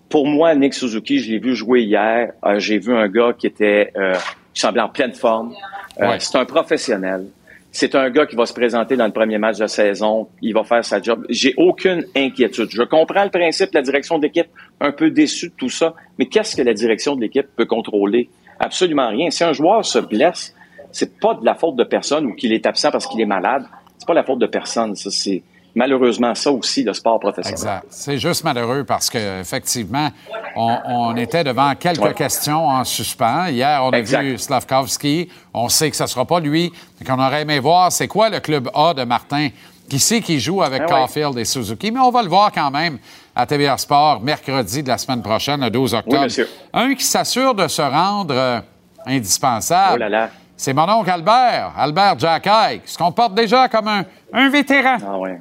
[0.08, 2.32] pour moi, Nick Suzuki, je l'ai vu jouer hier.
[2.44, 4.14] Euh, J'ai vu un gars qui était, euh,
[4.54, 5.52] qui semblait en pleine forme.
[6.00, 6.16] Euh, Ouais.
[6.20, 7.24] C'est un professionnel.
[7.72, 10.28] C'est un gars qui va se présenter dans le premier match de saison.
[10.40, 11.26] Il va faire sa job.
[11.28, 12.68] J'ai aucune inquiétude.
[12.70, 14.46] Je comprends le principe, la direction d'équipe,
[14.80, 15.94] un peu déçue de tout ça.
[16.18, 18.30] Mais qu'est-ce que la direction de l'équipe peut contrôler?
[18.60, 19.30] Absolument rien.
[19.30, 20.54] Si un joueur se blesse,
[20.92, 23.64] c'est pas de la faute de personne ou qu'il est absent parce qu'il est malade.
[23.98, 24.94] C'est pas la faute de personne.
[24.96, 25.42] Ça, c'est
[25.74, 27.52] malheureusement ça aussi, le sport professionnel.
[27.58, 27.86] Exact.
[27.90, 30.08] C'est juste malheureux parce qu'effectivement,
[30.56, 32.14] on, on était devant quelques Ouais.
[32.14, 33.48] questions en suspens.
[33.48, 34.22] Hier, on a Exact.
[34.22, 35.28] vu Slavkovski.
[35.52, 36.72] On sait que ce ne sera pas lui.
[37.06, 39.48] Qu'on aurait aimé voir, c'est quoi le club A de Martin?
[39.88, 41.00] Qui sait qui joue avec Ah ouais.
[41.00, 41.92] Caulfield et Suzuki?
[41.92, 42.98] Mais on va le voir quand même
[43.36, 46.16] à TVA Sport mercredi de la semaine prochaine, le 12 octobre.
[46.16, 46.48] Oui, monsieur.
[46.72, 48.60] Un qui s'assure de se rendre euh,
[49.06, 49.92] indispensable.
[49.94, 50.30] Oh là là.
[50.56, 53.88] C'est mon oncle Albert, Albert Jacquet, qui se comporte déjà comme
[54.32, 54.96] un, vétéran.
[55.06, 55.38] Ah ouais.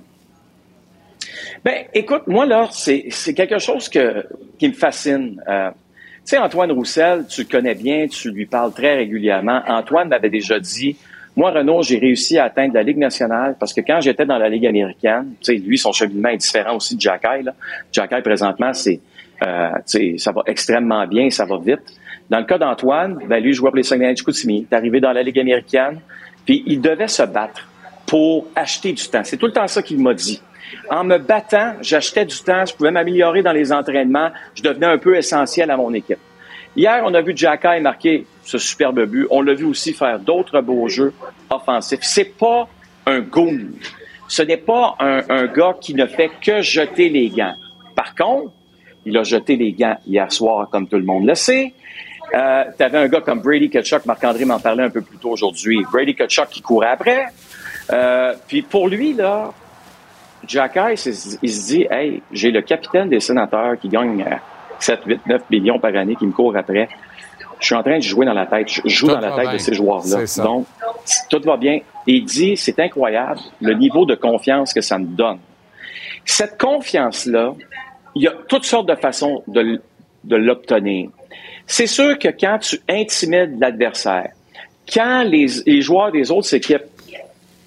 [1.64, 5.42] Ben, écoute, moi, là, c'est quelque chose qui me fascine.
[5.48, 9.62] Euh, tu sais, Antoine Roussel, tu le connais bien, tu lui parles très régulièrement.
[9.68, 10.98] Antoine m'avait déjà dit,
[11.36, 14.50] moi, Renaud, j'ai réussi à atteindre la Ligue nationale parce que quand j'étais dans la
[14.50, 17.46] Ligue américaine, tu lui, son cheminement est différent aussi de Jacky.
[17.92, 19.00] Jacky, présentement, c'est,
[19.44, 19.70] euh,
[20.18, 21.82] ça va extrêmement bien, ça va vite.
[22.30, 25.12] Dans le cas d'Antoine, ben, lui, jouait pour les Saguenay de Chicoutimi, est arrivé dans
[25.12, 26.00] la Ligue américaine,
[26.46, 27.68] puis il devait se battre
[28.08, 29.24] pour acheter du temps.
[29.24, 30.42] C'est tout le temps ça qu'il m'a dit.
[30.90, 34.98] En me battant, j'achetais du temps, je pouvais m'améliorer dans les entraînements, je devenais un
[34.98, 36.20] peu essentiel à mon équipe.
[36.76, 39.28] Hier, on a vu Jacky marquer ce superbe but.
[39.30, 41.14] On l'a vu aussi faire d'autres beaux jeux
[41.50, 42.02] offensifs.
[42.02, 42.68] C'est pas
[43.06, 43.60] un goon.
[44.28, 47.54] Ce n'est pas un, un gars qui ne fait que jeter les gants.
[47.96, 48.52] Par contre,
[49.06, 51.74] il a jeté les gants hier soir, comme tout le monde le sait.
[52.34, 55.32] Euh, tu avais un gars comme Brady Kachuk, Marc-André m'en parlait un peu plus tôt
[55.32, 55.86] aujourd'hui.
[55.92, 57.28] Brady Kachuk qui courait après.
[57.92, 59.52] Euh, puis pour lui, là,
[60.48, 64.36] Jack Ice, il, se dit, hey, j'ai le capitaine des sénateurs qui gagne euh,
[64.80, 66.90] 7, 8, 9 millions par année qui me court après.
[67.60, 68.68] Je suis en train de jouer dans la tête.
[68.70, 69.54] Je joue Tout dans la tête bien.
[69.54, 70.44] de ces joueurs-là.
[70.44, 70.66] Donc,
[71.30, 71.80] tout va bien.
[72.06, 75.40] Il dit, c'est incroyable le niveau de confiance que ça me donne.
[76.26, 77.54] Cette confiance-là,
[78.16, 81.10] il y a toutes sortes de façons de l'obtenir.
[81.68, 84.30] C'est sûr que quand tu intimides l'adversaire,
[84.92, 86.84] quand les, les joueurs des autres équipes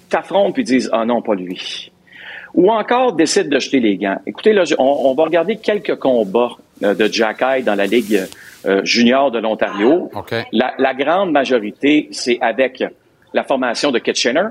[0.09, 1.91] t'affrontent puis disent ah non pas lui,
[2.53, 4.17] ou encore décident de jeter les gants.
[4.25, 6.51] Écoutez là, on, on va regarder quelques combats
[6.83, 8.25] euh, de Jack Eye dans la ligue
[8.65, 10.09] euh, junior de l'Ontario.
[10.51, 12.83] La, la grande majorité c'est avec
[13.33, 14.47] la formation de Kitchener.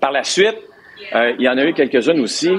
[0.00, 0.58] Par la suite,
[1.14, 2.50] euh, il y en a eu quelques-unes aussi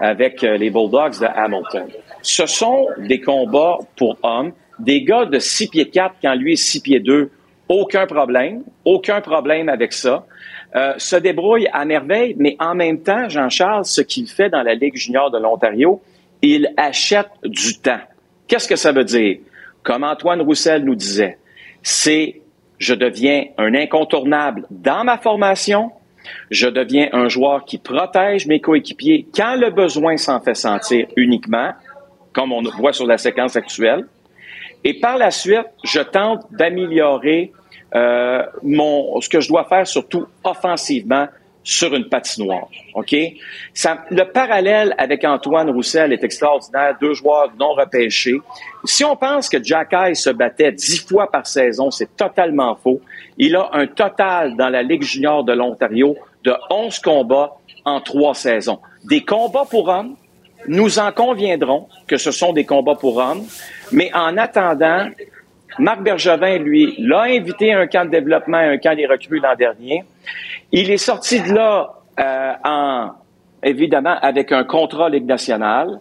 [0.00, 1.88] avec les Bulldogs de Hamilton.
[2.22, 6.56] Ce sont des combats pour hommes, des gars de 6 pieds 4 quand lui est
[6.56, 7.30] 6 pieds 2,
[7.68, 10.26] aucun problème, aucun problème avec ça.
[10.74, 14.74] Euh, se débrouille à merveille, mais en même temps, Jean-Charles, ce qu'il fait dans la
[14.74, 16.02] Ligue junior de l'Ontario,
[16.42, 18.00] il achète du temps.
[18.46, 19.38] Qu'est-ce que ça veut dire?
[19.82, 21.38] Comme Antoine Roussel nous disait,
[21.82, 22.40] c'est
[22.78, 25.92] je deviens un incontournable dans ma formation,
[26.50, 31.72] je deviens un joueur qui protège mes coéquipiers quand le besoin s'en fait sentir uniquement,
[32.32, 34.06] comme on voit sur la séquence actuelle.
[34.88, 37.52] Et par la suite, je tente d'améliorer
[37.96, 41.26] euh, mon ce que je dois faire, surtout offensivement,
[41.64, 42.68] sur une patinoire.
[42.94, 43.12] OK?
[43.74, 46.96] Ça, le parallèle avec Antoine Roussel est extraordinaire.
[47.00, 48.36] Deux joueurs non repêchés.
[48.84, 53.00] Si on pense que Jack Eye se battait dix fois par saison, c'est totalement faux.
[53.38, 56.14] Il a un total dans la Ligue junior de l'Ontario
[56.44, 58.78] de 11 combats en trois saisons.
[59.02, 60.14] Des combats pour hommes,
[60.68, 63.44] nous en conviendrons que ce sont des combats pour hommes,
[63.92, 65.08] mais en attendant,
[65.78, 69.54] Marc Bergevin, lui, l'a invité à un camp de développement, un camp des recrues l'an
[69.56, 70.04] dernier.
[70.72, 73.10] Il est sorti de là euh, en,
[73.62, 75.98] évidemment, avec un contrat Ligue nationale.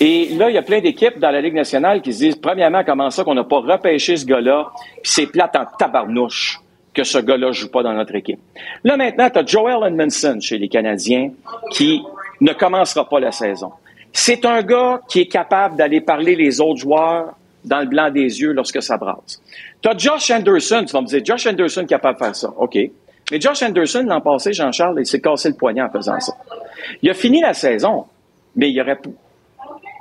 [0.00, 2.82] Et là, il y a plein d'équipes dans la Ligue nationale qui se disent, premièrement,
[2.84, 4.68] comment ça qu'on n'a pas repêché ce gars-là,
[5.02, 6.60] puis c'est plate en tabarnouche
[6.94, 8.40] que ce gars-là joue pas dans notre équipe.
[8.84, 11.30] Là, maintenant, tu as Joel Edmondson chez les Canadiens
[11.70, 12.02] qui
[12.40, 13.72] ne commencera pas la saison.
[14.12, 17.34] C'est un gars qui est capable d'aller parler les autres joueurs
[17.64, 19.40] dans le blanc des yeux lorsque ça brasse.
[19.82, 22.48] Tu as Josh Anderson, tu vas me dire, Josh Anderson est capable de faire ça.
[22.56, 22.76] OK.
[23.30, 26.32] Mais Josh Anderson, l'an passé, Jean-Charles, il s'est cassé le poignet en faisant ça.
[27.02, 28.06] Il a fini la saison,
[28.56, 28.98] mais il aurait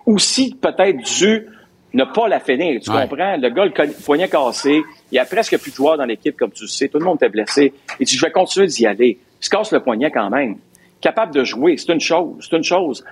[0.05, 1.47] aussi peut-être dû
[1.93, 2.79] ne pas la finir.
[2.81, 3.07] Tu Ouais.
[3.07, 3.35] comprends?
[3.37, 4.81] Le gars, le poignet cassé,
[5.11, 6.87] il y a presque plus de joueurs dans l'équipe, comme tu le sais.
[6.87, 7.73] Tout le monde était blessé.
[7.99, 9.17] Il dit, je vais continuer d'y aller.
[9.41, 10.57] Il se casse le poignet quand même.
[11.01, 13.03] Capable de jouer, c'est une chose, c'est une chose.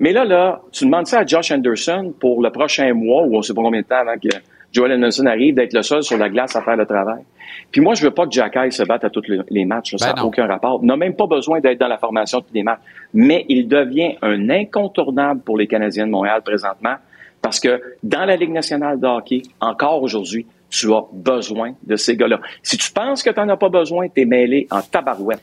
[0.00, 3.42] Mais là, là, tu demandes ça à Josh Anderson pour le prochain mois, ou on
[3.42, 4.28] sait pas combien de temps avant que
[4.72, 7.22] Joel Anderson arrive, d'être le seul sur la glace à faire le travail.
[7.70, 9.92] Puis moi, je veux pas que Jack Eye se batte à tous les- matchs.
[9.92, 9.98] là.
[9.98, 10.28] ça Ben n'a non.
[10.28, 10.80] aucun rapport.
[10.82, 12.80] Il n'a même pas besoin d'être dans la formation de tous les matchs.
[13.12, 16.96] Mais il devient un incontournable pour les Canadiens de Montréal présentement
[17.40, 22.16] parce que dans la Ligue nationale de hockey, encore aujourd'hui, tu as besoin de ces
[22.16, 22.40] gars-là.
[22.62, 25.40] Si tu penses que tu n'en as pas besoin, tu es mêlé en tabarouette.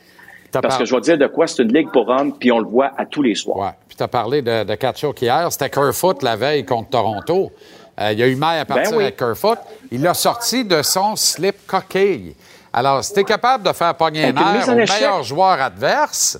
[0.60, 2.52] Parce par- que je vais te dire de quoi c'est une ligue pour hommes, puis
[2.52, 3.74] on le voit à tous les soirs.
[3.88, 5.50] Puis tu as parlé de, de Kachuk hier.
[5.50, 7.50] C'était Kerfoot la veille contre Toronto.
[8.00, 9.02] Euh, il y a eu mal à partir Ben oui.
[9.04, 9.58] avec Kerfoot.
[9.90, 12.34] Il l'a sorti de son slip coquille.
[12.72, 15.60] Alors, si tu es capable de faire pogner un Avec une air aux meilleurs joueurs
[15.60, 16.38] adverses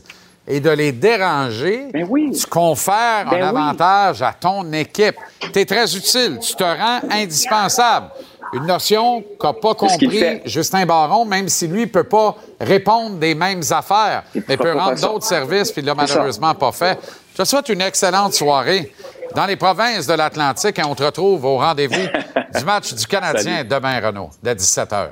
[0.48, 3.60] et de les déranger, tu confères Ben un oui.
[3.60, 5.16] avantage à ton équipe.
[5.52, 6.38] Tu es très utile.
[6.40, 8.06] Tu te rends indispensable.
[8.54, 10.42] Une notion qu'a pas compris.
[10.44, 15.00] Justin Baron, même si lui ne peut pas répondre des mêmes affaires, mais peut rendre
[15.00, 16.98] d'autres services, puis il l'a malheureusement pas fait.
[17.32, 18.92] Je te souhaite une excellente soirée
[19.34, 21.94] dans les provinces de l'Atlantique et on te retrouve au rendez-vous
[22.58, 25.08] du match du Canadien demain, Renaud, dès 17 h.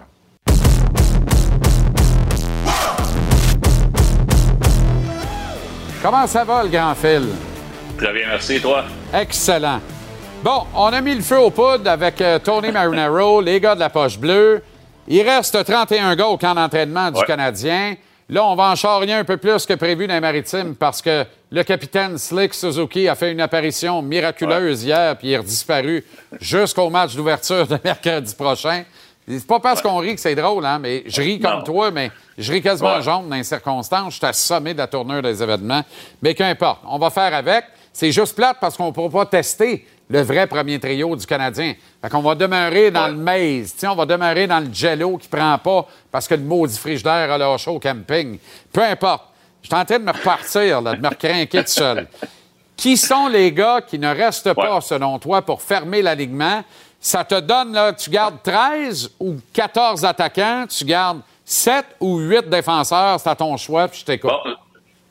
[6.02, 7.26] Comment ça va, le grand fil?
[7.96, 8.60] Très bien, merci.
[8.60, 8.84] Toi?
[9.14, 9.80] Excellent.
[10.42, 13.80] Bon, on a mis le feu aux poudres avec euh, Tony Marinaro, les gars de
[13.80, 14.62] la poche bleue.
[15.06, 17.26] Il reste 31 gars au camp d'entraînement du Ouais.
[17.26, 17.94] Canadien.
[18.28, 21.24] Là, on va en charrier un peu plus que prévu dans les maritimes parce que
[21.50, 26.04] le capitaine Slick Suzuki a fait une apparition miraculeuse hier puis il est disparu
[26.40, 28.84] jusqu'au match d'ouverture de mercredi prochain.
[29.28, 31.62] C'est pas parce qu'on rit que c'est drôle, hein, mais je ris comme Non.
[31.64, 33.02] toi, mais je ris quasiment Ouais.
[33.02, 34.14] jaune dans les circonstances.
[34.14, 35.82] Je suis assommé de la tournure des événements.
[36.22, 37.64] Mais qu'importe, on va faire avec.
[37.92, 41.74] C'est juste plate parce qu'on ne pourra pas tester le vrai premier trio du Canadien.
[42.02, 43.76] Fait qu'on va demeurer dans le maze.
[43.84, 47.38] On va demeurer dans le jello qui prend pas parce que le maudit frigidaire a
[47.38, 48.38] lâché au camping.
[48.72, 49.24] Peu importe.
[49.62, 52.08] Je suis en train de me repartir, là, de me recrinquer tout seul.
[52.76, 56.64] Qui sont les gars qui ne restent pas, selon toi, pour fermer l'alignement?
[56.98, 62.48] Ça te donne, là, tu gardes 13 ou 14 attaquants, tu gardes 7 ou 8
[62.48, 64.30] défenseurs, c'est à ton choix, puis je t'écoute.
[64.30, 64.54] Bon,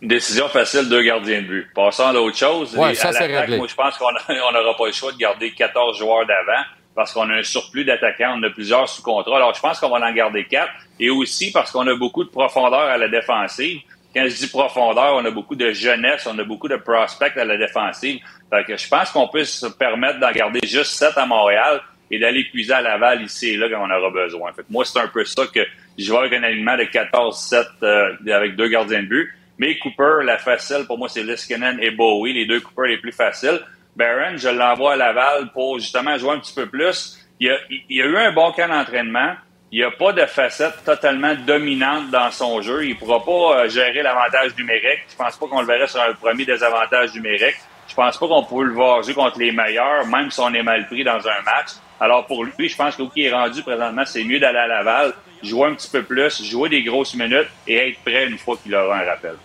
[0.01, 1.67] une décision facile, deux gardiens de but.
[1.75, 2.75] Passons à l'autre chose.
[2.75, 3.57] Ouais, ça, à réglé.
[3.57, 6.63] Moi, je pense qu'on n'aura pas le choix de garder 14 joueurs d'avant
[6.95, 8.35] parce qu'on a un surplus d'attaquants.
[8.37, 9.35] On a plusieurs sous contrat.
[9.35, 10.71] Alors, je pense qu'on va en garder quatre.
[10.99, 13.81] Et aussi parce qu'on a beaucoup de profondeur à la défensive.
[14.15, 17.45] Quand je dis profondeur, on a beaucoup de jeunesse, on a beaucoup de prospects à
[17.45, 18.19] la défensive.
[18.49, 22.17] Fait que je pense qu'on peut se permettre d'en garder juste 7 à Montréal et
[22.17, 24.51] d'aller puiser à Laval ici et là quand on aura besoin.
[24.53, 25.59] Fait que moi, c'est un peu ça que
[25.97, 29.29] je vois avec un alignement de 14-7 euh, avec deux gardiens de but.
[29.59, 33.11] Mais Cooper, la facile, pour moi, c'est Liskinen et Bowie, les deux Cooper les plus
[33.11, 33.59] faciles.
[33.95, 37.19] Barron, je l'envoie à Laval pour justement jouer un petit peu plus.
[37.41, 37.57] Il a,
[37.89, 39.33] il a eu un bon camp d'entraînement.
[39.71, 42.85] Il n'y a pas de facette totalement dominante dans son jeu.
[42.85, 45.01] Il ne pourra pas euh, gérer l'avantage numérique.
[45.09, 47.57] Je pense pas qu'on le verrait sur un premier désavantage numérique.
[47.87, 50.63] Je pense pas qu'on pourrait le voir jouer contre les meilleurs, même si on est
[50.63, 51.71] mal pris dans un match.
[51.99, 55.13] Alors pour lui, je pense que qui est rendu présentement, c'est mieux d'aller à Laval,
[55.43, 58.73] jouer un petit peu plus, jouer des grosses minutes et être prêt une fois qu'il
[58.73, 59.35] aura un rappel.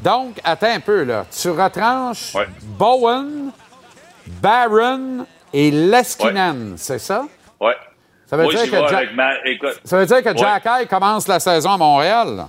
[0.00, 1.24] Donc, attends un peu, là.
[1.30, 2.34] Tu retranches
[2.78, 3.50] Bowen,
[4.42, 7.24] Barron et Leskinen, c'est ça?
[7.60, 7.72] Oui.
[8.26, 9.30] Ça veut dire que Jack- ma...
[9.84, 10.36] Ça veut dire que Ouais.
[10.36, 12.36] Jack commence la saison à Montréal.
[12.36, 12.48] là.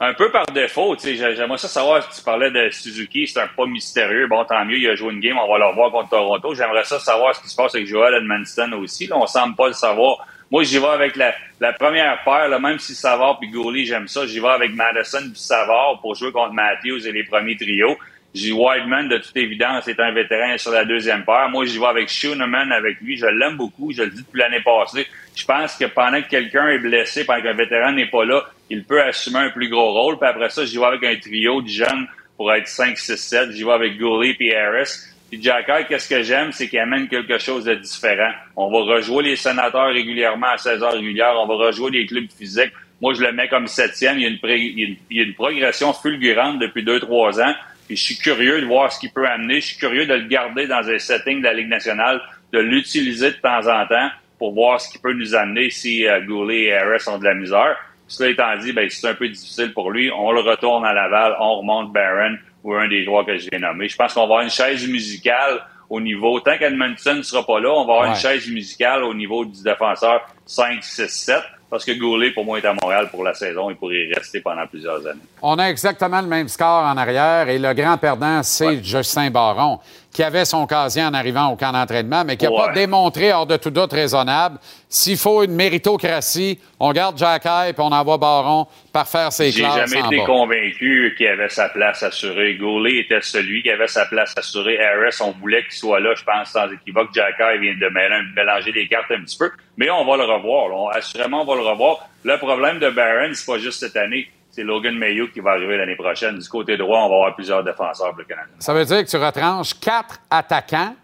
[0.00, 3.26] Un peu par défaut, tu sais, j'ai- j'aimerais ça savoir si tu parlais de Suzuki,
[3.26, 4.28] c'est un pas mystérieux.
[4.28, 6.54] Bon, tant mieux, il a joué une game, on va le revoir contre Toronto.
[6.54, 9.08] J'aimerais ça savoir ce qui se passe avec Joel Edmondson aussi.
[9.08, 10.24] Là, on semble pas le savoir.
[10.50, 14.26] Moi, j'y vais avec la, première paire, là, même si Savard puis Gourley, j'aime ça.
[14.26, 17.98] J'y vais avec Madison puis Savard pour jouer contre Matthews et les premiers trios.
[18.34, 21.48] J'ai Wideman, de toute évidence, est un vétéran sur la deuxième paire.
[21.50, 23.16] Moi, j'y vais avec Schooneman avec lui.
[23.16, 23.92] Je l'aime beaucoup.
[23.92, 25.06] Je le dis depuis l'année passée.
[25.34, 28.84] Je pense que pendant que quelqu'un est blessé, pendant qu'un vétéran n'est pas là, il
[28.84, 30.18] peut assumer un plus gros rôle.
[30.18, 32.06] Puis après ça, j'y vais avec un trio de jeunes
[32.36, 33.50] pour être 5, 6, 7.
[33.52, 34.92] J'y vais avec Gourley puis Harris.
[35.28, 38.32] Puis Jack Eye, qu'est-ce que j'aime, c'est qu'il amène quelque chose de différent.
[38.56, 41.34] On va rejouer les sénateurs régulièrement à 16 heures régulières.
[41.36, 42.72] On va rejouer les clubs physiques.
[43.02, 44.18] Moi, je le mets comme septième.
[44.18, 47.54] Il y a une, progression fulgurante depuis 2-3 ans.
[47.86, 49.60] Puis je suis curieux de voir ce qu'il peut amener.
[49.60, 52.20] Je suis curieux de le garder dans un setting de la Ligue nationale,
[52.52, 56.20] de l'utiliser de temps en temps pour voir ce qu'il peut nous amener si euh,
[56.24, 57.76] Goulet et Harris ont de la misère.
[58.06, 60.10] Cela étant dit, ben, c'est un peu difficile pour lui.
[60.10, 62.36] On le retourne à Laval, on remonte Barron
[62.68, 63.88] ou un des joueurs que je viens nommer.
[63.88, 67.58] Je pense qu'on va avoir une chaise musicale au niveau, tant qu'Edmondson ne sera pas
[67.60, 68.08] là, on va avoir Ouais.
[68.10, 71.36] une chaise musicale au niveau du défenseur 5, 6, 7,
[71.70, 73.70] parce que Goulet, pour moi, est à Montréal pour la saison.
[73.70, 75.20] Il pourrait y rester pendant plusieurs années.
[75.40, 79.78] On a exactement le même score en arrière et le grand perdant, c'est Justin Baron,
[80.18, 83.46] qui avait son casier en arrivant au camp d'entraînement, mais qui n'a pas démontré hors
[83.46, 84.58] de tout doute raisonnable.
[84.88, 89.52] S'il faut une méritocratie, on garde Jack Eye et on envoie Baron par faire ses
[89.52, 90.26] J'ai classes jamais en été bas.
[90.26, 92.56] convaincu qu'il avait sa place assurée.
[92.56, 94.76] Goulet était celui qui avait sa place assurée.
[94.80, 97.10] Harris, on voulait qu'il soit là, je pense, sans équivoque.
[97.14, 97.88] Jacky vient de
[98.34, 99.52] mélanger les cartes un petit peu.
[99.76, 100.68] Mais on va le revoir.
[100.68, 100.98] là.
[100.98, 102.08] Assurément, on va le revoir.
[102.24, 104.28] Le problème de Barron, c'est pas juste cette année.
[104.58, 106.36] C'est Logan Mayo qui va arriver l'année prochaine.
[106.36, 108.48] Du côté droit, on va avoir plusieurs défenseurs pour le Canada.
[108.58, 110.96] Ça veut dire que tu retranches quatre attaquants,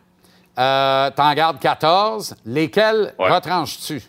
[0.58, 2.34] euh, t'en gardes 14.
[2.44, 4.00] Lesquels retranches-tu?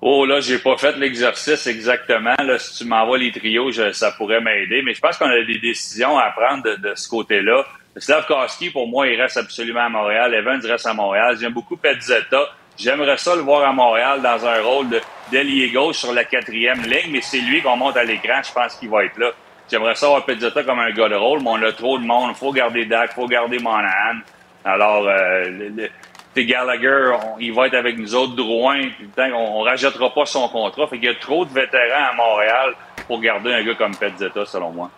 [0.00, 2.34] Oh là, j'ai pas fait l'exercice exactement.
[2.42, 4.82] Là, si tu m'envoies les trios, je- ça pourrait m'aider.
[4.84, 7.64] Mais je pense qu'on a des décisions à prendre de, de ce côté-là.
[7.96, 10.34] Slavkowski, pour moi, il reste absolument à Montréal.
[10.34, 11.36] Evans reste à Montréal.
[11.40, 12.42] J'aime beaucoup Petzetta.
[12.76, 14.86] J'aimerais ça le voir à Montréal dans un rôle
[15.30, 18.40] d'ailier gauche sur la quatrième ligne, mais c'est lui qu'on monte à l'écran.
[18.44, 19.30] Je pense qu'il va être là.
[19.70, 22.34] J'aimerais ça voir Petzetta comme un gars de rôle, mais on a trop de monde.
[22.36, 24.18] faut garder Dak, faut garder Monahan.
[24.64, 25.90] Alors, euh, le- le-
[26.34, 28.34] T'sais, Gallagher, on- il va être avec nous autres.
[28.34, 30.88] Drouin, puis tant qu'on- on rajoutera pas son contrat.
[30.88, 32.74] Fait qu'il y a trop de vétérans à Montréal
[33.06, 34.90] pour garder un gars comme Petzetta, selon moi.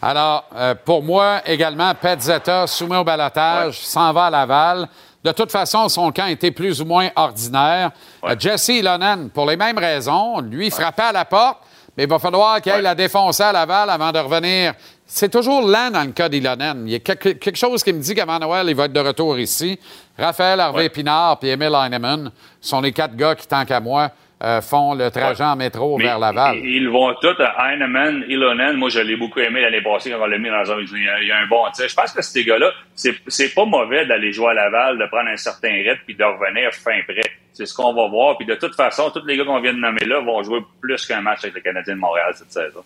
[0.00, 4.88] Alors, euh, pour moi, également, Petzetta, soumis au balotage, s'en va à Laval.
[5.24, 7.92] De toute façon, son camp était plus ou moins ordinaire.
[8.24, 11.60] Euh, Jesse Ilonen, pour les mêmes raisons, lui frappait à la porte,
[11.96, 14.74] mais il va falloir qu'il la défoncer à Laval avant de revenir.
[15.06, 16.84] C'est toujours lent dans le cas d'Ilonen.
[16.86, 19.38] Il y a quelque, chose qui me dit qu'avant Noël, il va être de retour
[19.38, 19.78] ici.
[20.18, 22.30] Raphaël Harvey-Pinard et Emile Heinemann
[22.60, 24.10] sont les quatre gars qui, tant qu'à moi,
[24.42, 26.56] euh, font le trajet en métro Mais vers Laval.
[26.58, 28.76] Ils, vont tous à Heinemann, Ilonen.
[28.76, 30.80] Moi, je l'ai beaucoup aimé l'année passée quand on l'a mis dans un.
[30.80, 31.88] Il y a, il y a un bon tir.
[31.88, 35.36] Je pense que ces gars-là, c'est, pas mauvais d'aller jouer à Laval, de prendre un
[35.36, 37.30] certain rythme puis de revenir fin prêt.
[37.52, 38.36] C'est ce qu'on va voir.
[38.36, 41.06] Puis de toute façon, tous les gars qu'on vient de nommer là vont jouer plus
[41.06, 42.82] qu'un match avec le Canadien de Montréal cette saison.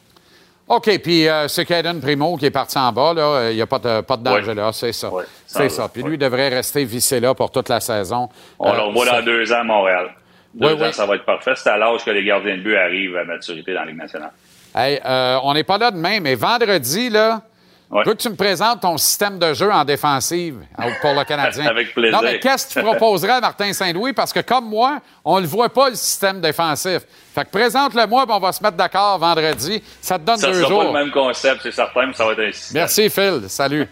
[0.68, 3.14] OK, puis euh, c'est Caden Primo qui est parti en bas.
[3.14, 3.48] là.
[3.50, 5.10] Il n'y a pas de, pas de danger là, c'est ça.
[5.46, 5.88] c'est ça.
[5.88, 8.28] Puis lui devrait rester vissé là pour toute la saison.
[8.58, 10.10] On Euh, le revoit ça- dans deux ans à Montréal.
[10.58, 10.92] Deux Oui, ans, oui.
[10.92, 11.52] ça va être parfait.
[11.56, 14.32] C'est à l'âge que les gardiens de but arrivent à maturité dans la Ligue nationale.
[14.74, 17.42] Hey, euh, on n'est pas là demain, mais vendredi, là,
[17.90, 21.24] je veux que tu me présentes ton système de jeu en défensive euh, pour le
[21.24, 21.66] Canadien?
[21.70, 22.18] Avec plaisir.
[22.18, 24.12] Non, mais qu'est-ce que tu proposerais à Martin Saint-Louis?
[24.12, 27.00] Parce que comme moi, on ne le voit pas, le système défensif.
[27.34, 29.82] Fait que présente-le-moi, puis on va se mettre d'accord vendredi.
[30.02, 30.92] Ça te donne Ça deux sera jours.
[30.92, 32.74] pas le même concept, c'est certain, mais ça va être un système.
[32.80, 33.48] Merci, Phil.
[33.48, 33.86] Salut.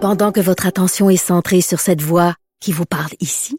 [0.00, 3.58] Pendant que votre attention est centrée sur cette voix qui vous parle ici,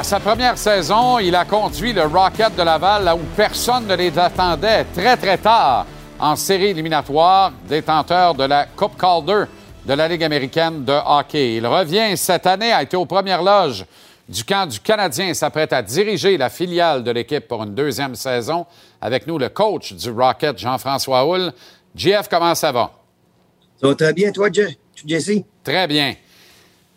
[0.00, 3.94] À sa première saison, il a conduit le Rocket de Laval là où personne ne
[3.94, 5.84] les attendait très très tard
[6.18, 9.44] en série éliminatoire, détenteur de la Coupe Calder
[9.84, 11.56] de la Ligue américaine de hockey.
[11.56, 13.84] Il revient cette année, a été aux premières loges
[14.26, 18.14] du camp du Canadien et s'apprête à diriger la filiale de l'équipe pour une deuxième
[18.14, 18.64] saison.
[19.02, 21.52] Avec nous, le coach du Rocket, Jean-François Hull.
[21.94, 22.90] JF, comment ça va?
[23.78, 25.42] Ça va très bien, toi, Jesse?
[25.62, 26.14] Très bien.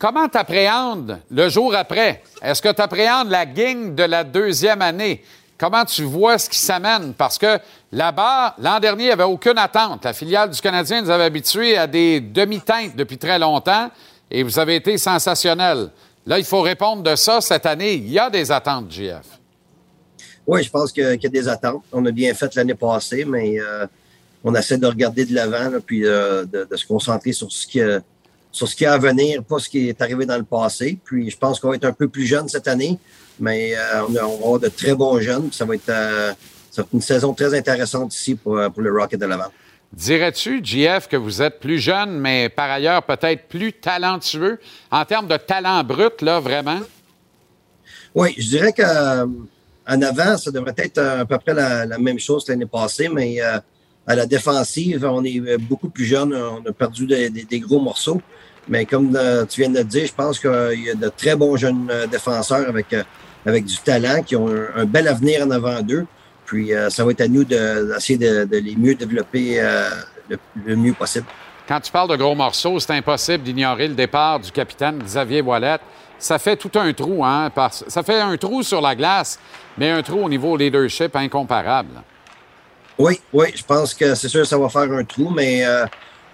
[0.03, 2.23] Comment t'appréhendes le jour après?
[2.41, 5.23] Est-ce que tu appréhendes la gang de la deuxième année?
[5.57, 7.13] Comment tu vois ce qui s'amène?
[7.13, 7.57] Parce que
[7.89, 10.03] là-bas, l'an dernier, il n'y avait aucune attente.
[10.03, 13.89] La filiale du Canadien nous avait habitués à des demi-teintes depuis très longtemps
[14.29, 15.89] et vous avez été sensationnel.
[16.25, 17.93] Là, il faut répondre de ça cette année.
[17.93, 19.39] Il y a des attentes, JF.
[20.45, 21.81] Oui, je pense qu'il y a des attentes.
[21.93, 23.87] On a bien fait l'année passée, mais euh,
[24.43, 27.79] on essaie de regarder de l'avant puis euh, de, se concentrer sur ce qui
[28.53, 30.97] sur ce qui est à venir, pas ce qui est arrivé dans le passé.
[31.03, 32.99] Puis je pense qu'on va être un peu plus jeune cette année,
[33.39, 35.51] mais euh, on, va avoir de très bons jeunes.
[35.51, 36.31] Ça va, être, euh,
[36.69, 39.51] ça va être une saison très intéressante ici pour, euh, pour le Rocket de l'Avant.
[39.91, 44.59] Dirais-tu, JF, que vous êtes plus jeune, mais par ailleurs peut-être plus talentueux?
[44.91, 46.79] En termes de talent brut, là, vraiment?
[48.13, 52.45] Oui, je dirais qu'en avant, ça devrait être à peu près la, la même chose
[52.45, 56.33] que l'année passée, mais à la défensive, on est beaucoup plus jeune.
[56.33, 58.21] On a perdu des, des, des gros morceaux.
[58.67, 61.35] Mais comme euh, tu viens de le dire, je pense qu'il y a de très
[61.35, 63.03] bons jeunes euh, défenseurs avec, euh,
[63.45, 66.05] avec du talent qui ont un, bel avenir en avant d'eux.
[66.45, 69.61] Puis ça va être à nous d'essayer de, de, les mieux développer
[70.29, 71.25] le, le, mieux possible.
[71.67, 75.79] Quand tu parles de gros morceaux, c'est impossible d'ignorer le départ du capitaine Xavier Wallet.
[76.19, 77.49] Ça fait tout un trou, hein?
[77.55, 79.39] Parce, ça fait un trou sur la glace,
[79.77, 82.01] mais un trou au niveau leadership incomparable.
[82.97, 85.85] Oui, oui, je pense que c'est sûr que ça va faire un trou, mais euh,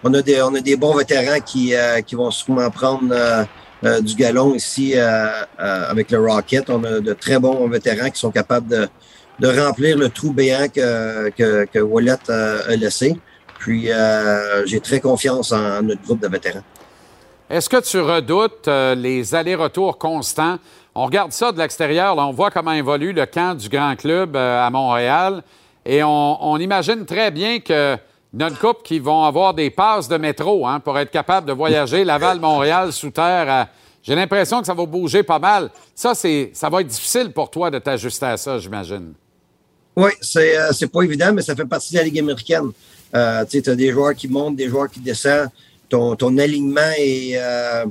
[0.04, 4.02] on, a des, on a des bons vétérans qui, euh, qui vont sûrement prendre euh,
[4.02, 4.94] du galon ici
[5.58, 6.70] avec le Rocket.
[6.70, 8.88] On a de très bons vétérans qui sont capables de,
[9.40, 13.18] de remplir le trou béant que, que, que Wallet a laissé.
[13.58, 13.90] Puis
[14.66, 16.64] j'ai très confiance en notre groupe de vétérans.
[17.50, 20.58] Est-ce que tu redoutes les allers-retours constants?
[20.94, 24.70] On regarde ça de l'extérieur, on voit comment évolue le camp du grand club à
[24.70, 25.42] Montréal.
[25.86, 27.98] Et on, imagine très bien que
[28.34, 32.04] notre couple qui vont avoir des passes de métro hein, pour être capable de voyager
[32.04, 33.68] Laval-Montréal sous terre.
[34.04, 35.70] J'ai l'impression que ça va bouger pas mal.
[35.96, 39.14] Ça, c'est, ça va être difficile pour toi de t'ajuster à ça, j'imagine.
[39.96, 42.72] Oui, c'est, euh, c'est pas évident, mais ça fait partie de la Ligue américaine.
[43.16, 45.50] Euh, tu as des joueurs qui montent, des joueurs qui descendent.
[45.90, 47.86] Ton, alignement est, euh,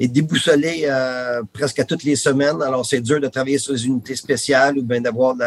[0.00, 2.60] déboussolé euh, presque à toutes les semaines.
[2.60, 5.44] Alors, c'est dur de travailler sur les unités spéciales ou bien d'avoir de,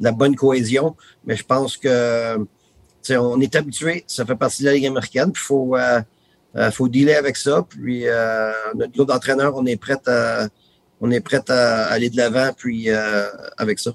[0.00, 0.94] la, bonne cohésion.
[1.24, 2.36] Mais je pense que
[3.10, 6.00] on est habitué, ça fait partie de la Ligue américaine, puis il faut, euh,
[6.56, 7.64] euh, faut dealer avec ça.
[7.68, 10.48] Puis euh, notre groupe d'entraîneurs, on est prêt à
[11.00, 12.90] on est à aller de l'avant puis
[13.56, 13.92] avec ça.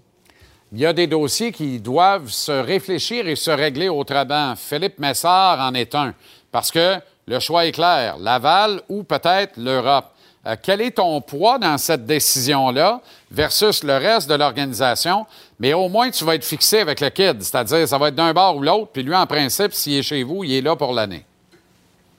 [0.71, 4.55] Il y a des dossiers qui doivent se réfléchir et se régler autrement.
[4.55, 6.15] Philippe Messard en est un.
[6.49, 6.95] Parce que
[7.27, 10.12] le choix est clair, Laval ou peut-être l'Europe?
[10.45, 13.01] Euh, quel est ton poids dans cette décision-là
[13.31, 15.25] versus le reste de l'organisation?
[15.59, 18.33] Mais au moins, tu vas être fixé avec le kid, c'est-à-dire ça va être d'un
[18.33, 20.93] bord ou l'autre, puis lui, en principe, s'il est chez vous, il est là pour
[20.93, 21.25] l'année.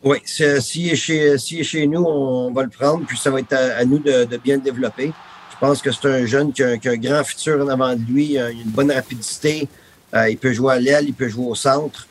[0.03, 3.53] Oui, s'il est, chez, est chez nous, on va le prendre, puis ça va être
[3.53, 5.13] à, nous de, bien le développer.
[5.51, 8.39] Je pense que c'est un jeune qui a, un grand futur en avant de lui,
[8.39, 9.69] a une bonne rapidité,
[10.15, 12.07] euh, il peut jouer à l'aile, il peut jouer au centre.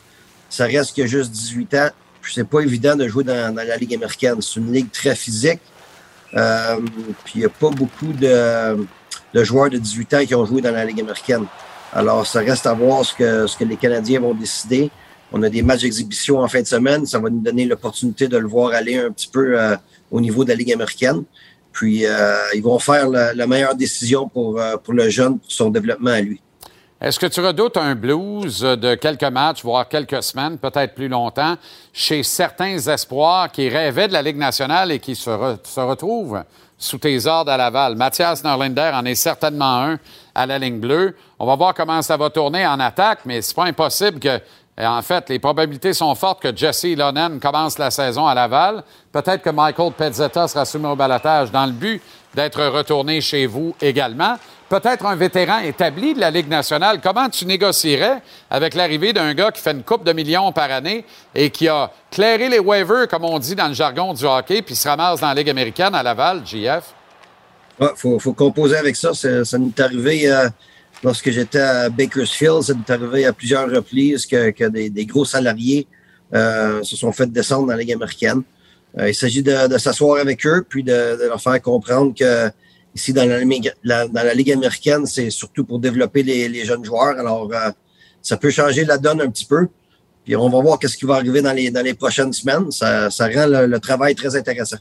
[0.48, 1.90] Ça reste qu'il a juste 18 ans
[2.32, 4.40] c'est pas évident de jouer dans, la Ligue américaine.
[4.40, 5.60] C'est une ligue très physique.
[6.36, 6.80] Euh,
[7.24, 10.72] puis il n'y a pas beaucoup de, joueurs de 18 ans qui ont joué dans
[10.72, 11.46] la Ligue américaine.
[11.92, 14.90] Alors, ça reste à voir ce que, ce que les Canadiens vont décider.
[15.32, 17.06] On a des matchs d'exhibition en fin de semaine.
[17.06, 19.76] Ça va nous donner l'opportunité de le voir aller un petit peu euh,
[20.10, 21.22] au niveau de la Ligue américaine.
[21.72, 25.70] Puis, euh, ils vont faire la, la meilleure décision pour, pour le jeune, pour son
[25.70, 26.40] développement à lui.
[27.04, 31.56] Est-ce que tu redoutes un blues de quelques matchs, voire quelques semaines, peut-être plus longtemps,
[31.92, 36.42] chez certains espoirs qui rêvaient de la Ligue nationale et qui se, retrouvent
[36.78, 37.94] sous tes ordres à Laval?
[37.94, 39.98] Mathias Norlinder en est certainement un
[40.34, 41.14] à la ligne bleue.
[41.38, 44.40] On va voir comment ça va tourner en attaque, mais c'est pas impossible que
[44.78, 48.82] en fait, les probabilités sont fortes que Jesse Lonen commence la saison à Laval.
[49.12, 52.02] Peut-être que Michael Pezzetta sera soumis au balatage dans le but
[52.34, 54.36] d'être retourné chez vous également.
[54.68, 57.00] Peut-être un vétéran établi de la Ligue nationale.
[57.02, 61.04] Comment tu négocierais avec l'arrivée d'un gars qui fait une coupe de millions par année
[61.34, 64.74] et qui a clairé les waivers, comme on dit dans le jargon du hockey, puis
[64.74, 66.94] se ramasse dans la Ligue américaine à Laval, JF?
[67.80, 69.12] Il faut, composer avec ça.
[69.14, 70.48] Ça, nous est arrivé euh,
[71.02, 72.62] lorsque j'étais à Bakersfield.
[72.62, 75.86] Ça nous est arrivé à plusieurs reprises que, des gros salariés
[76.34, 78.42] euh, se sont fait descendre dans la Ligue américaine.
[78.98, 82.50] Euh, il s'agit de, s'asseoir avec eux puis de, leur faire comprendre que
[82.94, 87.18] ici dans la, Ligue américaine, c'est surtout pour développer les, jeunes joueurs.
[87.18, 87.70] Alors, euh,
[88.22, 89.68] ça peut changer la donne un petit peu.
[90.24, 92.70] Puis on va voir qu'est-ce qui va arriver dans les, prochaines semaines.
[92.70, 94.78] Ça, ça rend le, le travail très intéressant.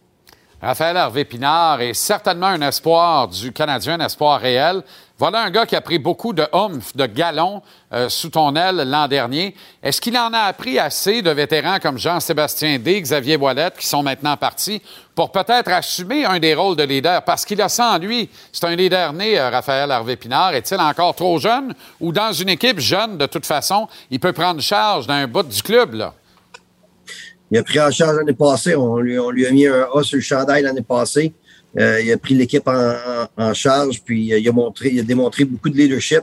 [0.61, 4.81] Raphaël Hervé Pinard est certainement un espoir du Canadien, un espoir réel.
[5.23, 7.61] Voilà un gars qui a pris beaucoup de humph, de galons
[7.93, 9.55] euh, sous ton aile l'an dernier.
[9.81, 14.03] Est-ce qu'il en a appris assez de vétérans comme Jean-Sébastien D, Xavier Boilette, qui sont
[14.03, 14.81] maintenant partis,
[15.15, 17.23] pour peut-être assumer un des rôles de leader?
[17.23, 18.29] Parce qu'il a ça en lui.
[18.51, 20.55] C'est un leader né, euh, Raphaël Hervé Pinard.
[20.55, 21.73] Est-il encore trop jeune?
[22.01, 25.61] Ou dans une équipe jeune, de toute façon, il peut prendre charge d'un bout du
[25.61, 26.13] club, là?
[27.49, 28.75] Il a pris en charge l'année passée.
[28.75, 31.33] On lui, on lui, a mis un A sur le chandail l'année passée.
[31.79, 35.69] Euh, il a pris l'équipe en, charge, puis il a, montré, il a démontré beaucoup
[35.69, 36.21] de leadership.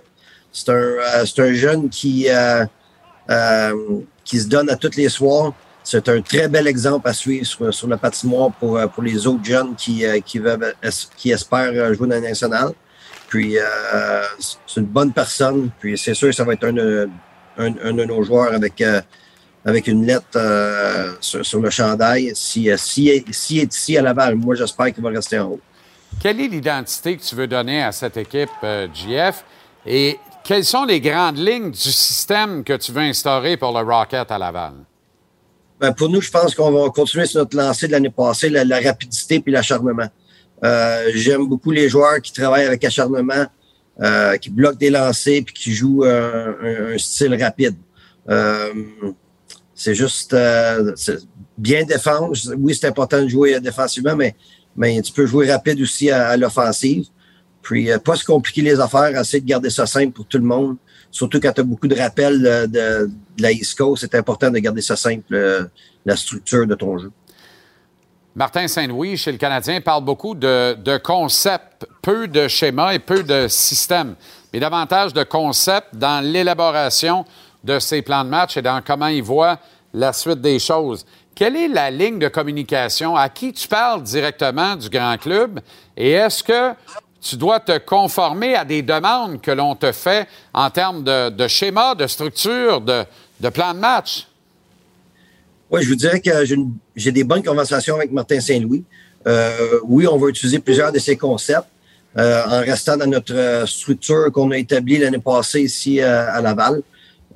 [0.52, 2.64] C'est un, euh, un jeune qui, euh,
[4.24, 5.52] qui se donne à tous les soirs.
[5.82, 9.44] C'est un très bel exemple à suivre sur, sur le patinoire pour, pour les autres
[9.44, 10.74] jeunes qui, qui, veulent,
[11.16, 12.72] qui espèrent jouer dans la nationale.
[13.28, 13.56] Puis
[14.66, 15.70] c'est une bonne personne.
[15.80, 17.06] Puis c'est sûr que ça va être un,
[17.58, 18.82] un, un de nos joueurs avec
[19.64, 22.32] avec une lettre euh, sur, sur, le chandail.
[22.34, 25.60] Si, euh, si, si est ici à Laval, moi, j'espère qu'il va rester en haut.
[26.20, 29.44] Quelle est l'identité que tu veux donner à cette équipe, euh, GF?
[29.86, 34.30] Et quelles sont les grandes lignes du système que tu veux instaurer pour le Rocket
[34.30, 34.72] à Laval?
[35.78, 38.64] Ben pour nous, je pense qu'on va continuer sur notre lancée de l'année passée, la,
[38.64, 40.08] la rapidité puis l'acharnement.
[40.62, 43.46] Euh, J'aime beaucoup les joueurs qui travaillent avec acharnement,
[44.40, 47.76] qui bloquent des lancers puis qui jouent un, un, un style rapide.
[48.28, 48.72] Euh,
[49.80, 50.94] c'est juste euh,
[51.56, 52.34] bien défendre.
[52.58, 54.36] Oui, c'est important de jouer défensivement, mais,
[54.76, 57.06] mais tu peux jouer rapide aussi à, l'offensive.
[57.62, 60.44] Puis, euh, pas se compliquer les affaires, essayer de garder ça simple pour tout le
[60.44, 60.76] monde.
[61.10, 64.82] Surtout quand tu as beaucoup de rappels de la East Coast, c'est important de garder
[64.82, 65.64] ça simple, euh,
[66.04, 67.10] la structure de ton jeu.
[68.34, 73.22] Martin Saint-Louis, chez le Canadien, parle beaucoup de, de concepts, peu de schémas et peu
[73.22, 74.14] de systèmes,
[74.52, 77.24] mais davantage de concepts dans l'élaboration
[77.64, 79.58] de ses plans de match et dans comment il voit
[79.92, 81.04] la suite des choses.
[81.34, 83.16] Quelle est la ligne de communication?
[83.16, 85.60] À qui tu parles directement du grand club?
[85.96, 86.72] Et est-ce que
[87.20, 91.94] tu dois te conformer à des demandes que l'on te fait en termes de, schéma,
[91.94, 93.04] de structure, de,
[93.52, 94.26] plan de match?
[95.70, 96.30] Oui, je vous dirais que
[96.96, 98.84] j'ai des bonnes conversations avec Martin Saint-Louis.
[99.26, 101.68] Euh, oui, on va utiliser plusieurs de ses concepts
[102.18, 106.82] euh, en restant dans notre structure qu'on a établie l'année passée ici à Laval.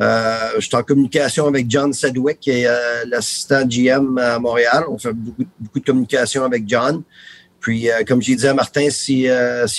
[0.01, 4.85] Euh, je suis en communication avec John Sedgwick, qui est euh, l'assistant GM à Montréal.
[4.89, 7.03] On fait beaucoup, beaucoup de communication avec John.
[7.61, 9.21] Puis, euh, comme j'ai dit à Martin, euh, s'il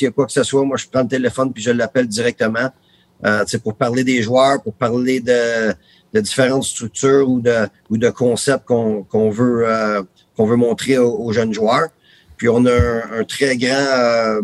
[0.06, 2.70] y a quoi que ce soit, moi, je prends le téléphone puis je l'appelle directement.
[3.26, 5.74] Euh, pour parler des joueurs, pour parler de,
[6.14, 10.02] de différentes structures ou de, ou de concepts qu'on veut, euh,
[10.36, 11.90] qu'on veut montrer aux, aux, jeunes joueurs.
[12.38, 13.70] Puis, on a un, un très grand...
[13.70, 14.42] Euh,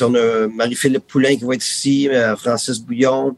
[0.00, 3.36] on a Marie-Philippe Poulain qui va être ici, Francis Bouillon,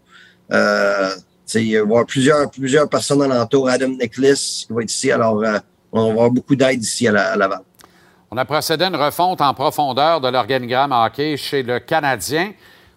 [0.52, 1.10] euh,
[1.54, 3.68] il va y avoir plusieurs, plusieurs personnes alentour.
[3.68, 5.10] Adam Nicholas qui va être ici.
[5.10, 5.58] Alors, euh,
[5.92, 7.60] on va avoir beaucoup d'aide ici à, la, à, Laval.
[8.30, 12.52] On a procédé à une refonte en profondeur de l'organigramme hockey chez le Canadien.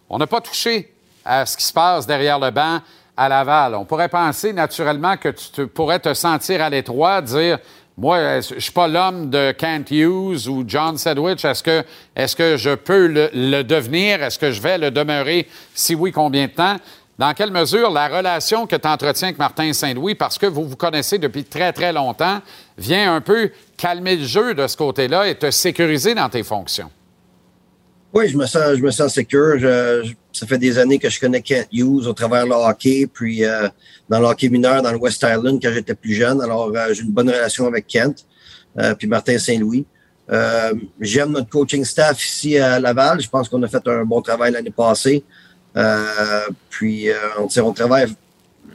[0.09, 0.93] On n'a pas touché
[1.23, 2.79] à ce qui se passe derrière le banc
[3.15, 3.75] à Laval.
[3.75, 7.59] On pourrait penser naturellement que tu pourrais te sentir à l'étroit, dire
[7.99, 11.43] moi, je suis pas l'homme de Kent Hughes ou John Sedwich.
[11.43, 11.61] Est-ce
[12.35, 14.23] que, je peux le devenir?
[14.23, 15.49] Est-ce que je vais le demeurer?
[15.73, 16.77] Si oui, combien de temps?
[17.19, 20.77] Dans quelle mesure la relation que tu entretiens avec Martin Saint-Louis, parce que vous vous
[20.77, 22.41] connaissez depuis très, très longtemps,
[22.77, 26.89] vient un peu calmer le jeu de ce côté-là et te sécuriser dans tes fonctions?
[28.13, 29.59] Oui, je me sens, je me sens sécure.
[30.31, 33.67] Ça fait des années que je connais Kent Hughes au travers le hockey, puis euh,
[34.07, 36.39] dans le hockey mineur, dans le West Island quand j'étais plus jeune.
[36.39, 38.25] Alors, euh, j'ai une bonne relation avec Kent,
[38.77, 39.85] euh, puis Martin Saint-Louis.
[41.01, 43.19] J'aime notre coaching staff ici à Laval.
[43.19, 45.25] Je pense qu'on a fait un bon travail l'année passée.
[45.77, 48.07] Euh, puis, euh, on, on, travaille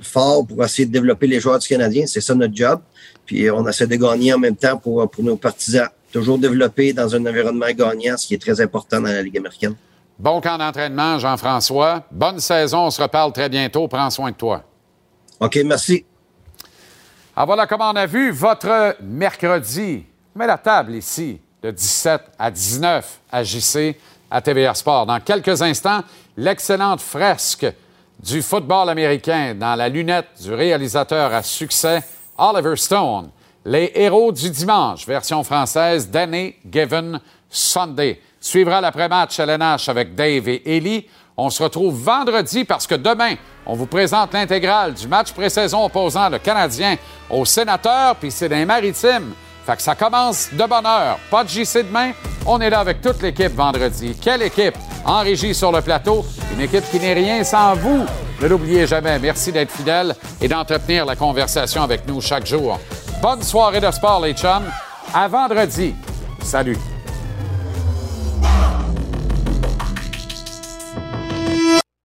[0.01, 2.07] fort pour essayer de développer les joueurs du Canadien.
[2.07, 2.81] C'est ça notre job.
[3.27, 5.89] Puis, on essaie de gagner en même temps pour, pour nos partisans.
[6.13, 9.75] Toujours développer dans un environnement gagnant, ce qui est très important dans la Ligue américaine.
[10.17, 12.05] Bon camp d'entraînement, Jean-François.
[12.13, 12.87] Bonne saison.
[12.87, 13.89] On se reparle très bientôt.
[13.89, 14.63] Prends soin de toi.
[15.41, 16.05] OK, merci.
[17.35, 20.05] Ah, voilà comment on a vu votre mercredi.
[20.35, 21.41] On met la table ici.
[21.61, 23.97] de 17 à 19 à JC
[24.35, 25.07] à TVA Sport.
[25.07, 26.01] Dans quelques instants,
[26.37, 27.67] l'excellente fresque
[28.19, 32.03] du football américain dans la lunette du réalisateur à succès
[32.37, 33.31] Oliver Stone.
[33.65, 38.21] Les héros du dimanche, version française d'Annie Given Sunday.
[38.41, 41.07] Suivra l'après-match LNH avec Dave et Ellie.
[41.37, 46.29] On se retrouve vendredi parce que demain, on vous présente l'intégrale du match pré-saison opposant
[46.29, 46.97] le Canadien
[47.31, 49.33] au Sénateur, puis c'est dans Maritimes.
[49.67, 51.19] Fait que ça commence de bonne heure.
[51.31, 52.13] Pas de JC demain.
[52.47, 54.17] On est là avec toute l'équipe vendredi.
[54.21, 54.75] Quelle équipe?
[55.05, 56.25] En régie sur le plateau.
[56.53, 58.05] Une équipe qui n'est rien sans vous.
[58.43, 59.19] Ne l'oubliez jamais.
[59.19, 62.79] Merci d'être fidèle et d'entretenir la conversation avec nous chaque jour.
[63.23, 64.71] Bonne soirée de sport, les chums.
[65.15, 65.95] À vendredi.
[66.43, 66.77] Salut.